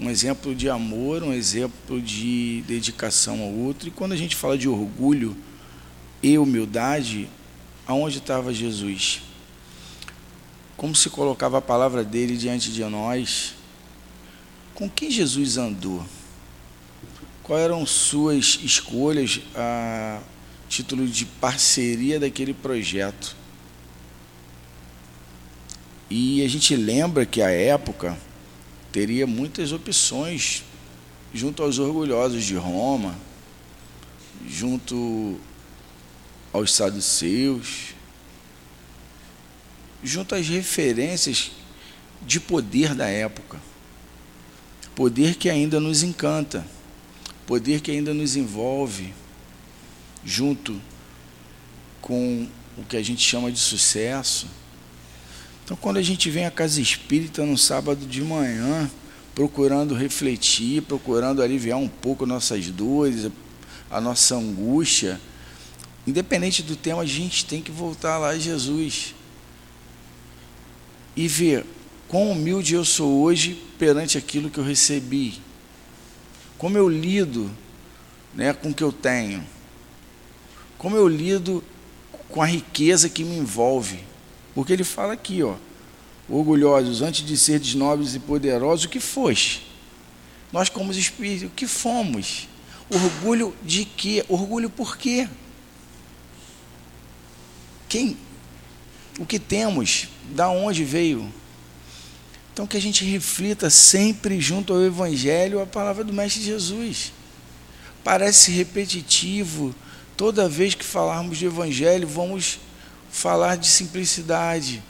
Um 0.00 0.08
exemplo 0.08 0.54
de 0.54 0.70
amor, 0.70 1.22
um 1.22 1.34
exemplo 1.34 2.00
de 2.00 2.64
dedicação 2.66 3.42
ao 3.42 3.50
outro. 3.50 3.88
E 3.88 3.90
quando 3.90 4.12
a 4.12 4.16
gente 4.16 4.34
fala 4.34 4.56
de 4.56 4.66
orgulho 4.66 5.36
e 6.22 6.38
humildade, 6.38 7.28
aonde 7.86 8.16
estava 8.16 8.54
Jesus? 8.54 9.20
Como 10.74 10.96
se 10.96 11.10
colocava 11.10 11.58
a 11.58 11.60
palavra 11.60 12.02
dele 12.02 12.38
diante 12.38 12.72
de 12.72 12.82
nós? 12.84 13.54
Com 14.74 14.88
quem 14.88 15.10
Jesus 15.10 15.58
andou? 15.58 16.02
Quais 17.42 17.62
eram 17.62 17.84
suas 17.84 18.58
escolhas 18.62 19.42
a 19.54 20.18
título 20.66 21.06
de 21.06 21.26
parceria 21.26 22.18
daquele 22.18 22.54
projeto? 22.54 23.36
E 26.08 26.42
a 26.42 26.48
gente 26.48 26.74
lembra 26.74 27.26
que 27.26 27.42
a 27.42 27.50
época 27.50 28.16
teria 28.92 29.26
muitas 29.26 29.72
opções 29.72 30.64
junto 31.32 31.62
aos 31.62 31.78
orgulhosos 31.78 32.44
de 32.44 32.56
Roma, 32.56 33.16
junto 34.48 35.38
aos 36.52 36.74
saduceus, 36.74 37.94
junto 40.02 40.34
às 40.34 40.48
referências 40.48 41.52
de 42.22 42.40
poder 42.40 42.94
da 42.94 43.06
época. 43.06 43.60
Poder 44.94 45.36
que 45.36 45.48
ainda 45.48 45.78
nos 45.78 46.02
encanta, 46.02 46.66
poder 47.46 47.80
que 47.80 47.90
ainda 47.90 48.12
nos 48.12 48.36
envolve, 48.36 49.14
junto 50.24 50.80
com 52.00 52.48
o 52.76 52.84
que 52.84 52.96
a 52.96 53.02
gente 53.02 53.22
chama 53.22 53.52
de 53.52 53.58
sucesso 53.58 54.46
então, 55.70 55.78
quando 55.80 55.98
a 55.98 56.02
gente 56.02 56.28
vem 56.28 56.46
à 56.46 56.50
casa 56.50 56.80
espírita 56.80 57.46
no 57.46 57.56
sábado 57.56 58.04
de 58.04 58.20
manhã, 58.22 58.90
procurando 59.36 59.94
refletir, 59.94 60.82
procurando 60.82 61.40
aliviar 61.40 61.78
um 61.78 61.86
pouco 61.86 62.26
nossas 62.26 62.66
dores, 62.66 63.30
a 63.88 64.00
nossa 64.00 64.34
angústia, 64.34 65.20
independente 66.04 66.60
do 66.60 66.74
tema, 66.74 67.02
a 67.02 67.06
gente 67.06 67.46
tem 67.46 67.62
que 67.62 67.70
voltar 67.70 68.18
lá 68.18 68.30
a 68.30 68.38
Jesus 68.38 69.14
e 71.14 71.28
ver 71.28 71.64
quão 72.08 72.32
humilde 72.32 72.74
eu 72.74 72.84
sou 72.84 73.22
hoje 73.22 73.56
perante 73.78 74.18
aquilo 74.18 74.50
que 74.50 74.58
eu 74.58 74.64
recebi, 74.64 75.40
como 76.58 76.76
eu 76.76 76.88
lido 76.88 77.48
né, 78.34 78.52
com 78.52 78.70
o 78.70 78.74
que 78.74 78.82
eu 78.82 78.90
tenho, 78.90 79.46
como 80.76 80.96
eu 80.96 81.06
lido 81.06 81.62
com 82.28 82.42
a 82.42 82.46
riqueza 82.46 83.08
que 83.08 83.22
me 83.22 83.36
envolve. 83.36 84.09
Porque 84.54 84.72
ele 84.72 84.84
fala 84.84 85.12
aqui, 85.12 85.42
ó, 85.42 85.54
orgulhosos, 86.28 87.02
antes 87.02 87.24
de 87.24 87.36
ser 87.36 87.60
nobres 87.74 88.14
e 88.14 88.18
poderosos, 88.18 88.84
o 88.84 88.88
que 88.88 89.00
foste? 89.00 89.66
Nós, 90.52 90.68
como 90.68 90.92
espíritos, 90.92 91.48
o 91.48 91.50
que 91.50 91.66
fomos? 91.66 92.48
Orgulho 92.90 93.54
de 93.62 93.84
quê? 93.84 94.24
Orgulho 94.28 94.68
por 94.68 94.96
quê? 94.96 95.28
Quem? 97.88 98.16
O 99.18 99.26
que 99.26 99.38
temos? 99.38 100.08
Da 100.34 100.48
onde 100.48 100.84
veio? 100.84 101.32
Então 102.52 102.66
que 102.66 102.76
a 102.76 102.80
gente 102.80 103.04
reflita 103.04 103.70
sempre 103.70 104.40
junto 104.40 104.72
ao 104.72 104.82
Evangelho 104.82 105.60
a 105.60 105.66
palavra 105.66 106.04
do 106.04 106.12
Mestre 106.12 106.42
Jesus. 106.42 107.12
Parece 108.02 108.50
repetitivo, 108.50 109.74
toda 110.16 110.48
vez 110.48 110.74
que 110.74 110.84
falarmos 110.84 111.38
de 111.38 111.46
Evangelho, 111.46 112.08
vamos 112.08 112.58
falar 113.10 113.56
de 113.56 113.66
simplicidade, 113.66 114.82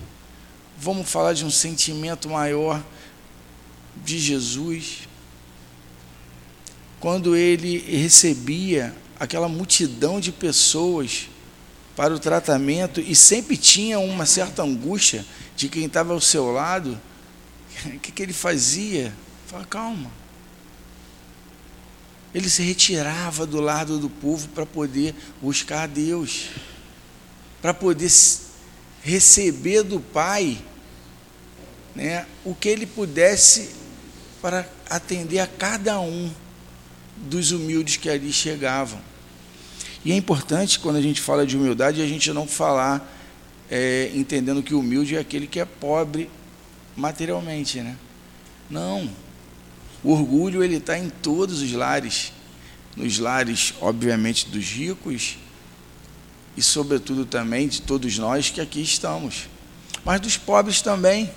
vamos 0.78 1.10
falar 1.10 1.32
de 1.32 1.44
um 1.44 1.50
sentimento 1.50 2.28
maior 2.28 2.82
de 4.04 4.18
Jesus. 4.18 5.08
Quando 7.00 7.34
ele 7.34 7.78
recebia 7.78 8.94
aquela 9.18 9.48
multidão 9.48 10.20
de 10.20 10.30
pessoas 10.30 11.28
para 11.96 12.14
o 12.14 12.18
tratamento 12.18 13.00
e 13.00 13.14
sempre 13.14 13.56
tinha 13.56 13.98
uma 13.98 14.26
certa 14.26 14.62
angústia 14.62 15.24
de 15.56 15.68
quem 15.68 15.86
estava 15.86 16.12
ao 16.12 16.20
seu 16.20 16.50
lado, 16.52 17.00
o 17.86 17.98
que, 17.98 18.12
que 18.12 18.22
ele 18.22 18.32
fazia? 18.32 19.14
Fala, 19.46 19.64
calma. 19.64 20.10
Ele 22.34 22.48
se 22.48 22.62
retirava 22.62 23.44
do 23.44 23.60
lado 23.60 23.98
do 23.98 24.08
povo 24.08 24.48
para 24.48 24.64
poder 24.64 25.14
buscar 25.42 25.82
a 25.82 25.86
Deus 25.86 26.50
para 27.60 27.74
poder 27.74 28.10
receber 29.02 29.82
do 29.82 30.00
Pai 30.00 30.58
né, 31.94 32.26
o 32.44 32.54
que 32.54 32.68
ele 32.68 32.86
pudesse 32.86 33.70
para 34.40 34.68
atender 34.88 35.38
a 35.38 35.46
cada 35.46 36.00
um 36.00 36.30
dos 37.16 37.52
humildes 37.52 37.96
que 37.96 38.08
ali 38.08 38.32
chegavam. 38.32 39.00
E 40.04 40.12
é 40.12 40.16
importante, 40.16 40.78
quando 40.78 40.96
a 40.96 41.02
gente 41.02 41.20
fala 41.20 41.46
de 41.46 41.56
humildade, 41.56 42.00
a 42.00 42.06
gente 42.06 42.32
não 42.32 42.46
falar 42.46 43.06
é, 43.70 44.10
entendendo 44.14 44.62
que 44.62 44.74
humilde 44.74 45.16
é 45.16 45.18
aquele 45.20 45.46
que 45.46 45.60
é 45.60 45.64
pobre 45.64 46.30
materialmente. 46.96 47.80
Né? 47.80 47.96
Não. 48.68 49.10
O 50.02 50.12
orgulho 50.12 50.64
ele 50.64 50.76
está 50.76 50.98
em 50.98 51.10
todos 51.10 51.60
os 51.60 51.72
lares. 51.72 52.32
Nos 52.96 53.18
lares, 53.18 53.74
obviamente, 53.80 54.48
dos 54.48 54.64
ricos, 54.64 55.36
e, 56.60 56.62
sobretudo, 56.62 57.24
também 57.24 57.66
de 57.66 57.80
todos 57.80 58.18
nós 58.18 58.50
que 58.50 58.60
aqui 58.60 58.82
estamos, 58.82 59.48
mas 60.04 60.20
dos 60.20 60.36
pobres 60.36 60.82
também. 60.82 61.30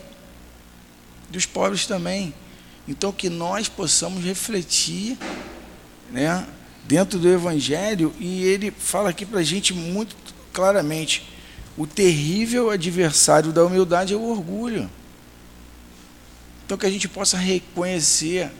Dos 1.30 1.46
pobres 1.46 1.88
também. 1.88 2.34
Então, 2.86 3.10
que 3.14 3.30
nós 3.30 3.70
possamos 3.70 4.22
refletir 4.22 5.18
né, 6.12 6.46
dentro 6.84 7.18
do 7.18 7.30
Evangelho, 7.30 8.14
e 8.20 8.44
ele 8.44 8.70
fala 8.70 9.12
aqui 9.12 9.26
para 9.26 9.40
a 9.40 9.44
gente 9.44 9.74
muito 9.74 10.14
claramente: 10.52 11.26
o 11.78 11.88
terrível 11.88 12.70
adversário 12.70 13.54
da 13.54 13.64
humildade 13.64 14.14
é 14.14 14.18
o 14.18 14.30
orgulho. 14.30 14.90
Então, 16.66 16.78
que 16.78 16.86
a 16.86 16.92
gente 16.92 17.08
possa 17.08 17.38
reconhecer 17.38 18.52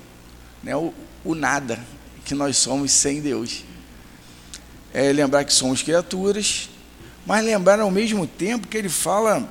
né, 0.64 0.74
o, 0.78 0.94
o 1.26 1.36
nada 1.36 1.78
que 2.24 2.34
nós 2.34 2.56
somos 2.56 2.90
sem 2.94 3.20
Deus 3.20 3.66
é 4.94 5.12
lembrar 5.12 5.44
que 5.44 5.52
somos 5.52 5.82
criaturas, 5.82 6.70
mas 7.26 7.44
lembrar 7.44 7.80
ao 7.80 7.90
mesmo 7.90 8.28
tempo 8.28 8.68
que 8.68 8.78
ele 8.78 8.90
fala 8.90 9.50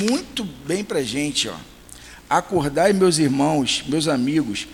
muito 0.00 0.44
bem 0.44 0.84
para 0.84 1.00
a 1.00 1.02
gente. 1.02 1.48
Ó. 1.48 1.54
Acordai, 2.30 2.92
meus 2.92 3.18
irmãos, 3.18 3.82
meus 3.88 4.06
amigos, 4.06 4.68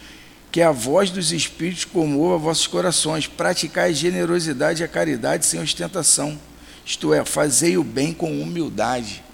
que 0.52 0.60
a 0.60 0.70
voz 0.70 1.10
dos 1.10 1.32
Espíritos 1.32 1.86
comova 1.86 2.36
vossos 2.36 2.66
corações, 2.66 3.26
praticai 3.26 3.90
a 3.90 3.94
generosidade 3.94 4.82
e 4.82 4.85
a 4.85 4.89
caridade 4.89 5.47
sem 5.47 5.60
ostentação, 5.60 6.39
isto 6.85 7.14
é, 7.14 7.24
fazei 7.24 7.78
o 7.78 7.82
bem 7.82 8.12
com 8.12 8.43
humildade. 8.43 9.24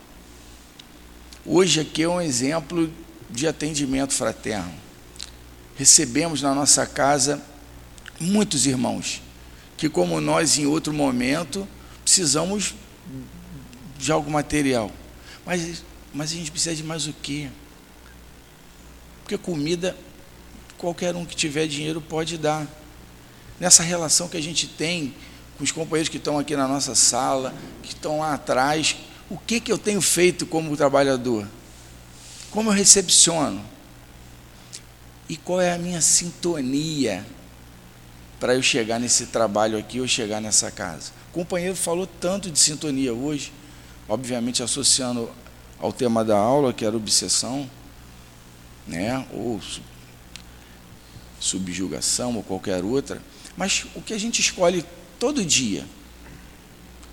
Hoje 1.44 1.80
aqui 1.80 2.04
é 2.04 2.08
um 2.08 2.20
exemplo 2.20 2.92
de 3.28 3.48
atendimento 3.48 4.14
fraterno. 4.14 4.72
Recebemos 5.74 6.42
na 6.42 6.54
nossa 6.54 6.86
casa 6.86 7.42
muitos 8.20 8.66
irmãos 8.66 9.20
que, 9.80 9.88
como 9.88 10.20
nós 10.20 10.58
em 10.58 10.66
outro 10.66 10.92
momento, 10.92 11.66
precisamos 12.04 12.74
de 13.98 14.12
algo 14.12 14.30
material. 14.30 14.92
Mas, 15.46 15.82
mas 16.12 16.32
a 16.32 16.34
gente 16.34 16.50
precisa 16.50 16.76
de 16.76 16.82
mais 16.82 17.06
o 17.06 17.14
quê? 17.14 17.48
Porque 19.22 19.38
comida, 19.38 19.96
qualquer 20.76 21.16
um 21.16 21.24
que 21.24 21.34
tiver 21.34 21.66
dinheiro 21.66 21.98
pode 21.98 22.36
dar. 22.36 22.66
Nessa 23.58 23.82
relação 23.82 24.28
que 24.28 24.36
a 24.36 24.42
gente 24.42 24.66
tem 24.66 25.14
com 25.56 25.64
os 25.64 25.72
companheiros 25.72 26.10
que 26.10 26.18
estão 26.18 26.38
aqui 26.38 26.54
na 26.54 26.68
nossa 26.68 26.94
sala, 26.94 27.54
que 27.82 27.94
estão 27.94 28.18
lá 28.18 28.34
atrás, 28.34 28.96
o 29.30 29.38
que, 29.38 29.60
que 29.60 29.72
eu 29.72 29.78
tenho 29.78 30.02
feito 30.02 30.44
como 30.44 30.76
trabalhador? 30.76 31.48
Como 32.50 32.68
eu 32.68 32.74
recepciono? 32.74 33.64
E 35.26 35.38
qual 35.38 35.58
é 35.58 35.72
a 35.72 35.78
minha 35.78 36.02
sintonia 36.02 37.24
para 38.40 38.54
eu 38.54 38.62
chegar 38.62 38.98
nesse 38.98 39.26
trabalho 39.26 39.78
aqui 39.78 40.00
ou 40.00 40.08
chegar 40.08 40.40
nessa 40.40 40.70
casa. 40.70 41.12
O 41.28 41.32
companheiro 41.34 41.76
falou 41.76 42.06
tanto 42.06 42.50
de 42.50 42.58
sintonia 42.58 43.12
hoje, 43.12 43.52
obviamente 44.08 44.62
associando 44.62 45.30
ao 45.78 45.92
tema 45.92 46.24
da 46.24 46.38
aula, 46.38 46.72
que 46.72 46.84
era 46.84 46.96
obsessão, 46.96 47.70
né, 48.86 49.26
ou 49.30 49.60
subjugação 51.38 52.34
ou 52.34 52.42
qualquer 52.42 52.82
outra, 52.82 53.22
mas 53.56 53.84
o 53.94 54.00
que 54.00 54.14
a 54.14 54.18
gente 54.18 54.40
escolhe 54.40 54.84
todo 55.18 55.44
dia, 55.44 55.86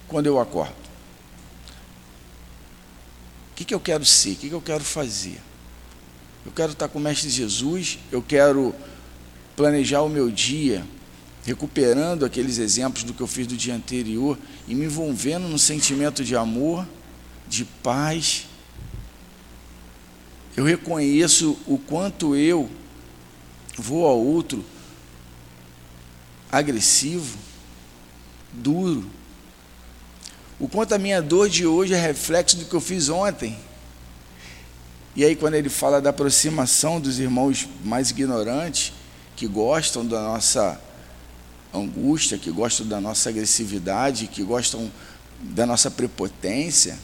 quando 0.08 0.28
eu 0.28 0.40
acordo? 0.40 0.88
O 3.52 3.56
que, 3.58 3.66
que 3.66 3.74
eu 3.74 3.80
quero 3.80 4.06
ser? 4.06 4.32
O 4.32 4.36
que, 4.36 4.50
que 4.50 4.56
eu 4.56 4.62
quero 4.62 4.84
fazer? 4.84 5.42
Eu 6.46 6.52
quero 6.54 6.72
estar 6.72 6.88
com 6.88 7.00
o 7.00 7.02
Mestre 7.02 7.30
Jesus, 7.30 8.00
eu 8.12 8.22
quero 8.22 8.74
planejar 9.56 10.02
o 10.04 10.10
meu 10.10 10.32
dia 10.32 10.86
recuperando 11.48 12.26
aqueles 12.26 12.58
exemplos 12.58 13.06
do 13.06 13.14
que 13.14 13.22
eu 13.22 13.26
fiz 13.26 13.48
do 13.48 13.56
dia 13.56 13.74
anterior 13.74 14.38
e 14.68 14.76
me 14.76 14.84
envolvendo 14.84 15.48
no 15.48 15.58
sentimento 15.58 16.22
de 16.22 16.36
amor, 16.36 16.86
de 17.48 17.64
paz. 17.64 18.48
Eu 20.58 20.66
reconheço 20.66 21.58
o 21.66 21.78
quanto 21.78 22.36
eu 22.36 22.70
vou 23.78 24.06
ao 24.06 24.20
outro 24.20 24.62
agressivo, 26.52 27.38
duro. 28.52 29.10
O 30.60 30.68
quanto 30.68 30.96
a 30.96 30.98
minha 30.98 31.22
dor 31.22 31.48
de 31.48 31.66
hoje 31.66 31.94
é 31.94 31.98
reflexo 31.98 32.58
do 32.58 32.66
que 32.66 32.74
eu 32.74 32.82
fiz 32.82 33.08
ontem. 33.08 33.58
E 35.16 35.24
aí, 35.24 35.34
quando 35.34 35.54
ele 35.54 35.70
fala 35.70 36.02
da 36.02 36.10
aproximação 36.10 37.00
dos 37.00 37.20
irmãos 37.20 37.70
mais 37.86 38.10
ignorantes, 38.10 38.92
que 39.34 39.48
gostam 39.48 40.06
da 40.06 40.22
nossa 40.22 40.82
angústia, 41.74 42.38
que 42.38 42.52
gostam 42.52 42.88
da 42.88 43.00
nossa 43.00 43.30
agressividade, 43.30 44.28
que 44.28 44.44
gostam 44.44 44.92
da 45.40 45.66
nossa 45.66 45.92
prepotência, 45.92 46.98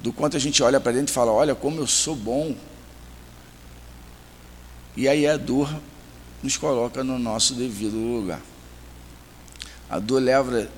do 0.00 0.12
quanto 0.12 0.36
a 0.36 0.40
gente 0.40 0.62
olha 0.62 0.80
para 0.80 0.92
dentro 0.92 1.12
e 1.12 1.14
fala: 1.14 1.32
Olha 1.32 1.54
como 1.54 1.80
eu 1.80 1.86
sou 1.86 2.14
bom. 2.16 2.54
E 4.96 5.08
aí 5.08 5.26
a 5.26 5.36
dor 5.36 5.74
nos 6.42 6.56
coloca 6.56 7.02
no 7.02 7.18
nosso 7.18 7.54
devido 7.54 7.96
lugar. 7.96 8.40
A 9.88 9.98
dor 9.98 10.22
leva 10.22 10.68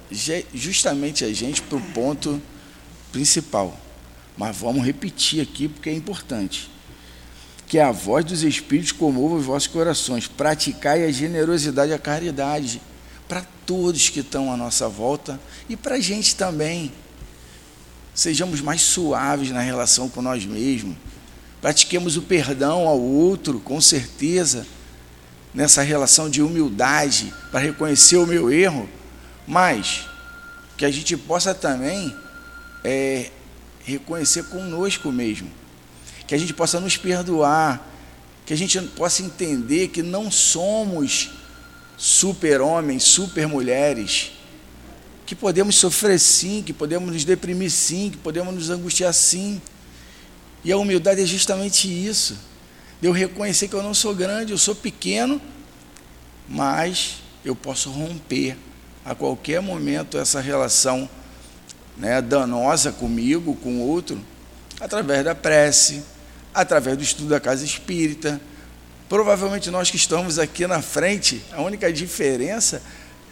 justamente 0.52 1.24
a 1.24 1.32
gente 1.32 1.62
para 1.62 1.78
o 1.78 1.80
ponto 1.92 2.40
principal. 3.12 3.78
Mas 4.36 4.56
vamos 4.56 4.84
repetir 4.84 5.40
aqui 5.40 5.68
porque 5.68 5.88
é 5.88 5.94
importante. 5.94 6.70
Que 7.66 7.78
a 7.78 7.90
voz 7.90 8.24
dos 8.24 8.42
Espíritos 8.42 8.92
comova 8.92 9.36
os 9.36 9.44
vossos 9.44 9.68
corações. 9.68 10.26
Praticai 10.26 11.04
a 11.04 11.10
generosidade 11.10 11.90
e 11.90 11.94
a 11.94 11.98
caridade 11.98 12.80
para 13.28 13.42
todos 13.66 14.08
que 14.08 14.20
estão 14.20 14.52
à 14.52 14.56
nossa 14.56 14.88
volta 14.88 15.40
e 15.68 15.76
para 15.76 15.96
a 15.96 16.00
gente 16.00 16.36
também. 16.36 16.92
Sejamos 18.14 18.60
mais 18.60 18.82
suaves 18.82 19.50
na 19.50 19.60
relação 19.60 20.08
com 20.08 20.22
nós 20.22 20.44
mesmos. 20.44 20.96
Pratiquemos 21.60 22.16
o 22.16 22.22
perdão 22.22 22.86
ao 22.86 23.00
outro, 23.00 23.58
com 23.58 23.80
certeza, 23.80 24.66
nessa 25.54 25.82
relação 25.82 26.28
de 26.28 26.42
humildade, 26.42 27.32
para 27.50 27.60
reconhecer 27.60 28.16
o 28.18 28.26
meu 28.26 28.52
erro, 28.52 28.88
mas 29.46 30.06
que 30.76 30.84
a 30.84 30.90
gente 30.90 31.16
possa 31.16 31.54
também 31.54 32.14
é, 32.84 33.30
reconhecer 33.84 34.44
conosco 34.44 35.10
mesmo, 35.10 35.50
que 36.34 36.36
a 36.36 36.40
gente 36.40 36.52
possa 36.52 36.80
nos 36.80 36.96
perdoar, 36.96 37.88
que 38.44 38.52
a 38.52 38.56
gente 38.56 38.80
possa 38.80 39.22
entender 39.22 39.86
que 39.86 40.02
não 40.02 40.32
somos 40.32 41.30
super-homens, 41.96 43.04
super-mulheres, 43.04 44.32
que 45.24 45.36
podemos 45.36 45.76
sofrer 45.76 46.18
sim, 46.18 46.60
que 46.60 46.72
podemos 46.72 47.12
nos 47.12 47.24
deprimir 47.24 47.70
sim, 47.70 48.10
que 48.10 48.16
podemos 48.16 48.52
nos 48.52 48.68
angustiar 48.68 49.14
sim. 49.14 49.62
E 50.64 50.72
a 50.72 50.76
humildade 50.76 51.22
é 51.22 51.24
justamente 51.24 51.86
isso. 51.86 52.36
De 53.00 53.06
eu 53.06 53.12
reconhecer 53.12 53.68
que 53.68 53.74
eu 53.74 53.82
não 53.82 53.94
sou 53.94 54.12
grande, 54.12 54.50
eu 54.50 54.58
sou 54.58 54.74
pequeno, 54.74 55.40
mas 56.48 57.22
eu 57.44 57.54
posso 57.54 57.90
romper 57.90 58.56
a 59.04 59.14
qualquer 59.14 59.62
momento 59.62 60.18
essa 60.18 60.40
relação 60.40 61.08
né, 61.96 62.20
danosa 62.20 62.90
comigo, 62.90 63.54
com 63.62 63.76
o 63.76 63.88
outro, 63.88 64.20
através 64.80 65.24
da 65.24 65.32
prece, 65.32 66.02
através 66.54 66.96
do 66.96 67.02
estudo 67.02 67.28
da 67.28 67.40
casa 67.40 67.64
espírita. 67.64 68.40
Provavelmente 69.08 69.70
nós 69.70 69.90
que 69.90 69.96
estamos 69.96 70.38
aqui 70.38 70.66
na 70.66 70.80
frente, 70.80 71.42
a 71.52 71.60
única 71.60 71.92
diferença 71.92 72.82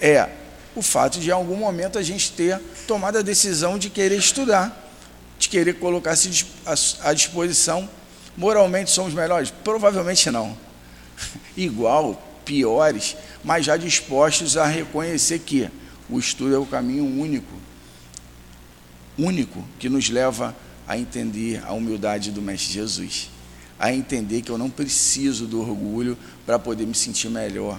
é 0.01 0.29
o 0.75 0.83
fato 0.83 1.21
de 1.21 1.29
em 1.29 1.33
algum 1.33 1.57
momento 1.57 1.99
a 1.99 2.03
gente 2.03 2.33
ter 2.33 2.61
tomado 2.87 3.19
a 3.19 3.23
decisão 3.23 3.79
de 3.79 3.89
querer 3.89 4.17
estudar, 4.17 4.91
de 5.39 5.49
querer 5.49 5.75
colocar-se 5.75 6.47
à 7.03 7.13
disposição. 7.13 7.89
Moralmente 8.37 8.91
somos 8.91 9.15
melhores? 9.15 9.51
Provavelmente 9.63 10.31
não. 10.31 10.57
Igual, 11.57 12.21
piores, 12.45 13.17
mas 13.45 13.65
já 13.65 13.77
dispostos 13.77 14.57
a 14.57 14.67
reconhecer 14.67 15.39
que 15.39 15.71
o 16.11 16.19
estudo 16.19 16.55
é 16.55 16.59
o 16.59 16.67
caminho 16.67 17.05
único 17.05 17.63
único 19.19 19.63
que 19.79 19.89
nos 19.89 20.09
leva 20.09 20.55
a 20.87 20.99
entender 20.99 21.63
a 21.65 21.73
humildade 21.73 22.31
do 22.31 22.43
Mestre 22.43 22.73
Jesus, 22.73 23.31
a 23.79 23.93
entender 23.93 24.43
que 24.43 24.51
eu 24.51 24.59
não 24.59 24.71
preciso 24.71 25.47
do 25.47 25.61
orgulho 25.61 26.17
para 26.45 26.59
poder 26.59 26.87
me 26.87 26.95
sentir 26.95 27.29
melhor, 27.29 27.79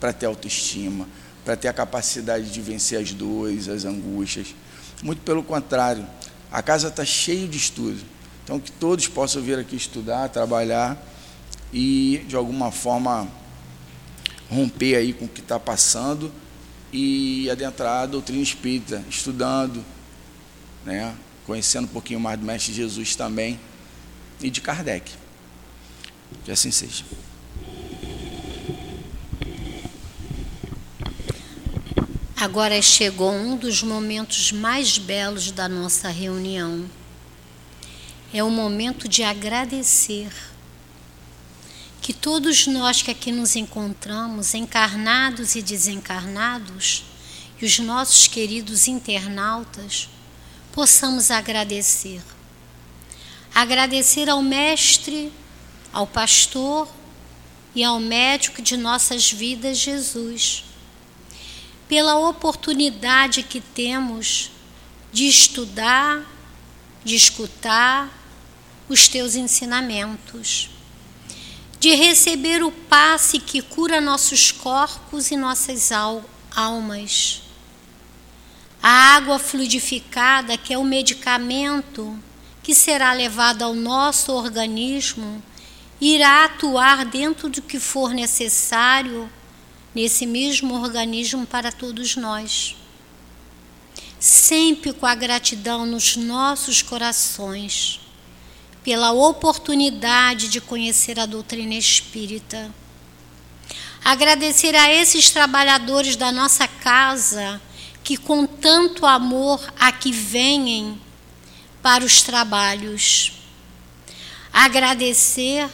para 0.00 0.12
ter 0.12 0.26
autoestima, 0.26 1.08
para 1.44 1.56
ter 1.56 1.68
a 1.68 1.72
capacidade 1.72 2.50
de 2.50 2.60
vencer 2.60 3.00
as 3.00 3.12
dores, 3.12 3.68
as 3.68 3.84
angústias. 3.84 4.54
Muito 5.02 5.22
pelo 5.22 5.42
contrário, 5.42 6.06
a 6.50 6.62
casa 6.62 6.88
está 6.88 7.04
cheia 7.04 7.46
de 7.46 7.58
estudo. 7.58 8.00
Então, 8.44 8.60
que 8.60 8.70
todos 8.70 9.08
possam 9.08 9.42
vir 9.42 9.58
aqui 9.58 9.74
estudar, 9.74 10.28
trabalhar 10.28 11.02
e, 11.72 12.24
de 12.28 12.36
alguma 12.36 12.70
forma, 12.70 13.26
romper 14.50 14.96
aí 14.96 15.12
com 15.12 15.24
o 15.24 15.28
que 15.28 15.40
está 15.40 15.58
passando 15.58 16.30
e 16.92 17.50
adentrar 17.50 18.02
a 18.02 18.06
doutrina 18.06 18.42
espírita, 18.42 19.02
estudando, 19.08 19.84
né? 20.84 21.14
Conhecendo 21.46 21.84
um 21.84 21.88
pouquinho 21.88 22.20
mais 22.20 22.38
do 22.38 22.44
Mestre 22.44 22.72
Jesus 22.72 23.14
também 23.14 23.58
e 24.40 24.50
de 24.50 24.60
Kardec. 24.60 25.12
Que 26.44 26.52
assim 26.52 26.70
seja. 26.70 27.04
Agora 32.36 32.80
chegou 32.82 33.32
um 33.32 33.56
dos 33.56 33.82
momentos 33.82 34.52
mais 34.52 34.98
belos 34.98 35.50
da 35.50 35.66
nossa 35.66 36.10
reunião. 36.10 36.84
É 38.32 38.42
o 38.44 38.50
momento 38.50 39.08
de 39.08 39.22
agradecer 39.22 40.30
que 42.02 42.12
todos 42.12 42.66
nós 42.66 43.00
que 43.00 43.10
aqui 43.10 43.32
nos 43.32 43.56
encontramos, 43.56 44.52
encarnados 44.52 45.54
e 45.54 45.62
desencarnados, 45.62 47.04
e 47.58 47.64
os 47.64 47.78
nossos 47.78 48.26
queridos 48.26 48.88
internautas, 48.88 50.10
possamos 50.74 51.30
agradecer. 51.30 52.20
Agradecer 53.54 54.28
ao 54.28 54.42
Mestre, 54.42 55.32
ao 55.92 56.04
Pastor 56.04 56.88
e 57.76 57.84
ao 57.84 58.00
médico 58.00 58.60
de 58.60 58.76
nossas 58.76 59.30
vidas, 59.30 59.78
Jesus, 59.78 60.64
pela 61.88 62.16
oportunidade 62.16 63.44
que 63.44 63.60
temos 63.60 64.50
de 65.12 65.28
estudar, 65.28 66.26
de 67.04 67.14
escutar 67.14 68.12
os 68.88 69.06
teus 69.06 69.36
ensinamentos, 69.36 70.70
de 71.78 71.94
receber 71.94 72.64
o 72.64 72.72
passe 72.72 73.38
que 73.38 73.62
cura 73.62 74.00
nossos 74.00 74.50
corpos 74.50 75.30
e 75.30 75.36
nossas 75.36 75.92
almas 76.50 77.43
a 78.86 79.16
água 79.16 79.38
fluidificada, 79.38 80.58
que 80.58 80.74
é 80.74 80.76
o 80.76 80.84
medicamento 80.84 82.22
que 82.62 82.74
será 82.74 83.14
levado 83.14 83.62
ao 83.62 83.72
nosso 83.72 84.30
organismo, 84.30 85.42
irá 85.98 86.44
atuar 86.44 87.06
dentro 87.06 87.48
do 87.48 87.62
que 87.62 87.80
for 87.80 88.12
necessário 88.12 89.30
nesse 89.94 90.26
mesmo 90.26 90.74
organismo 90.74 91.46
para 91.46 91.72
todos 91.72 92.14
nós. 92.14 92.76
Sempre 94.20 94.92
com 94.92 95.06
a 95.06 95.14
gratidão 95.14 95.86
nos 95.86 96.14
nossos 96.18 96.82
corações, 96.82 98.00
pela 98.82 99.12
oportunidade 99.12 100.48
de 100.48 100.60
conhecer 100.60 101.18
a 101.18 101.24
doutrina 101.24 101.74
espírita. 101.74 102.70
Agradecer 104.04 104.74
a 104.74 104.92
esses 104.92 105.30
trabalhadores 105.30 106.16
da 106.16 106.30
nossa 106.30 106.68
casa 106.68 107.58
que 108.04 108.18
com 108.18 108.46
tanto 108.46 109.06
amor 109.06 109.72
aqui 109.80 110.12
venham 110.12 111.00
para 111.82 112.04
os 112.04 112.20
trabalhos. 112.20 113.32
Agradecer 114.52 115.68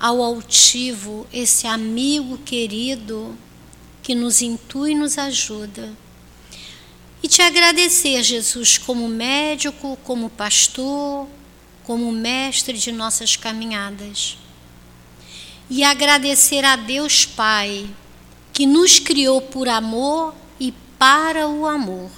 ao 0.00 0.22
altivo, 0.22 1.26
esse 1.32 1.66
amigo 1.66 2.38
querido 2.38 3.38
que 4.02 4.14
nos 4.14 4.40
intui 4.40 4.92
e 4.92 4.94
nos 4.94 5.18
ajuda. 5.18 5.92
E 7.22 7.28
te 7.28 7.40
agradecer, 7.40 8.22
Jesus, 8.22 8.76
como 8.76 9.08
médico, 9.08 9.98
como 10.02 10.28
pastor, 10.28 11.28
como 11.84 12.10
mestre 12.10 12.76
de 12.76 12.90
nossas 12.90 13.36
caminhadas. 13.36 14.36
E 15.70 15.84
agradecer 15.84 16.64
a 16.64 16.76
Deus 16.76 17.24
Pai, 17.24 17.88
que 18.52 18.66
nos 18.66 18.98
criou 18.98 19.40
por 19.40 19.68
amor 19.68 20.34
para 21.04 21.46
o 21.46 21.66
amor. 21.66 22.10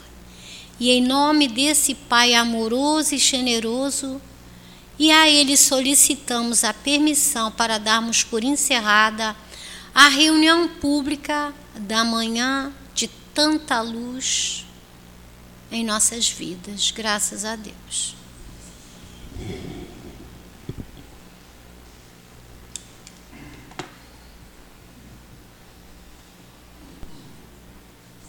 E 0.79 0.93
em 0.93 1.03
nome 1.03 1.49
desse 1.49 1.93
Pai 1.93 2.35
amoroso 2.35 3.17
e 3.17 3.19
generoso, 3.19 4.23
e 4.97 5.11
a 5.11 5.29
Ele 5.29 5.57
solicitamos 5.57 6.63
a 6.63 6.73
permissão 6.73 7.51
para 7.51 7.79
darmos 7.79 8.23
por 8.23 8.45
encerrada 8.45 9.35
a 9.93 10.07
reunião 10.07 10.69
pública 10.69 11.53
da 11.75 12.05
manhã 12.05 12.73
de 12.95 13.09
tanta 13.35 13.81
luz 13.81 14.65
em 15.73 15.85
nossas 15.85 16.29
vidas, 16.29 16.93
graças 16.93 17.45
a 17.45 17.57
Deus. 17.57 18.15